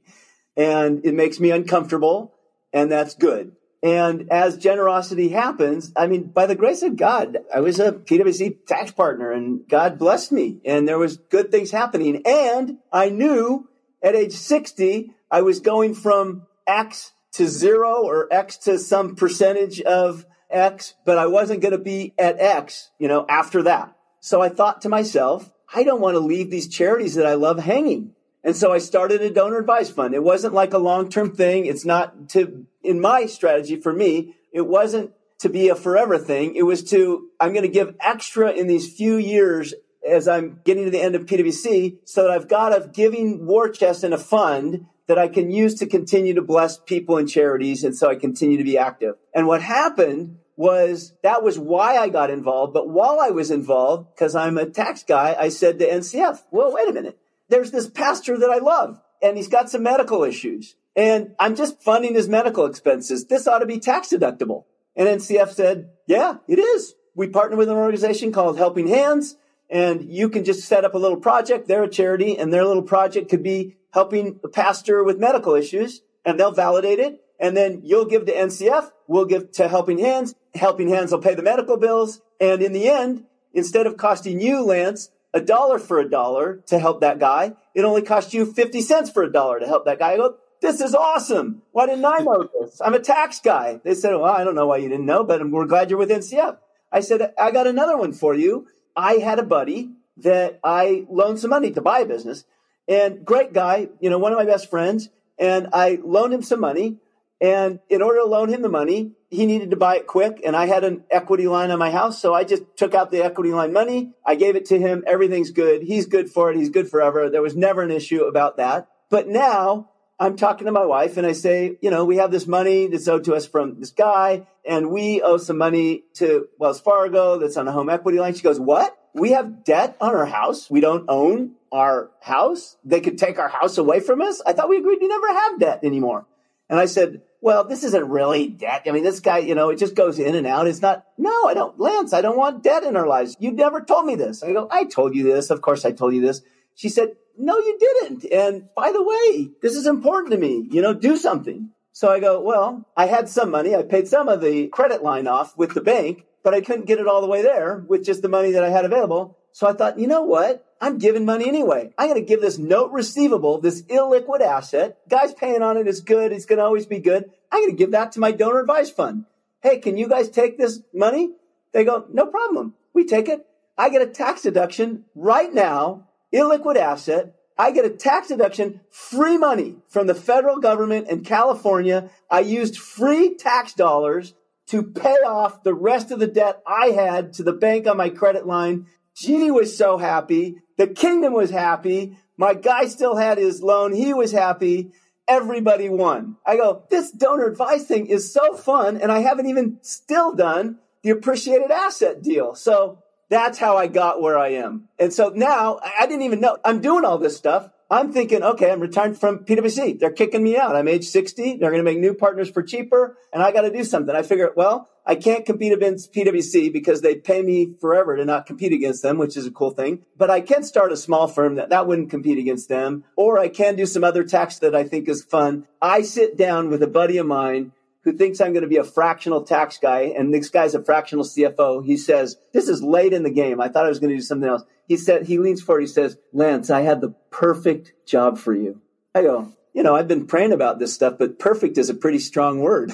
And 0.56 1.04
it 1.04 1.14
makes 1.14 1.40
me 1.40 1.50
uncomfortable 1.50 2.34
and 2.72 2.88
that's 2.88 3.16
good. 3.16 3.56
And 3.82 4.30
as 4.30 4.58
generosity 4.58 5.30
happens, 5.30 5.92
I 5.96 6.06
mean, 6.06 6.24
by 6.24 6.46
the 6.46 6.54
grace 6.54 6.82
of 6.82 6.96
God, 6.96 7.38
I 7.52 7.60
was 7.60 7.80
a 7.80 7.90
PwC 7.90 8.64
tax 8.64 8.92
partner 8.92 9.32
and 9.32 9.68
God 9.68 9.98
blessed 9.98 10.30
me 10.30 10.60
and 10.64 10.86
there 10.86 10.98
was 10.98 11.16
good 11.16 11.50
things 11.50 11.72
happening. 11.72 12.22
And 12.24 12.78
I 12.92 13.08
knew 13.08 13.68
at 14.00 14.14
age 14.14 14.34
60, 14.34 15.12
I 15.30 15.42
was 15.42 15.58
going 15.58 15.94
from 15.94 16.46
X 16.66 17.12
to 17.32 17.48
zero 17.48 18.02
or 18.04 18.28
X 18.32 18.56
to 18.58 18.78
some 18.78 19.16
percentage 19.16 19.80
of 19.80 20.26
X, 20.48 20.94
but 21.04 21.18
I 21.18 21.26
wasn't 21.26 21.62
going 21.62 21.72
to 21.72 21.78
be 21.78 22.14
at 22.18 22.38
X, 22.38 22.90
you 22.98 23.08
know, 23.08 23.26
after 23.28 23.62
that. 23.64 23.96
So 24.20 24.40
I 24.40 24.48
thought 24.48 24.82
to 24.82 24.88
myself, 24.88 25.50
I 25.74 25.82
don't 25.82 26.00
want 26.00 26.14
to 26.14 26.20
leave 26.20 26.50
these 26.50 26.68
charities 26.68 27.16
that 27.16 27.26
I 27.26 27.34
love 27.34 27.58
hanging. 27.58 28.14
And 28.44 28.54
so 28.54 28.72
I 28.72 28.78
started 28.78 29.22
a 29.22 29.30
donor 29.30 29.58
advised 29.58 29.94
fund. 29.94 30.14
It 30.14 30.22
wasn't 30.22 30.54
like 30.54 30.72
a 30.72 30.78
long 30.78 31.08
term 31.08 31.34
thing. 31.34 31.66
It's 31.66 31.84
not 31.84 32.28
to 32.30 32.66
in 32.82 33.00
my 33.00 33.26
strategy 33.26 33.76
for 33.76 33.92
me, 33.92 34.34
it 34.52 34.66
wasn't 34.66 35.12
to 35.40 35.48
be 35.48 35.68
a 35.68 35.74
forever 35.74 36.18
thing. 36.18 36.54
It 36.54 36.62
was 36.62 36.84
to, 36.90 37.28
I'm 37.40 37.52
going 37.52 37.64
to 37.64 37.68
give 37.68 37.96
extra 38.00 38.50
in 38.52 38.66
these 38.66 38.92
few 38.92 39.16
years 39.16 39.74
as 40.08 40.28
I'm 40.28 40.60
getting 40.64 40.84
to 40.84 40.90
the 40.90 41.00
end 41.00 41.14
of 41.14 41.26
PwC 41.26 41.98
so 42.04 42.22
that 42.22 42.30
I've 42.30 42.48
got 42.48 42.72
a 42.72 42.88
giving 42.88 43.46
war 43.46 43.68
chest 43.68 44.04
and 44.04 44.14
a 44.14 44.18
fund 44.18 44.86
that 45.08 45.18
I 45.18 45.28
can 45.28 45.50
use 45.50 45.74
to 45.76 45.86
continue 45.86 46.34
to 46.34 46.42
bless 46.42 46.78
people 46.78 47.18
and 47.18 47.28
charities. 47.28 47.84
And 47.84 47.96
so 47.96 48.08
I 48.08 48.14
continue 48.14 48.58
to 48.58 48.64
be 48.64 48.78
active. 48.78 49.16
And 49.34 49.46
what 49.46 49.62
happened 49.62 50.38
was 50.56 51.12
that 51.22 51.42
was 51.42 51.58
why 51.58 51.96
I 51.96 52.08
got 52.08 52.30
involved. 52.30 52.72
But 52.72 52.88
while 52.88 53.18
I 53.20 53.30
was 53.30 53.50
involved, 53.50 54.14
because 54.14 54.36
I'm 54.36 54.58
a 54.58 54.66
tax 54.66 55.02
guy, 55.02 55.34
I 55.38 55.48
said 55.48 55.78
to 55.78 55.88
NCF, 55.88 56.40
well, 56.50 56.72
wait 56.72 56.88
a 56.88 56.92
minute. 56.92 57.18
There's 57.48 57.70
this 57.70 57.88
pastor 57.88 58.38
that 58.38 58.50
I 58.50 58.58
love 58.58 59.00
and 59.22 59.36
he's 59.36 59.48
got 59.48 59.70
some 59.70 59.82
medical 59.82 60.24
issues 60.24 60.74
and 60.94 61.34
I'm 61.38 61.56
just 61.56 61.82
funding 61.82 62.14
his 62.14 62.28
medical 62.28 62.66
expenses. 62.66 63.26
This 63.26 63.46
ought 63.46 63.60
to 63.60 63.66
be 63.66 63.78
tax 63.78 64.08
deductible. 64.08 64.64
And 64.94 65.08
NCF 65.08 65.52
said, 65.52 65.90
yeah, 66.06 66.36
it 66.48 66.58
is. 66.58 66.94
We 67.14 67.28
partner 67.28 67.56
with 67.56 67.68
an 67.68 67.76
organization 67.76 68.32
called 68.32 68.58
Helping 68.58 68.88
Hands 68.88 69.36
and 69.70 70.04
you 70.04 70.28
can 70.28 70.44
just 70.44 70.68
set 70.68 70.84
up 70.84 70.94
a 70.94 70.98
little 70.98 71.16
project. 71.16 71.66
They're 71.66 71.84
a 71.84 71.88
charity 71.88 72.36
and 72.36 72.52
their 72.52 72.64
little 72.64 72.82
project 72.82 73.30
could 73.30 73.42
be 73.42 73.76
helping 73.92 74.38
a 74.44 74.48
pastor 74.48 75.02
with 75.02 75.18
medical 75.18 75.54
issues 75.54 76.02
and 76.24 76.38
they'll 76.38 76.52
validate 76.52 76.98
it. 76.98 77.20
And 77.40 77.56
then 77.56 77.80
you'll 77.82 78.04
give 78.04 78.26
to 78.26 78.32
NCF. 78.32 78.90
We'll 79.08 79.24
give 79.24 79.50
to 79.52 79.68
Helping 79.68 79.98
Hands. 79.98 80.34
Helping 80.54 80.88
Hands 80.88 81.10
will 81.10 81.20
pay 81.20 81.34
the 81.34 81.42
medical 81.42 81.76
bills. 81.76 82.20
And 82.40 82.62
in 82.62 82.72
the 82.72 82.88
end, 82.88 83.24
instead 83.52 83.86
of 83.86 83.96
costing 83.96 84.40
you, 84.40 84.62
Lance, 84.62 85.10
a 85.34 85.40
dollar 85.40 85.78
for 85.78 85.98
a 85.98 86.08
dollar 86.08 86.62
to 86.66 86.78
help 86.78 87.00
that 87.00 87.18
guy, 87.18 87.54
it 87.74 87.84
only 87.84 88.02
costs 88.02 88.34
you 88.34 88.44
50 88.44 88.82
cents 88.82 89.10
for 89.10 89.22
a 89.22 89.32
dollar 89.32 89.58
to 89.58 89.66
help 89.66 89.86
that 89.86 89.98
guy. 89.98 90.12
I 90.12 90.16
go, 90.18 90.36
this 90.62 90.80
is 90.80 90.94
awesome. 90.94 91.62
Why 91.72 91.86
didn't 91.86 92.04
I 92.04 92.18
know 92.18 92.48
this? 92.58 92.80
I'm 92.80 92.94
a 92.94 93.00
tax 93.00 93.40
guy. 93.40 93.80
They 93.84 93.94
said, 93.94 94.14
well, 94.14 94.24
I 94.24 94.44
don't 94.44 94.54
know 94.54 94.66
why 94.66 94.78
you 94.78 94.88
didn't 94.88 95.06
know, 95.06 95.24
but 95.24 95.46
we're 95.50 95.66
glad 95.66 95.90
you're 95.90 95.98
with 95.98 96.10
NCF. 96.10 96.56
I 96.90 97.00
said, 97.00 97.34
I 97.38 97.50
got 97.50 97.66
another 97.66 97.96
one 97.96 98.12
for 98.12 98.34
you. 98.34 98.68
I 98.96 99.14
had 99.14 99.38
a 99.38 99.42
buddy 99.42 99.90
that 100.18 100.60
I 100.62 101.04
loaned 101.10 101.40
some 101.40 101.50
money 101.50 101.72
to 101.72 101.80
buy 101.80 102.00
a 102.00 102.06
business 102.06 102.44
and 102.88 103.24
great 103.24 103.52
guy, 103.52 103.88
you 104.00 104.10
know, 104.10 104.18
one 104.18 104.32
of 104.32 104.38
my 104.38 104.44
best 104.44 104.70
friends. 104.70 105.08
And 105.38 105.68
I 105.72 105.98
loaned 106.04 106.34
him 106.34 106.42
some 106.42 106.60
money. 106.60 106.98
And 107.40 107.80
in 107.88 108.02
order 108.02 108.20
to 108.20 108.26
loan 108.26 108.48
him 108.48 108.62
the 108.62 108.68
money, 108.68 109.12
he 109.30 109.46
needed 109.46 109.70
to 109.70 109.76
buy 109.76 109.96
it 109.96 110.06
quick. 110.06 110.40
And 110.44 110.54
I 110.54 110.66
had 110.66 110.84
an 110.84 111.02
equity 111.10 111.48
line 111.48 111.70
on 111.72 111.78
my 111.78 111.90
house. 111.90 112.20
So 112.20 112.34
I 112.34 112.44
just 112.44 112.62
took 112.76 112.94
out 112.94 113.10
the 113.10 113.24
equity 113.24 113.52
line 113.52 113.72
money. 113.72 114.12
I 114.24 114.36
gave 114.36 114.54
it 114.54 114.66
to 114.66 114.78
him. 114.78 115.02
Everything's 115.06 115.50
good. 115.50 115.82
He's 115.82 116.06
good 116.06 116.30
for 116.30 116.52
it. 116.52 116.56
He's 116.56 116.70
good 116.70 116.88
forever. 116.88 117.28
There 117.30 117.42
was 117.42 117.56
never 117.56 117.82
an 117.82 117.90
issue 117.90 118.24
about 118.24 118.58
that. 118.58 118.86
But 119.10 119.26
now 119.26 119.90
I'm 120.18 120.36
talking 120.36 120.66
to 120.66 120.72
my 120.72 120.84
wife 120.84 121.16
and 121.16 121.26
I 121.26 121.32
say, 121.32 121.78
you 121.80 121.90
know, 121.90 122.04
we 122.04 122.18
have 122.18 122.30
this 122.30 122.46
money 122.46 122.86
that's 122.86 123.08
owed 123.08 123.24
to 123.24 123.34
us 123.34 123.46
from 123.46 123.80
this 123.80 123.90
guy 123.90 124.46
and 124.64 124.90
we 124.90 125.20
owe 125.20 125.36
some 125.36 125.58
money 125.58 126.04
to 126.14 126.48
Wells 126.58 126.80
Fargo 126.80 127.38
that's 127.38 127.56
on 127.56 127.66
a 127.66 127.72
home 127.72 127.88
equity 127.88 128.18
line. 128.18 128.34
She 128.34 128.42
goes, 128.42 128.60
what? 128.60 128.96
We 129.14 129.32
have 129.32 129.64
debt 129.64 129.96
on 130.00 130.14
our 130.14 130.26
house. 130.26 130.70
We 130.70 130.80
don't 130.80 131.06
own 131.08 131.56
our 131.72 132.10
house. 132.20 132.76
They 132.84 133.00
could 133.00 133.18
take 133.18 133.38
our 133.38 133.48
house 133.48 133.78
away 133.78 134.00
from 134.00 134.20
us. 134.20 134.40
I 134.46 134.52
thought 134.52 134.68
we 134.68 134.78
agreed 134.78 134.98
we 135.00 135.08
never 135.08 135.28
have 135.28 135.58
debt 135.58 135.80
anymore. 135.82 136.26
And 136.68 136.78
I 136.78 136.86
said, 136.86 137.22
well, 137.40 137.64
this 137.64 137.82
isn't 137.82 138.08
really 138.08 138.48
debt. 138.48 138.82
I 138.86 138.92
mean, 138.92 139.02
this 139.02 139.20
guy, 139.20 139.38
you 139.38 139.56
know, 139.56 139.70
it 139.70 139.78
just 139.78 139.96
goes 139.96 140.18
in 140.18 140.36
and 140.36 140.46
out. 140.46 140.68
It's 140.68 140.80
not, 140.80 141.04
no, 141.18 141.46
I 141.46 141.54
don't, 141.54 141.78
Lance, 141.78 142.12
I 142.12 142.20
don't 142.20 142.38
want 142.38 142.62
debt 142.62 142.84
in 142.84 142.96
our 142.96 143.06
lives. 143.06 143.36
You 143.40 143.50
never 143.50 143.80
told 143.80 144.06
me 144.06 144.14
this. 144.14 144.42
I 144.42 144.52
go, 144.52 144.68
I 144.70 144.84
told 144.84 145.16
you 145.16 145.24
this. 145.24 145.50
Of 145.50 145.60
course 145.60 145.84
I 145.84 145.90
told 145.90 146.14
you 146.14 146.20
this. 146.20 146.40
She 146.74 146.88
said, 146.88 147.16
no, 147.38 147.58
you 147.58 147.78
didn't. 147.78 148.24
And 148.32 148.68
by 148.74 148.92
the 148.92 149.02
way, 149.02 149.50
this 149.62 149.74
is 149.74 149.86
important 149.86 150.32
to 150.32 150.38
me. 150.38 150.66
You 150.70 150.82
know, 150.82 150.94
do 150.94 151.16
something. 151.16 151.70
So 151.92 152.10
I 152.10 152.20
go, 152.20 152.40
well, 152.40 152.88
I 152.96 153.06
had 153.06 153.28
some 153.28 153.50
money. 153.50 153.74
I 153.74 153.82
paid 153.82 154.08
some 154.08 154.28
of 154.28 154.40
the 154.40 154.68
credit 154.68 155.02
line 155.02 155.26
off 155.26 155.56
with 155.56 155.74
the 155.74 155.80
bank, 155.80 156.24
but 156.42 156.54
I 156.54 156.60
couldn't 156.60 156.86
get 156.86 156.98
it 156.98 157.06
all 157.06 157.20
the 157.20 157.26
way 157.26 157.42
there 157.42 157.84
with 157.86 158.04
just 158.04 158.22
the 158.22 158.28
money 158.28 158.52
that 158.52 158.64
I 158.64 158.70
had 158.70 158.84
available. 158.84 159.38
So 159.52 159.66
I 159.66 159.74
thought, 159.74 159.98
you 159.98 160.06
know 160.06 160.22
what? 160.22 160.66
I'm 160.80 160.98
giving 160.98 161.24
money 161.24 161.46
anyway. 161.46 161.92
I'm 161.98 162.08
going 162.08 162.20
to 162.20 162.26
give 162.26 162.40
this 162.40 162.58
note 162.58 162.90
receivable, 162.90 163.60
this 163.60 163.82
illiquid 163.82 164.40
asset. 164.40 164.98
Guy's 165.08 165.34
paying 165.34 165.62
on 165.62 165.76
it 165.76 165.86
is 165.86 166.00
good. 166.00 166.32
It's 166.32 166.46
going 166.46 166.58
to 166.58 166.64
always 166.64 166.86
be 166.86 166.98
good. 166.98 167.30
I'm 167.52 167.60
going 167.60 167.70
to 167.70 167.76
give 167.76 167.92
that 167.92 168.12
to 168.12 168.20
my 168.20 168.32
donor 168.32 168.60
advised 168.60 168.96
fund. 168.96 169.26
Hey, 169.62 169.78
can 169.78 169.96
you 169.96 170.08
guys 170.08 170.28
take 170.28 170.58
this 170.58 170.80
money? 170.92 171.32
They 171.72 171.84
go, 171.84 172.06
no 172.10 172.26
problem. 172.26 172.74
We 172.94 173.04
take 173.04 173.28
it. 173.28 173.46
I 173.76 173.90
get 173.90 174.02
a 174.02 174.06
tax 174.06 174.42
deduction 174.42 175.04
right 175.14 175.52
now 175.52 176.08
illiquid 176.32 176.76
asset. 176.76 177.34
I 177.58 177.70
get 177.70 177.84
a 177.84 177.90
tax 177.90 178.28
deduction, 178.28 178.80
free 178.90 179.36
money 179.36 179.76
from 179.88 180.06
the 180.06 180.14
federal 180.14 180.58
government 180.58 181.08
in 181.08 181.22
California. 181.22 182.10
I 182.30 182.40
used 182.40 182.78
free 182.78 183.36
tax 183.36 183.74
dollars 183.74 184.34
to 184.68 184.82
pay 184.82 185.16
off 185.26 185.62
the 185.62 185.74
rest 185.74 186.10
of 186.10 186.18
the 186.18 186.26
debt 186.26 186.62
I 186.66 186.86
had 186.86 187.34
to 187.34 187.42
the 187.42 187.52
bank 187.52 187.86
on 187.86 187.96
my 187.96 188.08
credit 188.08 188.46
line. 188.46 188.86
Jeannie 189.14 189.50
was 189.50 189.76
so 189.76 189.98
happy. 189.98 190.56
The 190.78 190.86
kingdom 190.86 191.34
was 191.34 191.50
happy. 191.50 192.16
My 192.36 192.54
guy 192.54 192.86
still 192.86 193.16
had 193.16 193.38
his 193.38 193.62
loan. 193.62 193.92
He 193.92 194.14
was 194.14 194.32
happy. 194.32 194.92
Everybody 195.28 195.88
won. 195.88 196.36
I 196.46 196.56
go, 196.56 196.84
this 196.90 197.10
donor 197.10 197.46
advised 197.46 197.86
thing 197.86 198.06
is 198.06 198.32
so 198.32 198.56
fun. 198.56 198.96
And 198.96 199.12
I 199.12 199.20
haven't 199.20 199.46
even 199.46 199.78
still 199.82 200.34
done 200.34 200.78
the 201.02 201.10
appreciated 201.10 201.70
asset 201.70 202.22
deal. 202.22 202.54
So 202.54 203.02
that's 203.32 203.58
how 203.58 203.76
I 203.76 203.86
got 203.86 204.20
where 204.20 204.38
I 204.38 204.48
am. 204.48 204.88
And 204.98 205.12
so 205.12 205.32
now 205.34 205.80
I 205.98 206.06
didn't 206.06 206.22
even 206.22 206.40
know 206.40 206.58
I'm 206.64 206.80
doing 206.80 207.04
all 207.04 207.18
this 207.18 207.36
stuff. 207.36 207.70
I'm 207.90 208.12
thinking, 208.12 208.42
okay, 208.42 208.70
I'm 208.70 208.80
retired 208.80 209.18
from 209.18 209.40
PwC. 209.40 209.98
They're 209.98 210.10
kicking 210.10 210.42
me 210.42 210.56
out. 210.56 210.74
I'm 210.74 210.88
age 210.88 211.04
60. 211.04 211.58
They're 211.58 211.70
going 211.70 211.84
to 211.84 211.90
make 211.90 211.98
new 211.98 212.14
partners 212.14 212.50
for 212.50 212.62
cheaper 212.62 213.18
and 213.32 213.42
I 213.42 213.52
got 213.52 213.62
to 213.62 213.70
do 213.70 213.84
something. 213.84 214.14
I 214.14 214.22
figure, 214.22 214.50
well, 214.56 214.88
I 215.04 215.14
can't 215.14 215.44
compete 215.44 215.72
against 215.72 216.12
PwC 216.12 216.72
because 216.72 217.00
they 217.00 217.16
pay 217.16 217.42
me 217.42 217.74
forever 217.80 218.16
to 218.16 218.24
not 218.24 218.46
compete 218.46 218.72
against 218.72 219.02
them, 219.02 219.18
which 219.18 219.36
is 219.36 219.46
a 219.46 219.50
cool 219.50 219.72
thing. 219.72 220.04
But 220.16 220.30
I 220.30 220.40
can 220.40 220.62
start 220.62 220.92
a 220.92 220.96
small 220.96 221.26
firm 221.26 221.56
that 221.56 221.70
that 221.70 221.86
wouldn't 221.86 222.10
compete 222.10 222.38
against 222.38 222.68
them. 222.68 223.04
Or 223.16 223.38
I 223.38 223.48
can 223.48 223.76
do 223.76 223.84
some 223.84 224.04
other 224.04 224.24
tax 224.24 224.58
that 224.60 224.74
I 224.74 224.84
think 224.84 225.08
is 225.08 225.24
fun. 225.24 225.66
I 225.80 226.02
sit 226.02 226.36
down 226.36 226.70
with 226.70 226.82
a 226.82 226.86
buddy 226.86 227.18
of 227.18 227.26
mine 227.26 227.72
who 228.04 228.12
thinks 228.12 228.40
I'm 228.40 228.52
going 228.52 228.62
to 228.62 228.68
be 228.68 228.76
a 228.76 228.84
fractional 228.84 229.42
tax 229.42 229.78
guy, 229.78 230.12
and 230.16 230.32
this 230.32 230.50
guy's 230.50 230.74
a 230.74 230.82
fractional 230.82 231.24
CFO. 231.24 231.84
He 231.84 231.96
says, 231.96 232.36
This 232.52 232.68
is 232.68 232.82
late 232.82 233.12
in 233.12 233.22
the 233.22 233.30
game. 233.30 233.60
I 233.60 233.68
thought 233.68 233.86
I 233.86 233.88
was 233.88 234.00
going 234.00 234.10
to 234.10 234.16
do 234.16 234.22
something 234.22 234.48
else. 234.48 234.62
He 234.88 234.96
said, 234.96 235.26
he 235.26 235.38
leans 235.38 235.62
forward, 235.62 235.82
he 235.82 235.86
says, 235.86 236.18
Lance, 236.32 236.68
I 236.68 236.82
had 236.82 237.00
the 237.00 237.14
perfect 237.30 237.92
job 238.06 238.38
for 238.38 238.52
you. 238.52 238.80
I 239.14 239.22
go, 239.22 239.52
You 239.72 239.82
know, 239.82 239.94
I've 239.94 240.08
been 240.08 240.26
praying 240.26 240.52
about 240.52 240.78
this 240.78 240.92
stuff, 240.92 241.14
but 241.18 241.38
perfect 241.38 241.78
is 241.78 241.90
a 241.90 241.94
pretty 241.94 242.18
strong 242.18 242.60
word. 242.60 242.92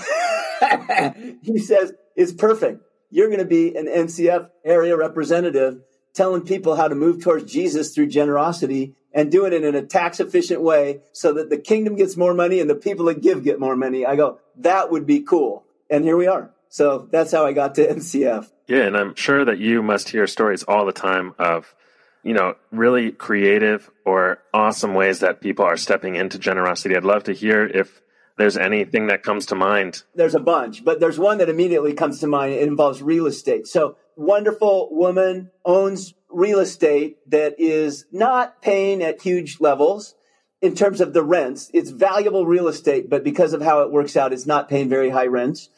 he 1.43 1.59
says, 1.59 1.93
It's 2.15 2.33
perfect. 2.33 2.83
You're 3.11 3.29
going 3.29 3.39
to 3.39 3.47
be 3.47 3.75
an 3.75 3.87
NCF 3.87 4.51
area 4.65 4.97
representative 4.97 5.81
telling 6.13 6.43
people 6.43 6.77
how 6.77 6.89
to 6.89 6.95
move 6.95 7.23
towards 7.23 7.51
Jesus 7.51 7.95
through 7.95 8.09
generosity 8.09 8.95
and 9.19 9.33
doing 9.33 9.53
it 9.53 9.65
in 9.65 9.75
a 9.75 9.83
tax 9.83 10.21
efficient 10.21 10.63
way 10.63 11.01
so 11.11 11.33
that 11.33 11.51
the 11.51 11.59
kingdom 11.59 11.97
gets 11.97 12.17
more 12.17 12.35
money 12.35 12.61
and 12.61 12.71
the 12.71 12.77
people 12.77 13.07
that 13.07 13.21
give 13.21 13.43
get 13.43 13.59
more 13.59 13.75
money. 13.75 14.07
I 14.07 14.15
go, 14.15 14.39
that 14.59 14.93
would 14.93 15.07
be 15.07 15.23
cool. 15.23 15.65
And 15.91 16.05
here 16.05 16.17
we 16.17 16.29
are. 16.29 16.53
So 16.69 17.09
that's 17.11 17.33
how 17.33 17.45
I 17.45 17.53
got 17.53 17.75
to 17.75 17.89
NCF. 17.95 18.49
Yeah. 18.69 18.83
And 18.83 18.97
I'm 18.97 19.17
sure 19.17 19.45
that 19.45 19.59
you 19.59 19.83
must 19.83 20.11
hear 20.11 20.29
stories 20.29 20.63
all 20.63 20.87
the 20.87 20.93
time 20.93 21.35
of, 21.37 21.75
you 22.23 22.33
know, 22.33 22.55
really 22.71 23.11
creative 23.11 23.91
or 24.07 24.39
awesome 24.55 24.95
ways 24.95 25.19
that 25.19 25.41
people 25.41 25.65
are 25.65 25.77
stepping 25.77 26.15
into 26.15 26.39
generosity. 26.39 26.95
I'd 26.95 27.03
love 27.03 27.25
to 27.25 27.33
hear 27.33 27.67
if 27.67 28.01
there's 28.37 28.57
anything 28.57 29.09
that 29.09 29.25
comes 29.25 29.47
to 29.47 29.57
mind. 29.57 30.05
There's 30.15 30.37
a 30.37 30.41
bunch, 30.41 30.85
but 30.85 31.01
there's 31.01 31.19
one 31.19 31.39
that 31.39 31.49
immediately 31.49 31.93
comes 31.93 32.21
to 32.21 32.29
mind. 32.29 32.53
It 32.53 32.69
involves 32.69 33.03
real 33.03 33.27
estate. 33.27 33.67
So 33.67 33.97
wonderful 34.15 34.91
woman 34.93 35.51
owns 35.65 36.15
real 36.31 36.61
estate 36.61 37.19
that 37.31 37.55
is 37.59 38.07
not 38.13 38.61
paying 38.63 39.03
at 39.03 39.23
huge 39.23 39.61
levels 39.61 40.15
in 40.61 40.75
terms 40.75 41.01
of 41.01 41.13
the 41.13 41.23
rents. 41.23 41.71
It's 41.73 41.91
valuable 41.91 42.47
real 42.47 42.69
estate, 42.69 43.09
but 43.09 43.25
because 43.25 43.53
of 43.53 43.63
how 43.63 43.83
it 43.83 43.93
works 43.93 44.17
out, 44.17 44.33
it's 44.33 44.47
not 44.47 44.69
paying 44.69 44.89
very 44.89 45.11
high 45.11 45.27
rents. 45.27 45.69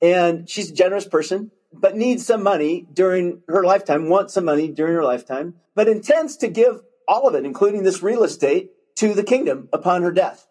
And 0.00 0.48
she's 0.48 0.70
a 0.70 0.74
generous 0.74 1.06
person, 1.06 1.50
but 1.72 1.96
needs 1.96 2.24
some 2.24 2.42
money 2.42 2.86
during 2.92 3.42
her 3.48 3.64
lifetime, 3.64 4.08
wants 4.08 4.34
some 4.34 4.44
money 4.44 4.68
during 4.68 4.94
her 4.94 5.04
lifetime, 5.04 5.54
but 5.74 5.88
intends 5.88 6.36
to 6.38 6.48
give 6.48 6.82
all 7.06 7.26
of 7.26 7.34
it, 7.34 7.44
including 7.44 7.82
this 7.82 8.02
real 8.02 8.22
estate, 8.22 8.70
to 8.96 9.14
the 9.14 9.22
kingdom 9.22 9.68
upon 9.72 10.02
her 10.02 10.12
death. 10.12 10.46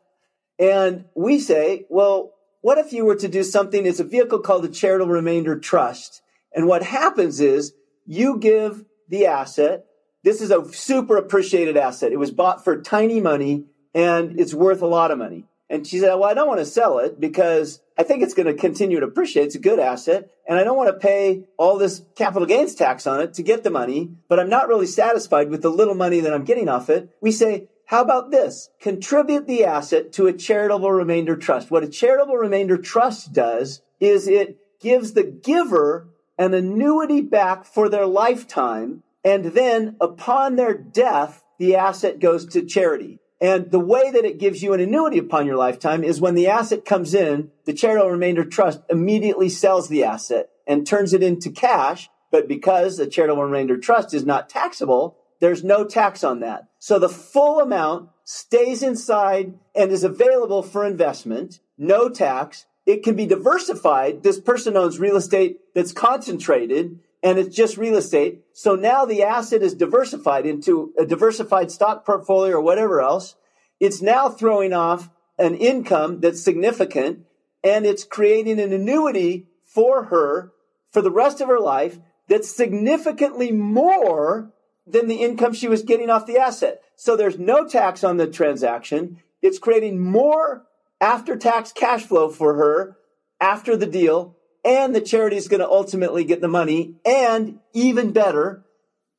And 0.60 1.06
we 1.16 1.40
say, 1.40 1.86
well, 1.90 2.34
what 2.62 2.78
if 2.78 2.92
you 2.92 3.06
were 3.06 3.16
to 3.16 3.28
do 3.28 3.44
something? 3.44 3.86
It's 3.86 4.00
a 4.00 4.04
vehicle 4.04 4.40
called 4.40 4.64
the 4.64 4.70
charitable 4.70 5.12
remainder 5.12 5.58
trust. 5.58 6.22
And 6.54 6.68
what 6.68 6.82
happens 6.82 7.40
is 7.40 7.74
you 8.06 8.38
give 8.40 8.84
the 9.10 9.26
asset. 9.26 9.86
This 10.24 10.42
is 10.42 10.52
a 10.52 10.72
super 10.74 11.18
appreciated 11.18 11.78
asset. 11.78 12.12
It 12.12 12.20
was 12.20 12.32
bought 12.32 12.64
for 12.64 12.82
tiny 12.82 13.22
money 13.22 13.66
and 13.94 14.40
it's 14.40 14.54
worth 14.54 14.82
a 14.82 14.88
lot 14.88 15.12
of 15.12 15.18
money. 15.18 15.46
And 15.70 15.86
she 15.86 16.00
said, 16.00 16.14
well, 16.16 16.30
I 16.30 16.34
don't 16.34 16.48
want 16.48 16.60
to 16.60 16.66
sell 16.66 17.00
it 17.00 17.20
because 17.20 17.82
I 17.98 18.04
think 18.04 18.24
it's 18.24 18.34
going 18.34 18.48
to 18.48 18.54
continue 18.54 19.00
to 19.00 19.06
appreciate. 19.06 19.48
It's 19.48 19.56
a 19.56 19.60
good 19.60 19.80
asset. 19.80 20.30
And 20.48 20.58
I 20.58 20.64
don't 20.64 20.78
want 20.78 20.90
to 20.90 21.00
pay 21.00 21.44
all 21.58 21.78
this 21.78 22.04
capital 22.16 22.46
gains 22.46 22.74
tax 22.74 23.06
on 23.06 23.20
it 23.20 23.34
to 23.34 23.44
get 23.44 23.64
the 23.64 23.70
money, 23.70 24.12
but 24.30 24.40
I'm 24.40 24.50
not 24.50 24.70
really 24.70 24.88
satisfied 24.88 25.50
with 25.50 25.62
the 25.62 25.70
little 25.70 25.96
money 25.96 26.22
that 26.22 26.34
I'm 26.34 26.46
getting 26.46 26.70
off 26.70 26.90
it. 26.90 27.10
We 27.22 27.32
say, 27.32 27.68
how 27.86 28.02
about 28.02 28.32
this? 28.32 28.70
Contribute 28.82 29.48
the 29.48 29.66
asset 29.66 30.14
to 30.14 30.28
a 30.28 30.34
charitable 30.34 30.92
remainder 30.92 31.36
trust. 31.36 31.72
What 31.72 31.84
a 31.84 31.90
charitable 31.90 32.36
remainder 32.36 32.78
trust 32.78 33.34
does 33.34 33.82
is 34.00 34.28
it 34.28 34.58
gives 34.80 35.14
the 35.14 35.24
giver 35.24 36.10
an 36.38 36.54
annuity 36.54 37.22
back 37.22 37.66
for 37.66 37.90
their 37.90 38.06
lifetime. 38.06 39.04
And 39.24 39.46
then 39.46 39.96
upon 40.00 40.56
their 40.56 40.74
death, 40.74 41.44
the 41.58 41.76
asset 41.76 42.20
goes 42.20 42.46
to 42.48 42.64
charity. 42.64 43.20
And 43.40 43.72
the 43.72 43.80
way 43.80 44.10
that 44.12 44.26
it 44.26 44.40
gives 44.40 44.64
you 44.64 44.74
an 44.74 44.80
annuity 44.80 45.20
upon 45.20 45.46
your 45.46 45.58
lifetime 45.58 46.04
is 46.04 46.22
when 46.22 46.36
the 46.36 46.48
asset 46.48 46.86
comes 46.86 47.14
in, 47.14 47.52
the 47.66 47.74
charitable 47.74 48.10
remainder 48.12 48.44
trust 48.44 48.82
immediately 48.90 49.50
sells 49.50 49.90
the 49.90 50.04
asset 50.04 50.50
and 50.66 50.86
turns 50.86 51.14
it 51.14 51.22
into 51.24 51.50
cash. 51.50 52.10
But 52.32 52.48
because 52.48 52.98
the 52.98 53.08
charitable 53.08 53.44
remainder 53.44 53.78
trust 53.78 54.14
is 54.14 54.26
not 54.26 54.50
taxable, 54.50 55.18
there's 55.40 55.64
no 55.64 55.86
tax 55.86 56.24
on 56.24 56.40
that. 56.40 56.68
So 56.80 57.00
the 57.00 57.10
full 57.10 57.60
amount 57.60 58.10
stays 58.24 58.84
inside 58.84 59.54
and 59.76 59.92
is 59.92 60.04
available 60.04 60.64
for 60.64 60.86
investment, 60.86 61.60
no 61.78 62.10
tax, 62.10 62.66
it 62.88 63.04
can 63.04 63.16
be 63.16 63.28
diversified. 63.28 64.24
This 64.24 64.40
person 64.40 64.78
owns 64.78 64.98
real 64.98 65.18
estate 65.18 65.60
that's 65.76 65.92
concentrated 65.92 67.00
and 67.22 67.38
it's 67.38 67.54
just 67.54 67.78
real 67.78 67.98
estate. 67.98 68.46
So 68.54 68.76
now 68.76 69.04
the 69.04 69.24
asset 69.24 69.62
is 69.62 69.76
diversified 69.76 70.46
into 70.46 70.94
a 70.98 71.06
diversified 71.06 71.70
stock 71.70 72.06
portfolio 72.06 72.56
or 72.56 72.62
whatever 72.62 73.02
else. 73.02 73.36
It's 73.82 74.02
now 74.02 74.30
throwing 74.30 74.72
off 74.72 75.10
an 75.38 75.56
income 75.56 76.22
that's 76.22 76.42
significant 76.42 77.26
and 77.62 77.86
it's 77.86 78.06
creating 78.06 78.60
an 78.60 78.72
annuity 78.72 79.48
for 79.66 80.06
her 80.06 80.54
for 80.92 81.02
the 81.02 81.12
rest 81.12 81.42
of 81.42 81.50
her 81.50 81.60
life 81.60 82.00
that's 82.30 82.50
significantly 82.50 83.52
more 83.52 84.54
than 84.86 85.10
the 85.10 85.16
income 85.16 85.52
she 85.52 85.68
was 85.68 85.84
getting 85.84 86.10
off 86.10 86.26
the 86.26 86.38
asset. 86.38 86.82
So 86.96 87.18
there's 87.18 87.38
no 87.38 87.68
tax 87.68 88.06
on 88.06 88.16
the 88.16 88.28
transaction. 88.28 89.22
It's 89.42 89.60
creating 89.60 90.00
more 90.00 90.67
after 91.00 91.36
tax 91.36 91.72
cash 91.72 92.04
flow 92.04 92.30
for 92.30 92.56
her 92.56 92.98
after 93.40 93.78
the 93.78 93.86
deal, 93.86 94.36
and 94.66 94.96
the 94.96 95.02
charity 95.02 95.38
is 95.38 95.48
going 95.48 95.60
to 95.60 95.70
ultimately 95.70 96.24
get 96.24 96.42
the 96.42 96.48
money. 96.48 96.96
And 97.06 97.60
even 97.74 98.12
better, 98.12 98.66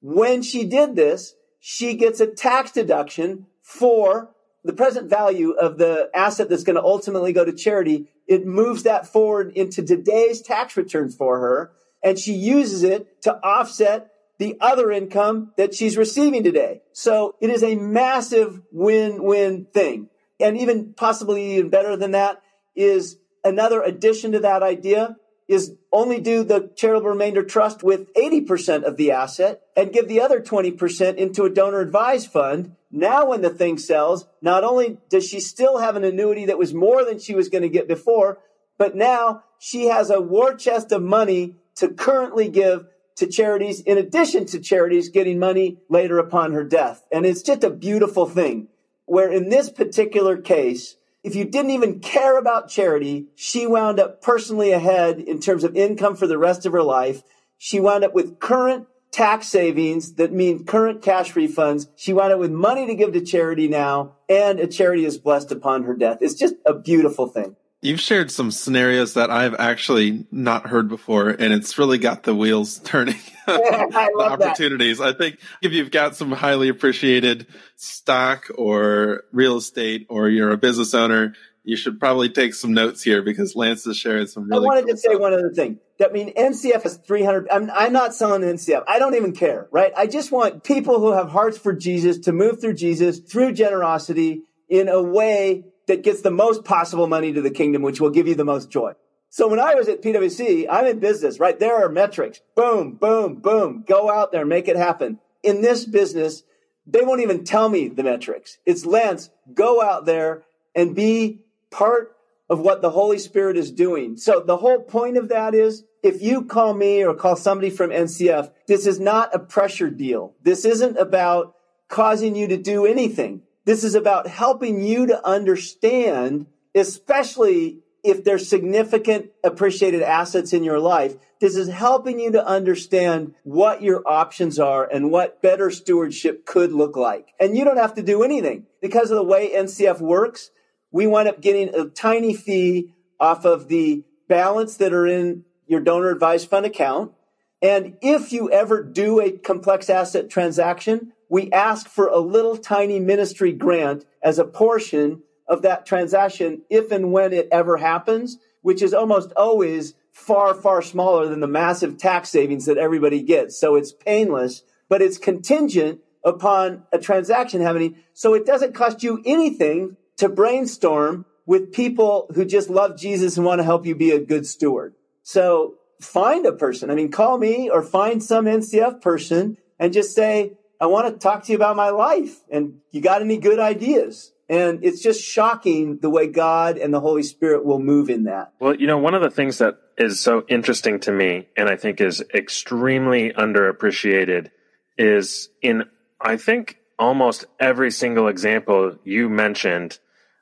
when 0.00 0.42
she 0.42 0.64
did 0.64 0.96
this, 0.96 1.34
she 1.60 1.94
gets 1.94 2.20
a 2.20 2.26
tax 2.26 2.72
deduction 2.72 3.46
for 3.62 4.30
the 4.64 4.72
present 4.72 5.08
value 5.08 5.52
of 5.52 5.78
the 5.78 6.10
asset 6.14 6.48
that's 6.48 6.64
going 6.64 6.76
to 6.76 6.82
ultimately 6.82 7.32
go 7.32 7.44
to 7.44 7.52
charity. 7.52 8.08
It 8.26 8.46
moves 8.46 8.82
that 8.82 9.06
forward 9.06 9.52
into 9.54 9.82
today's 9.82 10.42
tax 10.42 10.76
return 10.76 11.10
for 11.10 11.38
her, 11.38 11.72
and 12.02 12.18
she 12.18 12.34
uses 12.34 12.82
it 12.82 13.22
to 13.22 13.34
offset 13.36 14.10
the 14.38 14.56
other 14.60 14.90
income 14.92 15.52
that 15.56 15.74
she's 15.74 15.96
receiving 15.96 16.44
today. 16.44 16.82
So 16.92 17.34
it 17.40 17.50
is 17.50 17.62
a 17.62 17.74
massive 17.74 18.60
win-win 18.70 19.66
thing 19.72 20.08
and 20.40 20.56
even 20.56 20.92
possibly 20.94 21.56
even 21.56 21.70
better 21.70 21.96
than 21.96 22.12
that 22.12 22.42
is 22.76 23.18
another 23.44 23.82
addition 23.82 24.32
to 24.32 24.40
that 24.40 24.62
idea 24.62 25.16
is 25.48 25.74
only 25.90 26.20
do 26.20 26.44
the 26.44 26.70
charitable 26.76 27.08
remainder 27.08 27.42
trust 27.42 27.82
with 27.82 28.12
80% 28.14 28.82
of 28.84 28.96
the 28.96 29.10
asset 29.10 29.62
and 29.74 29.92
give 29.92 30.06
the 30.06 30.20
other 30.20 30.40
20% 30.40 31.16
into 31.16 31.44
a 31.44 31.50
donor 31.50 31.80
advised 31.80 32.30
fund. 32.30 32.76
Now, 32.90 33.26
when 33.26 33.40
the 33.40 33.50
thing 33.50 33.78
sells, 33.78 34.26
not 34.42 34.62
only 34.62 34.98
does 35.08 35.26
she 35.26 35.40
still 35.40 35.78
have 35.78 35.96
an 35.96 36.04
annuity 36.04 36.44
that 36.46 36.58
was 36.58 36.74
more 36.74 37.04
than 37.04 37.18
she 37.18 37.34
was 37.34 37.48
going 37.48 37.62
to 37.62 37.68
get 37.70 37.88
before, 37.88 38.38
but 38.76 38.94
now 38.94 39.42
she 39.58 39.86
has 39.86 40.10
a 40.10 40.20
war 40.20 40.54
chest 40.54 40.92
of 40.92 41.02
money 41.02 41.56
to 41.76 41.88
currently 41.88 42.48
give 42.48 42.86
to 43.16 43.26
charities 43.26 43.80
in 43.80 43.98
addition 43.98 44.44
to 44.46 44.60
charities 44.60 45.08
getting 45.08 45.38
money 45.38 45.78
later 45.88 46.18
upon 46.18 46.52
her 46.52 46.62
death. 46.62 47.04
And 47.10 47.24
it's 47.24 47.42
just 47.42 47.64
a 47.64 47.70
beautiful 47.70 48.26
thing 48.26 48.68
where 49.08 49.30
in 49.30 49.48
this 49.48 49.70
particular 49.70 50.36
case, 50.36 50.96
if 51.24 51.34
you 51.34 51.44
didn't 51.44 51.72
even 51.72 52.00
care 52.00 52.38
about 52.38 52.68
charity, 52.68 53.26
she 53.34 53.66
wound 53.66 53.98
up 53.98 54.22
personally 54.22 54.72
ahead 54.72 55.18
in 55.18 55.40
terms 55.40 55.64
of 55.64 55.76
income 55.76 56.16
for 56.16 56.26
the 56.26 56.38
rest 56.38 56.64
of 56.64 56.72
her 56.72 56.82
life. 56.82 57.22
She 57.58 57.80
wound 57.80 58.04
up 58.04 58.14
with 58.14 58.38
current 58.38 58.86
tax 59.10 59.48
savings 59.48 60.14
that 60.14 60.32
mean 60.32 60.64
current 60.64 61.02
cash 61.02 61.32
refunds. 61.32 61.88
She 61.96 62.12
wound 62.12 62.32
up 62.32 62.38
with 62.38 62.52
money 62.52 62.86
to 62.86 62.94
give 62.94 63.12
to 63.12 63.20
charity 63.20 63.68
now, 63.68 64.16
and 64.28 64.60
a 64.60 64.66
charity 64.66 65.04
is 65.04 65.18
blessed 65.18 65.50
upon 65.50 65.84
her 65.84 65.94
death. 65.94 66.18
It's 66.20 66.34
just 66.34 66.54
a 66.64 66.74
beautiful 66.74 67.26
thing. 67.26 67.56
You've 67.80 68.00
shared 68.00 68.32
some 68.32 68.50
scenarios 68.50 69.14
that 69.14 69.30
I've 69.30 69.54
actually 69.54 70.26
not 70.32 70.66
heard 70.66 70.88
before, 70.88 71.28
and 71.28 71.52
it's 71.52 71.78
really 71.78 71.98
got 71.98 72.24
the 72.24 72.34
wheels 72.34 72.78
turning. 72.84 73.20
I 73.46 74.10
love 74.14 74.40
opportunities. 74.40 74.98
That. 74.98 75.14
I 75.14 75.16
think 75.16 75.38
if 75.62 75.72
you've 75.72 75.92
got 75.92 76.16
some 76.16 76.32
highly 76.32 76.68
appreciated 76.68 77.46
stock 77.76 78.46
or 78.56 79.22
real 79.32 79.58
estate, 79.58 80.06
or 80.10 80.28
you're 80.28 80.50
a 80.50 80.56
business 80.56 80.92
owner, 80.92 81.34
you 81.62 81.76
should 81.76 82.00
probably 82.00 82.30
take 82.30 82.54
some 82.54 82.72
notes 82.72 83.02
here 83.02 83.22
because 83.22 83.54
Lance 83.54 83.86
is 83.86 83.96
sharing 83.96 84.26
some 84.26 84.48
really. 84.48 84.64
I 84.64 84.66
wanted 84.66 84.86
cool 84.86 84.94
to 84.94 84.96
say 84.96 85.08
stuff. 85.10 85.20
one 85.20 85.34
other 85.34 85.50
thing. 85.50 85.78
That 85.98 86.12
mean 86.12 86.34
NCF 86.34 86.84
is 86.84 86.96
300. 86.96 87.48
I'm, 87.50 87.70
I'm 87.70 87.92
not 87.92 88.14
selling 88.14 88.42
NCF. 88.42 88.84
I 88.88 88.98
don't 88.98 89.14
even 89.14 89.32
care, 89.32 89.68
right? 89.70 89.92
I 89.96 90.06
just 90.06 90.32
want 90.32 90.64
people 90.64 90.98
who 90.98 91.12
have 91.12 91.28
hearts 91.28 91.58
for 91.58 91.72
Jesus 91.72 92.18
to 92.20 92.32
move 92.32 92.60
through 92.60 92.74
Jesus 92.74 93.18
through 93.18 93.52
generosity 93.52 94.42
in 94.68 94.88
a 94.88 95.02
way 95.02 95.64
that 95.88 96.02
gets 96.02 96.22
the 96.22 96.30
most 96.30 96.64
possible 96.64 97.06
money 97.06 97.32
to 97.32 97.42
the 97.42 97.50
kingdom, 97.50 97.82
which 97.82 98.00
will 98.00 98.10
give 98.10 98.28
you 98.28 98.34
the 98.34 98.44
most 98.44 98.70
joy. 98.70 98.92
So 99.30 99.48
when 99.48 99.60
I 99.60 99.74
was 99.74 99.88
at 99.88 100.02
PwC, 100.02 100.66
I'm 100.70 100.86
in 100.86 101.00
business, 101.00 101.38
right? 101.38 101.58
There 101.58 101.84
are 101.84 101.88
metrics. 101.88 102.40
Boom, 102.54 102.92
boom, 102.92 103.36
boom. 103.36 103.84
Go 103.86 104.10
out 104.10 104.32
there, 104.32 104.46
make 104.46 104.68
it 104.68 104.76
happen. 104.76 105.18
In 105.42 105.60
this 105.60 105.84
business, 105.84 106.44
they 106.86 107.02
won't 107.02 107.20
even 107.20 107.44
tell 107.44 107.68
me 107.68 107.88
the 107.88 108.02
metrics. 108.02 108.58
It's 108.64 108.86
Lance, 108.86 109.30
go 109.52 109.82
out 109.82 110.06
there 110.06 110.44
and 110.74 110.94
be 110.94 111.40
part 111.70 112.16
of 112.48 112.60
what 112.60 112.80
the 112.80 112.90
Holy 112.90 113.18
Spirit 113.18 113.58
is 113.58 113.70
doing. 113.70 114.16
So 114.16 114.40
the 114.40 114.56
whole 114.56 114.80
point 114.80 115.18
of 115.18 115.28
that 115.28 115.54
is 115.54 115.84
if 116.02 116.22
you 116.22 116.44
call 116.44 116.72
me 116.72 117.04
or 117.04 117.14
call 117.14 117.36
somebody 117.36 117.68
from 117.68 117.90
NCF, 117.90 118.50
this 118.66 118.86
is 118.86 118.98
not 118.98 119.34
a 119.34 119.38
pressure 119.38 119.90
deal. 119.90 120.34
This 120.42 120.64
isn't 120.64 120.96
about 120.96 121.54
causing 121.88 122.34
you 122.34 122.48
to 122.48 122.56
do 122.56 122.86
anything. 122.86 123.42
This 123.68 123.84
is 123.84 123.94
about 123.94 124.26
helping 124.26 124.82
you 124.82 125.08
to 125.08 125.28
understand, 125.28 126.46
especially 126.74 127.80
if 128.02 128.24
there's 128.24 128.48
significant 128.48 129.28
appreciated 129.44 130.00
assets 130.00 130.54
in 130.54 130.64
your 130.64 130.80
life. 130.80 131.16
This 131.38 131.54
is 131.54 131.68
helping 131.68 132.18
you 132.18 132.32
to 132.32 132.46
understand 132.46 133.34
what 133.42 133.82
your 133.82 134.02
options 134.08 134.58
are 134.58 134.88
and 134.90 135.10
what 135.10 135.42
better 135.42 135.70
stewardship 135.70 136.46
could 136.46 136.72
look 136.72 136.96
like. 136.96 137.34
And 137.38 137.58
you 137.58 137.66
don't 137.66 137.76
have 137.76 137.92
to 137.96 138.02
do 138.02 138.22
anything 138.22 138.64
because 138.80 139.10
of 139.10 139.18
the 139.18 139.22
way 139.22 139.50
NCF 139.50 140.00
works. 140.00 140.50
We 140.90 141.06
wind 141.06 141.28
up 141.28 141.42
getting 141.42 141.74
a 141.74 141.90
tiny 141.90 142.32
fee 142.32 142.94
off 143.20 143.44
of 143.44 143.68
the 143.68 144.02
balance 144.30 144.78
that 144.78 144.94
are 144.94 145.06
in 145.06 145.44
your 145.66 145.80
donor 145.80 146.08
advised 146.08 146.48
fund 146.48 146.64
account. 146.64 147.12
And 147.60 147.96
if 148.00 148.32
you 148.32 148.50
ever 148.50 148.82
do 148.82 149.20
a 149.20 149.32
complex 149.32 149.90
asset 149.90 150.30
transaction, 150.30 151.12
we 151.28 151.50
ask 151.52 151.88
for 151.88 152.06
a 152.06 152.18
little 152.18 152.56
tiny 152.56 153.00
ministry 153.00 153.52
grant 153.52 154.04
as 154.22 154.38
a 154.38 154.44
portion 154.44 155.22
of 155.48 155.62
that 155.62 155.86
transaction 155.86 156.62
if 156.70 156.92
and 156.92 157.12
when 157.12 157.32
it 157.32 157.48
ever 157.50 157.78
happens, 157.78 158.38
which 158.62 158.82
is 158.82 158.94
almost 158.94 159.32
always 159.36 159.94
far, 160.12 160.54
far 160.54 160.82
smaller 160.82 161.28
than 161.28 161.40
the 161.40 161.46
massive 161.46 161.96
tax 161.96 162.28
savings 162.28 162.66
that 162.66 162.78
everybody 162.78 163.22
gets. 163.22 163.58
So 163.58 163.76
it's 163.76 163.92
painless, 163.92 164.62
but 164.88 165.02
it's 165.02 165.18
contingent 165.18 166.00
upon 166.24 166.84
a 166.92 166.98
transaction 166.98 167.60
happening. 167.60 167.96
So 168.14 168.34
it 168.34 168.46
doesn't 168.46 168.74
cost 168.74 169.02
you 169.02 169.22
anything 169.24 169.96
to 170.18 170.28
brainstorm 170.28 171.24
with 171.46 171.72
people 171.72 172.30
who 172.34 172.44
just 172.44 172.68
love 172.68 172.98
Jesus 172.98 173.36
and 173.36 173.46
want 173.46 173.60
to 173.60 173.64
help 173.64 173.86
you 173.86 173.94
be 173.94 174.10
a 174.10 174.20
good 174.20 174.46
steward. 174.46 174.94
So 175.22 175.77
find 176.00 176.46
a 176.46 176.52
person. 176.52 176.90
I 176.90 176.94
mean, 176.94 177.10
call 177.10 177.38
me 177.38 177.70
or 177.70 177.82
find 177.82 178.22
some 178.22 178.46
NCF 178.46 179.00
person 179.00 179.56
and 179.78 179.92
just 179.92 180.14
say, 180.14 180.52
I 180.80 180.86
want 180.86 181.12
to 181.12 181.18
talk 181.18 181.44
to 181.44 181.52
you 181.52 181.56
about 181.56 181.76
my 181.76 181.90
life. 181.90 182.40
And 182.50 182.78
you 182.92 183.00
got 183.00 183.22
any 183.22 183.38
good 183.38 183.58
ideas? 183.58 184.32
And 184.48 184.82
it's 184.82 185.02
just 185.02 185.22
shocking 185.22 185.98
the 185.98 186.08
way 186.08 186.26
God 186.26 186.78
and 186.78 186.94
the 186.94 187.00
Holy 187.00 187.22
Spirit 187.22 187.64
will 187.66 187.80
move 187.80 188.08
in 188.08 188.24
that. 188.24 188.52
Well, 188.60 188.74
you 188.74 188.86
know, 188.86 188.98
one 188.98 189.14
of 189.14 189.20
the 189.20 189.30
things 189.30 189.58
that 189.58 189.76
is 189.98 190.20
so 190.20 190.44
interesting 190.48 191.00
to 191.00 191.12
me 191.12 191.48
and 191.56 191.68
I 191.68 191.76
think 191.76 192.00
is 192.00 192.24
extremely 192.32 193.30
underappreciated 193.32 194.50
is 194.96 195.50
in, 195.60 195.84
I 196.20 196.36
think, 196.36 196.78
almost 196.98 197.44
every 197.60 197.90
single 197.90 198.28
example 198.28 198.96
you 199.04 199.28
mentioned, 199.28 199.98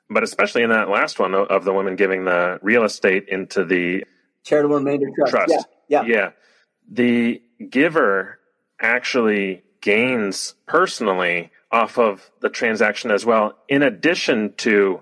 but 0.09 0.23
especially 0.23 0.63
in 0.63 0.69
that 0.69 0.89
last 0.89 1.19
one 1.19 1.35
of 1.35 1.65
the 1.65 1.73
woman 1.73 1.95
giving 1.95 2.25
the 2.25 2.59
real 2.61 2.83
estate 2.83 3.27
into 3.27 3.65
the 3.65 4.05
charitable 4.47 4.75
remainder 4.75 5.07
trust. 5.15 5.31
trust. 5.31 5.67
Yeah. 5.87 6.03
yeah. 6.03 6.15
Yeah. 6.15 6.29
The 6.89 7.41
giver 7.69 8.39
actually 8.79 9.63
gains 9.81 10.55
personally 10.65 11.51
off 11.71 11.97
of 11.97 12.31
the 12.41 12.49
transaction 12.49 13.11
as 13.11 13.25
well, 13.25 13.57
in 13.67 13.83
addition 13.83 14.53
to 14.57 15.01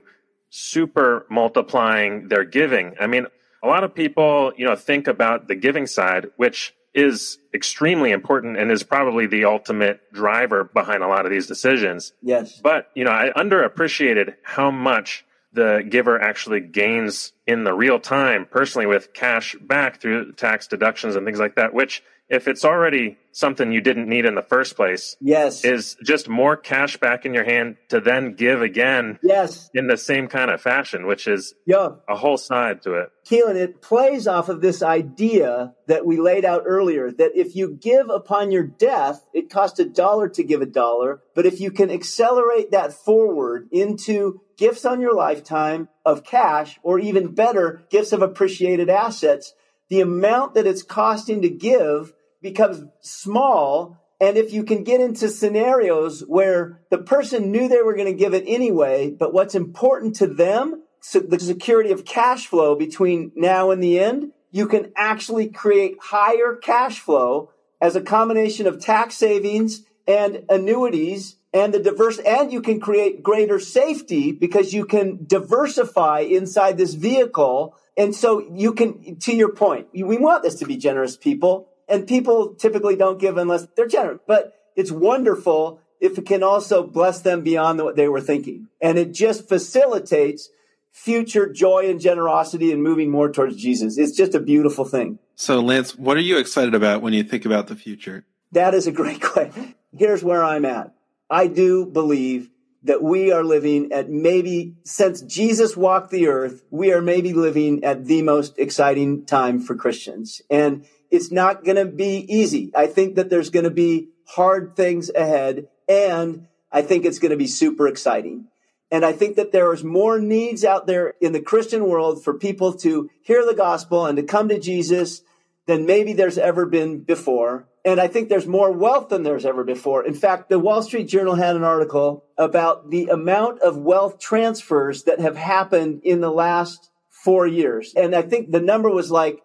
super 0.50 1.26
multiplying 1.30 2.28
their 2.30 2.44
giving. 2.44 2.96
I 3.00 3.08
mean, 3.08 3.28
a 3.62 3.68
lot 3.68 3.84
of 3.84 3.94
people, 3.94 4.54
you 4.58 4.66
know, 4.66 4.76
think 4.76 5.08
about 5.08 5.48
the 5.48 5.56
giving 5.56 5.86
side, 5.86 6.28
which 6.38 6.74
is 6.94 7.38
extremely 7.54 8.12
important 8.12 8.58
and 8.58 8.72
is 8.72 8.84
probably 8.84 9.28
the 9.28 9.46
ultimate 9.46 10.00
driver 10.14 10.64
behind 10.64 11.04
a 11.04 11.08
lot 11.08 11.26
of 11.26 11.32
these 11.32 11.46
decisions. 11.46 12.14
Yes. 12.22 12.60
But, 12.64 12.90
you 12.96 13.04
know, 13.04 13.12
I 13.12 13.32
underappreciated 13.36 14.36
how 14.44 14.72
much 14.72 15.25
the 15.56 15.86
giver 15.88 16.22
actually 16.22 16.60
gains 16.60 17.34
in 17.48 17.64
the 17.64 17.74
real 17.74 18.00
time 18.00 18.46
personally 18.50 18.86
with 18.86 19.14
cash 19.14 19.56
back 19.62 20.02
through 20.02 20.34
tax 20.34 20.68
deductions 20.68 21.16
and 21.16 21.26
things 21.26 21.40
like 21.40 21.56
that, 21.56 21.74
which 21.74 22.04
if 22.30 22.48
it's 22.48 22.66
already 22.66 23.18
something 23.32 23.72
you 23.72 23.82
didn't 23.82 24.10
need 24.10 24.26
in 24.26 24.34
the 24.34 24.42
first 24.42 24.76
place, 24.76 25.16
yes, 25.20 25.64
is 25.64 25.96
just 26.04 26.28
more 26.28 26.58
cash 26.58 26.98
back 26.98 27.26
in 27.26 27.34
your 27.34 27.44
hand 27.44 27.76
to 27.90 28.00
then 28.00 28.34
give 28.34 28.62
again, 28.62 29.20
yes, 29.22 29.70
in 29.74 29.88
the 29.88 29.98
same 29.98 30.28
kind 30.28 30.50
of 30.50 30.62
fashion, 30.62 31.06
which 31.06 31.28
is 31.28 31.54
yeah. 31.66 31.90
a 32.10 32.16
whole 32.16 32.38
side 32.38 32.82
to 32.82 32.94
it. 32.96 33.10
Keelan, 33.28 33.56
it 33.56 33.82
plays 33.82 34.28
off 34.28 34.50
of 34.50 34.62
this 34.62 34.82
idea 34.82 35.74
that 35.88 36.06
we 36.06 36.18
laid 36.20 36.46
out 36.46 36.64
earlier 36.66 37.12
that 37.12 37.32
if 37.36 37.56
you 37.56 37.78
give 37.80 38.10
upon 38.10 38.52
your 38.52 38.64
death, 38.64 39.26
it 39.34 39.50
costs 39.50 39.80
a 39.80 39.86
dollar 39.86 40.30
to 40.30 40.44
give 40.44 40.62
a 40.62 40.66
dollar, 40.66 41.22
but 41.36 41.46
if 41.46 41.60
you 41.60 41.72
can 41.72 41.92
accelerate 41.92 42.72
that 42.72 42.94
forward 42.94 43.68
into 43.72 44.42
gifts 44.58 44.86
on 44.86 45.02
your 45.02 45.14
lifetime 45.14 45.90
of 46.06 46.24
cash, 46.24 46.80
or 46.84 47.00
even 47.00 47.34
better, 47.34 47.84
gifts 47.90 48.12
of 48.12 48.22
appreciated 48.22 48.90
assets 48.90 49.54
the 49.90 50.02
amount 50.02 50.56
that 50.56 50.68
it's 50.68 50.84
costing 50.84 51.42
to 51.42 51.50
give 51.50 52.14
becomes 52.42 52.84
small. 53.02 53.98
And 54.20 54.38
if 54.38 54.54
you 54.54 54.64
can 54.64 54.84
get 54.84 55.02
into 55.02 55.30
scenarios 55.30 56.22
where 56.22 56.82
the 56.90 56.98
person 56.98 57.52
knew 57.52 57.68
they 57.68 57.82
were 57.82 57.96
going 57.96 58.12
to 58.12 58.18
give 58.18 58.34
it 58.34 58.46
anyway, 58.48 59.12
but 59.12 59.34
what's 59.34 59.56
important 59.56 60.16
to 60.18 60.28
them, 60.28 60.84
so 61.02 61.20
the 61.20 61.40
security 61.40 61.92
of 61.92 62.06
cash 62.06 62.48
flow 62.48 62.76
between 62.76 63.32
now 63.36 63.72
and 63.72 63.84
the 63.84 64.00
end, 64.00 64.32
you 64.52 64.68
can 64.68 64.92
actually 64.96 65.50
create 65.50 65.98
higher 66.02 66.56
cash 66.56 67.00
flow 67.00 67.52
as 67.82 67.96
a 67.96 68.02
combination 68.02 68.68
of 68.68 68.80
tax 68.80 69.16
savings 69.16 69.82
and 70.08 70.46
annuities 70.50 71.36
and 71.56 71.74
the 71.74 71.80
diverse, 71.80 72.20
and 72.20 72.52
you 72.52 72.62
can 72.62 72.80
create 72.80 73.24
greater 73.24 73.60
safety 73.60 74.32
because 74.32 74.74
you 74.74 74.86
can 74.86 75.26
diversify 75.26 76.20
inside 76.20 76.78
this 76.78 76.94
vehicle 76.94 77.76
and 77.98 78.14
so 78.14 78.46
you 78.52 78.74
can, 78.74 79.18
to 79.20 79.36
your 79.36 79.54
point, 79.54 79.88
we 79.94 80.18
want 80.18 80.44
this 80.44 80.56
to 80.56 80.66
be 80.66 80.76
generous 80.78 81.16
people 81.16 81.70
and 81.88 82.08
people 82.08 82.56
typically 82.56 82.96
don't 82.96 83.20
give 83.20 83.38
unless 83.38 83.68
they're 83.76 83.88
generous, 83.88 84.20
but 84.28 84.54
it's 84.76 84.92
wonderful 84.92 85.80
if 86.02 86.18
it 86.18 86.26
can 86.26 86.44
also 86.44 86.84
bless 86.84 87.22
them 87.22 87.42
beyond 87.42 87.82
what 87.82 87.96
they 87.96 88.10
were 88.10 88.22
thinking. 88.22 88.68
And 88.82 88.98
it 88.98 89.14
just 89.14 89.48
facilitates 89.48 90.50
future 90.92 91.48
joy 91.52 91.90
and 91.90 92.00
generosity 92.00 92.72
and 92.72 92.84
moving 92.84 93.10
more 93.10 93.32
towards 93.32 93.56
Jesus. 93.56 93.98
It's 93.98 94.16
just 94.16 94.36
a 94.36 94.40
beautiful 94.40 94.86
thing. 94.86 95.20
So 95.36 95.62
Lance, 95.62 95.96
what 95.96 96.18
are 96.18 96.22
you 96.22 96.38
excited 96.38 96.76
about 96.76 97.02
when 97.02 97.14
you 97.14 97.24
think 97.24 97.46
about 97.46 97.68
the 97.68 97.76
future? 97.76 98.26
That 98.52 98.74
is 98.74 98.88
a 98.88 98.92
great 98.92 99.22
question. 99.22 99.76
Here's 99.98 100.24
where 100.24 100.44
I'm 100.44 100.66
at. 100.66 100.95
I 101.30 101.48
do 101.48 101.86
believe 101.86 102.50
that 102.84 103.02
we 103.02 103.32
are 103.32 103.44
living 103.44 103.92
at 103.92 104.10
maybe 104.10 104.76
since 104.84 105.22
Jesus 105.22 105.76
walked 105.76 106.12
the 106.12 106.28
earth, 106.28 106.64
we 106.70 106.94
are 106.94 107.02
maybe 107.02 107.34
living 107.34 107.84
at 107.84 108.06
the 108.06 108.22
most 108.22 108.60
exciting 108.60 109.26
time 109.26 109.60
for 109.60 109.76
Christians. 109.76 110.42
And 110.52 110.86
it's 111.10 111.32
not 111.32 111.64
going 111.64 111.78
to 111.78 111.86
be 111.86 112.26
easy. 112.30 112.72
I 112.76 112.86
think 112.88 113.16
that 113.16 113.30
there's 113.30 113.50
going 113.50 113.64
to 113.64 113.72
be 113.72 114.10
hard 114.28 114.76
things 114.76 115.10
ahead 115.10 115.68
and 115.88 116.48
I 116.72 116.82
think 116.82 117.06
it's 117.06 117.20
going 117.20 117.32
to 117.32 117.38
be 117.38 117.48
super 117.48 117.88
exciting. 117.88 118.48
And 118.92 119.04
I 119.04 119.14
think 119.14 119.36
that 119.38 119.52
there 119.52 119.74
is 119.74 119.84
more 119.84 120.20
needs 120.20 120.64
out 120.64 120.88
there 120.88 121.16
in 121.22 121.32
the 121.32 121.42
Christian 121.42 121.88
world 121.88 122.24
for 122.24 122.34
people 122.34 122.74
to 122.80 123.10
hear 123.24 123.46
the 123.46 123.56
gospel 123.56 124.06
and 124.06 124.18
to 124.18 124.24
come 124.24 124.50
to 124.50 124.60
Jesus 124.60 125.22
than 125.66 125.86
maybe 125.86 126.14
there's 126.14 126.38
ever 126.38 126.66
been 126.66 127.00
before. 127.00 127.68
And 127.86 128.02
I 128.02 128.08
think 128.08 128.30
there's 128.30 128.48
more 128.48 128.72
wealth 128.72 129.10
than 129.10 129.22
there's 129.22 129.46
ever 129.46 129.64
before. 129.64 130.04
In 130.04 130.16
fact, 130.16 130.50
the 130.50 130.58
Wall 130.58 130.82
Street 130.82 131.08
Journal 131.08 131.36
had 131.36 131.56
an 131.56 131.64
article 131.64 132.26
about 132.36 132.90
the 132.90 133.08
amount 133.08 133.62
of 133.62 133.78
wealth 133.78 134.20
transfers 134.20 135.04
that 135.04 135.20
have 135.20 135.38
happened 135.38 136.02
in 136.04 136.20
the 136.20 136.32
last 136.32 136.90
four 137.24 137.46
years. 137.46 137.94
And 137.96 138.16
I 138.16 138.24
think 138.24 138.52
the 138.52 138.60
number 138.60 138.90
was 138.90 139.12
like 139.12 139.40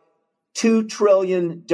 $2 0.56 0.88
trillion 0.88 1.64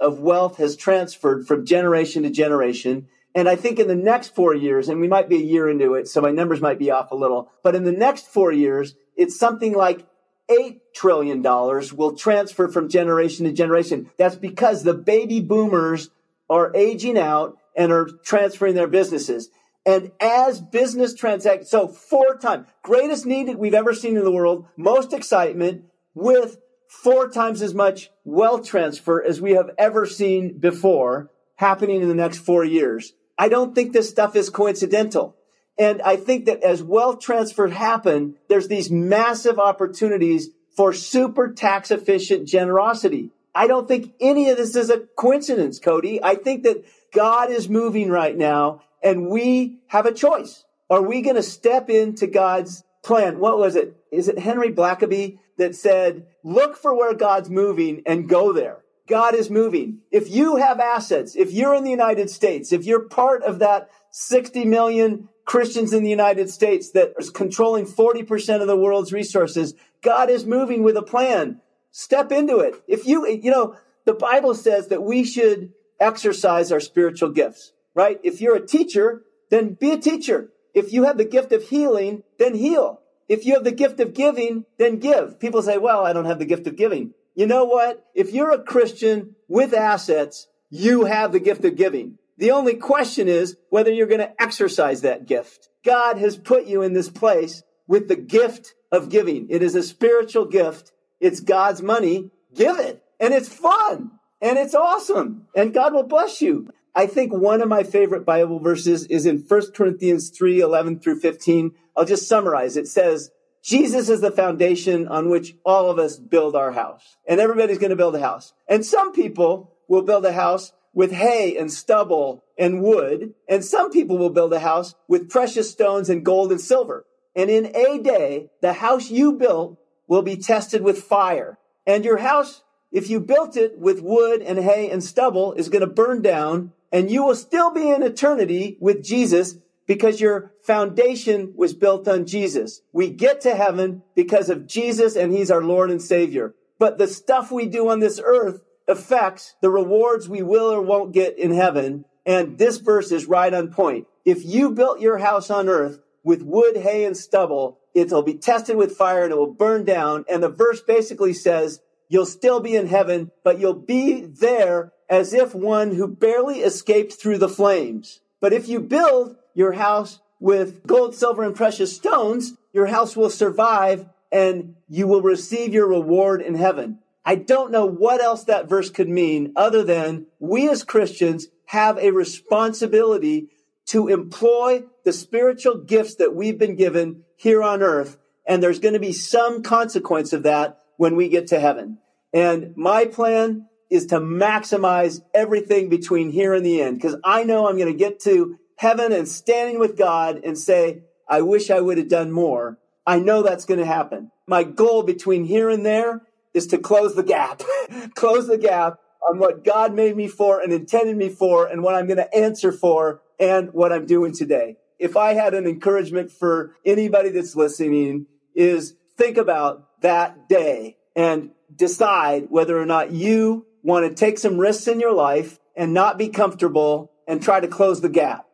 of 0.00 0.18
wealth 0.18 0.56
has 0.56 0.76
transferred 0.76 1.46
from 1.46 1.64
generation 1.64 2.24
to 2.24 2.30
generation. 2.30 3.06
And 3.34 3.48
I 3.48 3.56
think 3.56 3.78
in 3.78 3.88
the 3.88 3.94
next 3.94 4.34
four 4.34 4.54
years, 4.54 4.88
and 4.88 5.00
we 5.00 5.08
might 5.08 5.28
be 5.28 5.36
a 5.36 5.44
year 5.44 5.68
into 5.68 5.94
it, 5.94 6.08
so 6.08 6.20
my 6.20 6.32
numbers 6.32 6.60
might 6.60 6.78
be 6.78 6.90
off 6.90 7.12
a 7.12 7.16
little, 7.16 7.50
but 7.62 7.74
in 7.74 7.84
the 7.84 7.92
next 7.92 8.26
four 8.26 8.52
years, 8.52 8.94
it's 9.16 9.38
something 9.38 9.72
like 9.72 10.06
$8 10.50 10.80
trillion 10.94 11.42
dollars 11.42 11.92
will 11.92 12.16
transfer 12.16 12.68
from 12.68 12.88
generation 12.88 13.46
to 13.46 13.52
generation. 13.52 14.10
That's 14.18 14.36
because 14.36 14.82
the 14.82 14.94
baby 14.94 15.40
boomers 15.40 16.10
are 16.50 16.74
aging 16.74 17.18
out 17.18 17.56
and 17.76 17.92
are 17.92 18.08
transferring 18.24 18.74
their 18.74 18.86
businesses. 18.88 19.48
And 19.84 20.12
as 20.20 20.60
business 20.60 21.14
transactions, 21.14 21.70
so 21.70 21.88
four 21.88 22.36
times, 22.36 22.66
greatest 22.82 23.26
need 23.26 23.54
we've 23.56 23.74
ever 23.74 23.94
seen 23.94 24.16
in 24.16 24.24
the 24.24 24.30
world, 24.30 24.66
most 24.76 25.12
excitement 25.12 25.84
with 26.14 26.58
four 26.86 27.28
times 27.30 27.62
as 27.62 27.74
much 27.74 28.10
wealth 28.24 28.66
transfer 28.66 29.22
as 29.22 29.40
we 29.40 29.52
have 29.52 29.70
ever 29.78 30.06
seen 30.06 30.58
before 30.58 31.30
happening 31.56 32.02
in 32.02 32.08
the 32.08 32.14
next 32.14 32.38
four 32.38 32.64
years. 32.64 33.14
I 33.38 33.48
don't 33.48 33.74
think 33.74 33.92
this 33.92 34.10
stuff 34.10 34.36
is 34.36 34.50
coincidental. 34.50 35.36
And 35.78 36.02
I 36.02 36.16
think 36.16 36.44
that 36.44 36.62
as 36.62 36.82
wealth 36.82 37.20
transfer 37.20 37.68
happen, 37.68 38.36
there's 38.48 38.68
these 38.68 38.90
massive 38.90 39.58
opportunities 39.58 40.50
for 40.76 40.92
super 40.92 41.52
tax 41.52 41.90
efficient 41.90 42.48
generosity. 42.48 43.30
I 43.54 43.66
don't 43.66 43.86
think 43.86 44.14
any 44.20 44.48
of 44.48 44.56
this 44.56 44.74
is 44.74 44.90
a 44.90 45.00
coincidence, 45.16 45.78
Cody. 45.78 46.22
I 46.22 46.34
think 46.34 46.62
that 46.62 46.84
God 47.12 47.50
is 47.50 47.68
moving 47.68 48.10
right 48.10 48.36
now 48.36 48.82
and 49.02 49.28
we 49.28 49.78
have 49.88 50.06
a 50.06 50.12
choice. 50.12 50.64
Are 50.88 51.02
we 51.02 51.20
going 51.20 51.36
to 51.36 51.42
step 51.42 51.90
into 51.90 52.26
God's 52.26 52.84
plan? 53.02 53.38
What 53.38 53.58
was 53.58 53.76
it? 53.76 53.96
Is 54.10 54.28
it 54.28 54.38
Henry 54.38 54.70
Blackaby 54.70 55.38
that 55.58 55.74
said, 55.74 56.26
look 56.42 56.76
for 56.76 56.94
where 56.94 57.14
God's 57.14 57.50
moving 57.50 58.02
and 58.06 58.28
go 58.28 58.52
there? 58.52 58.78
God 59.08 59.34
is 59.34 59.50
moving. 59.50 59.98
If 60.10 60.30
you 60.30 60.56
have 60.56 60.80
assets, 60.80 61.34
if 61.36 61.52
you're 61.52 61.74
in 61.74 61.84
the 61.84 61.90
United 61.90 62.30
States, 62.30 62.72
if 62.72 62.84
you're 62.84 63.08
part 63.08 63.42
of 63.42 63.58
that 63.58 63.90
60 64.10 64.64
million 64.64 65.28
Christians 65.44 65.92
in 65.92 66.02
the 66.02 66.10
United 66.10 66.50
States 66.50 66.90
that 66.92 67.14
is 67.18 67.30
controlling 67.30 67.86
40% 67.86 68.60
of 68.60 68.66
the 68.66 68.76
world's 68.76 69.12
resources. 69.12 69.74
God 70.02 70.30
is 70.30 70.44
moving 70.44 70.82
with 70.82 70.96
a 70.96 71.02
plan. 71.02 71.60
Step 71.90 72.32
into 72.32 72.58
it. 72.58 72.74
If 72.88 73.06
you, 73.06 73.26
you 73.28 73.50
know, 73.50 73.76
the 74.04 74.14
Bible 74.14 74.54
says 74.54 74.88
that 74.88 75.02
we 75.02 75.24
should 75.24 75.72
exercise 76.00 76.72
our 76.72 76.80
spiritual 76.80 77.30
gifts, 77.30 77.72
right? 77.94 78.18
If 78.22 78.40
you're 78.40 78.56
a 78.56 78.66
teacher, 78.66 79.22
then 79.50 79.74
be 79.74 79.92
a 79.92 79.98
teacher. 79.98 80.50
If 80.74 80.92
you 80.92 81.04
have 81.04 81.18
the 81.18 81.24
gift 81.24 81.52
of 81.52 81.68
healing, 81.68 82.22
then 82.38 82.54
heal. 82.54 83.00
If 83.28 83.46
you 83.46 83.54
have 83.54 83.64
the 83.64 83.72
gift 83.72 84.00
of 84.00 84.14
giving, 84.14 84.64
then 84.78 84.98
give. 84.98 85.38
People 85.38 85.62
say, 85.62 85.78
well, 85.78 86.04
I 86.04 86.12
don't 86.12 86.24
have 86.24 86.38
the 86.38 86.44
gift 86.44 86.66
of 86.66 86.76
giving. 86.76 87.14
You 87.34 87.46
know 87.46 87.64
what? 87.64 88.04
If 88.14 88.32
you're 88.32 88.50
a 88.50 88.62
Christian 88.62 89.36
with 89.48 89.72
assets, 89.72 90.48
you 90.70 91.04
have 91.04 91.32
the 91.32 91.40
gift 91.40 91.64
of 91.64 91.76
giving. 91.76 92.18
The 92.38 92.50
only 92.50 92.74
question 92.74 93.28
is 93.28 93.56
whether 93.70 93.90
you're 93.92 94.06
going 94.06 94.20
to 94.20 94.42
exercise 94.42 95.02
that 95.02 95.26
gift. 95.26 95.68
God 95.84 96.18
has 96.18 96.36
put 96.36 96.66
you 96.66 96.82
in 96.82 96.92
this 96.92 97.10
place 97.10 97.62
with 97.86 98.08
the 98.08 98.16
gift 98.16 98.74
of 98.92 99.08
giving. 99.08 99.48
It 99.50 99.62
is 99.62 99.74
a 99.74 99.82
spiritual 99.82 100.44
gift. 100.44 100.92
It's 101.18 101.40
God's 101.40 101.82
money. 101.82 102.30
Give 102.54 102.78
it. 102.78 103.02
And 103.18 103.34
it's 103.34 103.48
fun. 103.48 104.12
And 104.40 104.58
it's 104.58 104.74
awesome. 104.74 105.46
And 105.56 105.74
God 105.74 105.94
will 105.94 106.02
bless 106.04 106.40
you. 106.40 106.68
I 106.94 107.06
think 107.06 107.32
one 107.32 107.62
of 107.62 107.68
my 107.68 107.84
favorite 107.84 108.26
Bible 108.26 108.60
verses 108.60 109.06
is 109.06 109.24
in 109.24 109.38
1 109.38 109.72
Corinthians 109.72 110.28
3, 110.30 110.60
11 110.60 111.00
through 111.00 111.20
15. 111.20 111.72
I'll 111.96 112.04
just 112.04 112.28
summarize. 112.28 112.76
It 112.76 112.86
says, 112.86 113.30
Jesus 113.64 114.08
is 114.08 114.20
the 114.20 114.30
foundation 114.30 115.08
on 115.08 115.30
which 115.30 115.54
all 115.64 115.90
of 115.90 115.98
us 115.98 116.18
build 116.18 116.54
our 116.54 116.72
house. 116.72 117.16
And 117.26 117.40
everybody's 117.40 117.78
going 117.78 117.90
to 117.90 117.96
build 117.96 118.14
a 118.14 118.20
house. 118.20 118.52
And 118.68 118.84
some 118.84 119.12
people 119.12 119.72
will 119.88 120.02
build 120.02 120.26
a 120.26 120.32
house 120.32 120.72
with 120.94 121.12
hay 121.12 121.56
and 121.56 121.72
stubble 121.72 122.44
and 122.58 122.82
wood, 122.82 123.34
and 123.48 123.64
some 123.64 123.90
people 123.90 124.18
will 124.18 124.30
build 124.30 124.52
a 124.52 124.60
house 124.60 124.94
with 125.08 125.30
precious 125.30 125.70
stones 125.70 126.10
and 126.10 126.24
gold 126.24 126.50
and 126.50 126.60
silver. 126.60 127.06
And 127.34 127.50
in 127.50 127.74
a 127.74 127.98
day, 127.98 128.50
the 128.60 128.74
house 128.74 129.10
you 129.10 129.32
built 129.32 129.78
will 130.06 130.22
be 130.22 130.36
tested 130.36 130.82
with 130.82 131.02
fire. 131.02 131.58
And 131.86 132.04
your 132.04 132.18
house, 132.18 132.62
if 132.90 133.08
you 133.08 133.20
built 133.20 133.56
it 133.56 133.78
with 133.78 134.02
wood 134.02 134.42
and 134.42 134.58
hay 134.58 134.90
and 134.90 135.02
stubble, 135.02 135.54
is 135.54 135.68
going 135.68 135.80
to 135.80 135.86
burn 135.86 136.22
down, 136.22 136.72
and 136.92 137.10
you 137.10 137.24
will 137.24 137.34
still 137.34 137.72
be 137.72 137.88
in 137.88 138.02
eternity 138.02 138.76
with 138.80 139.02
Jesus 139.02 139.56
because 139.86 140.20
your 140.20 140.52
foundation 140.62 141.54
was 141.56 141.74
built 141.74 142.06
on 142.06 142.26
Jesus. 142.26 142.82
We 142.92 143.10
get 143.10 143.40
to 143.42 143.54
heaven 143.54 144.02
because 144.14 144.48
of 144.50 144.66
Jesus 144.66 145.16
and 145.16 145.32
he's 145.32 145.50
our 145.50 145.62
Lord 145.62 145.90
and 145.90 146.00
Savior. 146.00 146.54
But 146.78 146.98
the 146.98 147.08
stuff 147.08 147.50
we 147.50 147.66
do 147.66 147.88
on 147.88 148.00
this 148.00 148.20
earth 148.24 148.62
affects 148.86 149.54
the 149.60 149.70
rewards 149.70 150.28
we 150.28 150.42
will 150.42 150.72
or 150.72 150.82
won't 150.82 151.12
get 151.12 151.38
in 151.38 151.52
heaven. 151.52 152.04
And 152.24 152.58
this 152.58 152.78
verse 152.78 153.10
is 153.10 153.26
right 153.26 153.52
on 153.52 153.72
point. 153.72 154.06
If 154.24 154.44
you 154.44 154.70
built 154.70 155.00
your 155.00 155.18
house 155.18 155.50
on 155.50 155.68
earth 155.68 156.00
with 156.24 156.42
wood, 156.42 156.76
hay, 156.76 157.04
and 157.04 157.16
stubble, 157.16 157.78
it'll 157.94 158.22
be 158.22 158.34
tested 158.34 158.76
with 158.76 158.96
fire 158.96 159.24
and 159.24 159.32
it 159.32 159.38
will 159.38 159.52
burn 159.52 159.84
down. 159.84 160.24
And 160.28 160.42
the 160.42 160.48
verse 160.48 160.80
basically 160.80 161.32
says, 161.32 161.80
you'll 162.08 162.26
still 162.26 162.60
be 162.60 162.76
in 162.76 162.86
heaven, 162.86 163.30
but 163.44 163.58
you'll 163.58 163.74
be 163.74 164.20
there 164.20 164.92
as 165.08 165.34
if 165.34 165.54
one 165.54 165.94
who 165.94 166.08
barely 166.08 166.60
escaped 166.60 167.14
through 167.14 167.38
the 167.38 167.48
flames. 167.48 168.20
But 168.40 168.52
if 168.52 168.68
you 168.68 168.80
build 168.80 169.36
your 169.54 169.72
house 169.72 170.20
with 170.40 170.86
gold, 170.86 171.14
silver, 171.14 171.42
and 171.42 171.54
precious 171.54 171.94
stones, 171.94 172.54
your 172.72 172.86
house 172.86 173.16
will 173.16 173.30
survive 173.30 174.06
and 174.30 174.74
you 174.88 175.06
will 175.06 175.22
receive 175.22 175.74
your 175.74 175.86
reward 175.86 176.40
in 176.40 176.54
heaven. 176.54 176.98
I 177.24 177.36
don't 177.36 177.70
know 177.70 177.86
what 177.86 178.20
else 178.20 178.44
that 178.44 178.68
verse 178.68 178.90
could 178.90 179.08
mean 179.08 179.52
other 179.54 179.84
than 179.84 180.26
we 180.40 180.68
as 180.68 180.82
Christians 180.82 181.48
have 181.66 181.98
a 181.98 182.10
responsibility 182.10 183.48
to 183.86 184.08
employ 184.08 184.84
the 185.04 185.12
spiritual 185.12 185.78
gifts 185.78 186.16
that 186.16 186.34
we've 186.34 186.58
been 186.58 186.76
given 186.76 187.24
here 187.36 187.62
on 187.62 187.82
earth. 187.82 188.18
And 188.46 188.62
there's 188.62 188.78
going 188.78 188.94
to 188.94 189.00
be 189.00 189.12
some 189.12 189.62
consequence 189.62 190.32
of 190.32 190.42
that 190.44 190.78
when 190.96 191.16
we 191.16 191.28
get 191.28 191.48
to 191.48 191.60
heaven. 191.60 191.98
And 192.32 192.74
my 192.76 193.04
plan 193.04 193.66
is 193.90 194.06
to 194.06 194.20
maximize 194.20 195.20
everything 195.34 195.88
between 195.88 196.30
here 196.30 196.54
and 196.54 196.64
the 196.64 196.80
end 196.80 196.96
because 196.96 197.16
I 197.24 197.44
know 197.44 197.68
I'm 197.68 197.76
going 197.76 197.92
to 197.92 197.98
get 197.98 198.20
to 198.20 198.56
heaven 198.76 199.12
and 199.12 199.28
standing 199.28 199.78
with 199.78 199.98
God 199.98 200.40
and 200.44 200.58
say, 200.58 201.02
I 201.28 201.42
wish 201.42 201.70
I 201.70 201.80
would 201.80 201.98
have 201.98 202.08
done 202.08 202.32
more. 202.32 202.78
I 203.06 203.18
know 203.18 203.42
that's 203.42 203.64
going 203.64 203.80
to 203.80 203.86
happen. 203.86 204.30
My 204.46 204.64
goal 204.64 205.02
between 205.02 205.44
here 205.44 205.68
and 205.68 205.84
there 205.84 206.22
is 206.54 206.68
to 206.68 206.78
close 206.78 207.14
the 207.14 207.22
gap, 207.22 207.62
close 208.14 208.46
the 208.46 208.58
gap 208.58 208.98
on 209.28 209.38
what 209.38 209.64
God 209.64 209.94
made 209.94 210.16
me 210.16 210.28
for 210.28 210.60
and 210.60 210.72
intended 210.72 211.16
me 211.16 211.28
for 211.28 211.66
and 211.66 211.82
what 211.82 211.94
I'm 211.94 212.06
going 212.06 212.16
to 212.16 212.34
answer 212.34 212.72
for 212.72 213.20
and 213.38 213.72
what 213.72 213.92
I'm 213.92 214.06
doing 214.06 214.32
today. 214.32 214.76
If 215.02 215.16
I 215.16 215.34
had 215.34 215.52
an 215.54 215.66
encouragement 215.66 216.30
for 216.30 216.76
anybody 216.86 217.30
that's 217.30 217.56
listening 217.56 218.26
is 218.54 218.94
think 219.18 219.36
about 219.36 220.00
that 220.02 220.48
day 220.48 220.96
and 221.16 221.50
decide 221.74 222.46
whether 222.50 222.80
or 222.80 222.86
not 222.86 223.10
you 223.10 223.66
want 223.82 224.08
to 224.08 224.14
take 224.14 224.38
some 224.38 224.58
risks 224.58 224.86
in 224.86 225.00
your 225.00 225.12
life 225.12 225.58
and 225.76 225.92
not 225.92 226.18
be 226.18 226.28
comfortable 226.28 227.10
and 227.26 227.42
try 227.42 227.58
to 227.58 227.66
close 227.66 228.00
the 228.00 228.08
gap. 228.08 228.46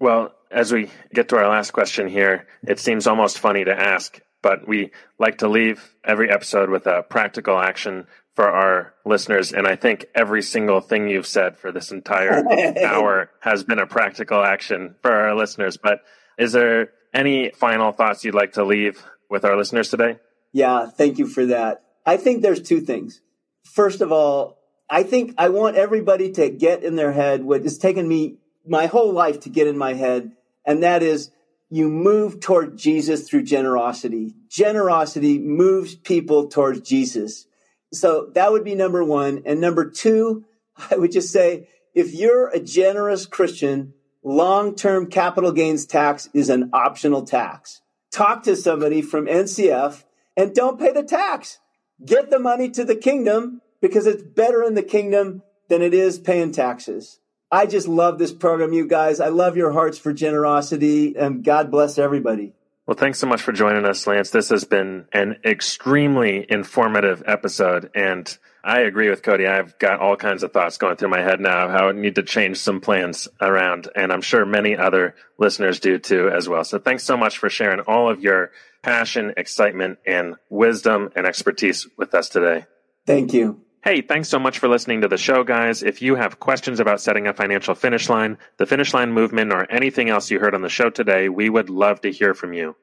Well, 0.00 0.32
as 0.50 0.72
we 0.72 0.90
get 1.14 1.28
to 1.28 1.36
our 1.36 1.48
last 1.48 1.70
question 1.70 2.08
here, 2.08 2.48
it 2.66 2.80
seems 2.80 3.06
almost 3.06 3.38
funny 3.38 3.64
to 3.64 3.72
ask 3.72 4.20
but 4.42 4.66
we 4.66 4.90
like 5.18 5.38
to 5.38 5.48
leave 5.48 5.94
every 6.04 6.30
episode 6.30 6.68
with 6.68 6.86
a 6.86 7.02
practical 7.02 7.58
action 7.58 8.06
for 8.34 8.48
our 8.48 8.94
listeners. 9.04 9.52
And 9.52 9.66
I 9.66 9.76
think 9.76 10.06
every 10.14 10.42
single 10.42 10.80
thing 10.80 11.08
you've 11.08 11.26
said 11.26 11.58
for 11.58 11.70
this 11.70 11.92
entire 11.92 12.42
hour 12.84 13.30
has 13.40 13.64
been 13.64 13.78
a 13.78 13.86
practical 13.86 14.42
action 14.42 14.94
for 15.02 15.12
our 15.12 15.34
listeners. 15.34 15.76
But 15.76 16.00
is 16.38 16.52
there 16.52 16.90
any 17.12 17.50
final 17.50 17.92
thoughts 17.92 18.24
you'd 18.24 18.34
like 18.34 18.52
to 18.52 18.64
leave 18.64 19.04
with 19.28 19.44
our 19.44 19.56
listeners 19.56 19.90
today? 19.90 20.18
Yeah, 20.52 20.86
thank 20.86 21.18
you 21.18 21.26
for 21.26 21.46
that. 21.46 21.82
I 22.04 22.16
think 22.16 22.42
there's 22.42 22.62
two 22.62 22.80
things. 22.80 23.20
First 23.64 24.00
of 24.00 24.12
all, 24.12 24.58
I 24.90 25.02
think 25.02 25.34
I 25.38 25.48
want 25.48 25.76
everybody 25.76 26.32
to 26.32 26.50
get 26.50 26.82
in 26.82 26.96
their 26.96 27.12
head 27.12 27.44
what 27.44 27.62
has 27.62 27.78
taken 27.78 28.06
me 28.06 28.36
my 28.66 28.86
whole 28.86 29.12
life 29.12 29.40
to 29.40 29.48
get 29.48 29.66
in 29.66 29.78
my 29.78 29.94
head, 29.94 30.32
and 30.66 30.82
that 30.82 31.02
is 31.02 31.30
you 31.70 31.88
move 31.88 32.40
toward 32.40 32.76
Jesus 32.76 33.28
through 33.28 33.44
generosity. 33.44 34.34
Generosity 34.48 35.38
moves 35.38 35.94
people 35.94 36.48
towards 36.48 36.80
Jesus. 36.80 37.46
So 37.92 38.30
that 38.34 38.52
would 38.52 38.64
be 38.64 38.74
number 38.74 39.04
one. 39.04 39.42
And 39.46 39.60
number 39.60 39.90
two, 39.90 40.44
I 40.90 40.96
would 40.96 41.12
just 41.12 41.32
say, 41.32 41.68
if 41.94 42.14
you're 42.14 42.48
a 42.48 42.58
generous 42.58 43.26
Christian, 43.26 43.94
long-term 44.24 45.06
capital 45.10 45.52
gains 45.52 45.84
tax 45.84 46.28
is 46.32 46.48
an 46.48 46.70
optional 46.72 47.22
tax. 47.22 47.82
Talk 48.10 48.44
to 48.44 48.56
somebody 48.56 49.02
from 49.02 49.26
NCF 49.26 50.04
and 50.36 50.54
don't 50.54 50.78
pay 50.78 50.92
the 50.92 51.02
tax. 51.02 51.58
Get 52.04 52.30
the 52.30 52.38
money 52.38 52.70
to 52.70 52.84
the 52.84 52.96
kingdom 52.96 53.60
because 53.80 54.06
it's 54.06 54.22
better 54.22 54.62
in 54.62 54.74
the 54.74 54.82
kingdom 54.82 55.42
than 55.68 55.82
it 55.82 55.94
is 55.94 56.18
paying 56.18 56.52
taxes. 56.52 57.18
I 57.50 57.66
just 57.66 57.86
love 57.86 58.18
this 58.18 58.32
program, 58.32 58.72
you 58.72 58.86
guys. 58.86 59.20
I 59.20 59.28
love 59.28 59.58
your 59.58 59.72
hearts 59.72 59.98
for 59.98 60.12
generosity, 60.12 61.14
and 61.16 61.44
God 61.44 61.70
bless 61.70 61.98
everybody. 61.98 62.54
Well, 62.92 62.98
thanks 62.98 63.20
so 63.20 63.26
much 63.26 63.40
for 63.40 63.52
joining 63.52 63.86
us, 63.86 64.06
Lance. 64.06 64.28
This 64.28 64.50
has 64.50 64.64
been 64.64 65.06
an 65.14 65.38
extremely 65.46 66.44
informative 66.46 67.22
episode, 67.26 67.90
and 67.94 68.36
I 68.62 68.80
agree 68.80 69.08
with 69.08 69.22
Cody. 69.22 69.46
I've 69.46 69.78
got 69.78 70.00
all 70.00 70.14
kinds 70.14 70.42
of 70.42 70.52
thoughts 70.52 70.76
going 70.76 70.96
through 70.96 71.08
my 71.08 71.22
head 71.22 71.40
now 71.40 71.70
how 71.70 71.88
I 71.88 71.92
need 71.92 72.16
to 72.16 72.22
change 72.22 72.58
some 72.58 72.82
plans 72.82 73.28
around, 73.40 73.88
and 73.96 74.12
I'm 74.12 74.20
sure 74.20 74.44
many 74.44 74.76
other 74.76 75.14
listeners 75.38 75.80
do 75.80 75.98
too 75.98 76.28
as 76.28 76.50
well. 76.50 76.64
So 76.64 76.78
thanks 76.78 77.02
so 77.02 77.16
much 77.16 77.38
for 77.38 77.48
sharing 77.48 77.80
all 77.80 78.10
of 78.10 78.20
your 78.20 78.50
passion, 78.82 79.32
excitement, 79.38 79.98
and 80.06 80.34
wisdom 80.50 81.08
and 81.16 81.26
expertise 81.26 81.88
with 81.96 82.12
us 82.12 82.28
today. 82.28 82.66
Thank 83.06 83.32
you. 83.32 83.62
Hey, 83.84 84.00
thanks 84.00 84.28
so 84.28 84.38
much 84.38 84.60
for 84.60 84.68
listening 84.68 85.00
to 85.00 85.08
the 85.08 85.18
show, 85.18 85.42
guys. 85.42 85.82
If 85.82 86.02
you 86.02 86.14
have 86.14 86.38
questions 86.38 86.78
about 86.78 87.00
setting 87.00 87.26
a 87.26 87.34
financial 87.34 87.74
finish 87.74 88.08
line, 88.08 88.38
the 88.56 88.64
finish 88.64 88.94
line 88.94 89.10
movement, 89.10 89.52
or 89.52 89.68
anything 89.68 90.08
else 90.08 90.30
you 90.30 90.38
heard 90.38 90.54
on 90.54 90.62
the 90.62 90.68
show 90.68 90.88
today, 90.88 91.28
we 91.28 91.50
would 91.50 91.68
love 91.68 92.00
to 92.02 92.12
hear 92.12 92.32
from 92.32 92.52
you. 92.52 92.76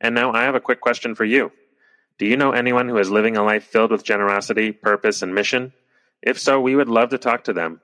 And 0.00 0.14
now 0.14 0.32
I 0.32 0.44
have 0.44 0.54
a 0.54 0.60
quick 0.60 0.80
question 0.80 1.16
for 1.16 1.24
you. 1.24 1.50
Do 2.20 2.26
you 2.26 2.36
know 2.36 2.52
anyone 2.52 2.88
who 2.88 2.98
is 2.98 3.10
living 3.10 3.36
a 3.36 3.42
life 3.42 3.64
filled 3.64 3.90
with 3.90 4.04
generosity, 4.04 4.70
purpose, 4.70 5.20
and 5.20 5.34
mission? 5.34 5.72
If 6.22 6.38
so, 6.38 6.60
we 6.60 6.76
would 6.76 6.88
love 6.88 7.08
to 7.08 7.18
talk 7.18 7.42
to 7.44 7.52
them. 7.52 7.80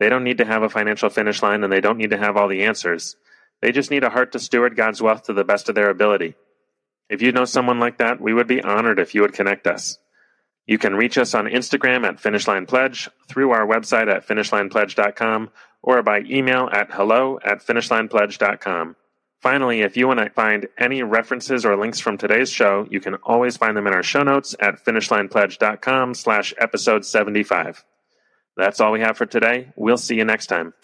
They 0.00 0.08
don't 0.08 0.24
need 0.24 0.38
to 0.38 0.44
have 0.44 0.64
a 0.64 0.68
financial 0.68 1.08
finish 1.08 1.40
line 1.40 1.62
and 1.62 1.72
they 1.72 1.80
don't 1.80 1.98
need 1.98 2.10
to 2.10 2.18
have 2.18 2.36
all 2.36 2.48
the 2.48 2.64
answers. 2.64 3.14
They 3.60 3.70
just 3.70 3.92
need 3.92 4.02
a 4.02 4.10
heart 4.10 4.32
to 4.32 4.40
steward 4.40 4.74
God's 4.74 5.00
wealth 5.00 5.22
to 5.26 5.34
the 5.34 5.44
best 5.44 5.68
of 5.68 5.76
their 5.76 5.88
ability. 5.88 6.34
If 7.08 7.22
you 7.22 7.30
know 7.30 7.44
someone 7.44 7.78
like 7.78 7.98
that, 7.98 8.20
we 8.20 8.34
would 8.34 8.48
be 8.48 8.60
honored 8.60 8.98
if 8.98 9.14
you 9.14 9.20
would 9.20 9.34
connect 9.34 9.68
us. 9.68 9.98
You 10.66 10.78
can 10.78 10.94
reach 10.94 11.18
us 11.18 11.34
on 11.34 11.46
Instagram 11.46 12.06
at 12.06 12.16
Finishline 12.16 12.68
Pledge, 12.68 13.08
through 13.28 13.50
our 13.50 13.66
website 13.66 14.08
at 14.08 14.26
finishlinepledge.com, 14.26 15.50
or 15.82 16.02
by 16.02 16.20
email 16.20 16.68
at 16.72 16.92
hello 16.92 17.38
at 17.44 17.64
finishlinepledge.com. 17.66 18.96
Finally, 19.40 19.80
if 19.80 19.96
you 19.96 20.06
want 20.06 20.20
to 20.20 20.30
find 20.30 20.68
any 20.78 21.02
references 21.02 21.64
or 21.64 21.76
links 21.76 21.98
from 21.98 22.16
today's 22.16 22.48
show, 22.48 22.86
you 22.90 23.00
can 23.00 23.16
always 23.16 23.56
find 23.56 23.76
them 23.76 23.88
in 23.88 23.92
our 23.92 24.02
show 24.02 24.22
notes 24.22 24.54
at 24.60 24.84
finishlinepledge.com 24.84 26.14
slash 26.14 26.54
episode 26.58 27.04
75. 27.04 27.84
That's 28.56 28.80
all 28.80 28.92
we 28.92 29.00
have 29.00 29.16
for 29.16 29.26
today. 29.26 29.72
We'll 29.74 29.96
see 29.96 30.14
you 30.14 30.24
next 30.24 30.46
time. 30.46 30.74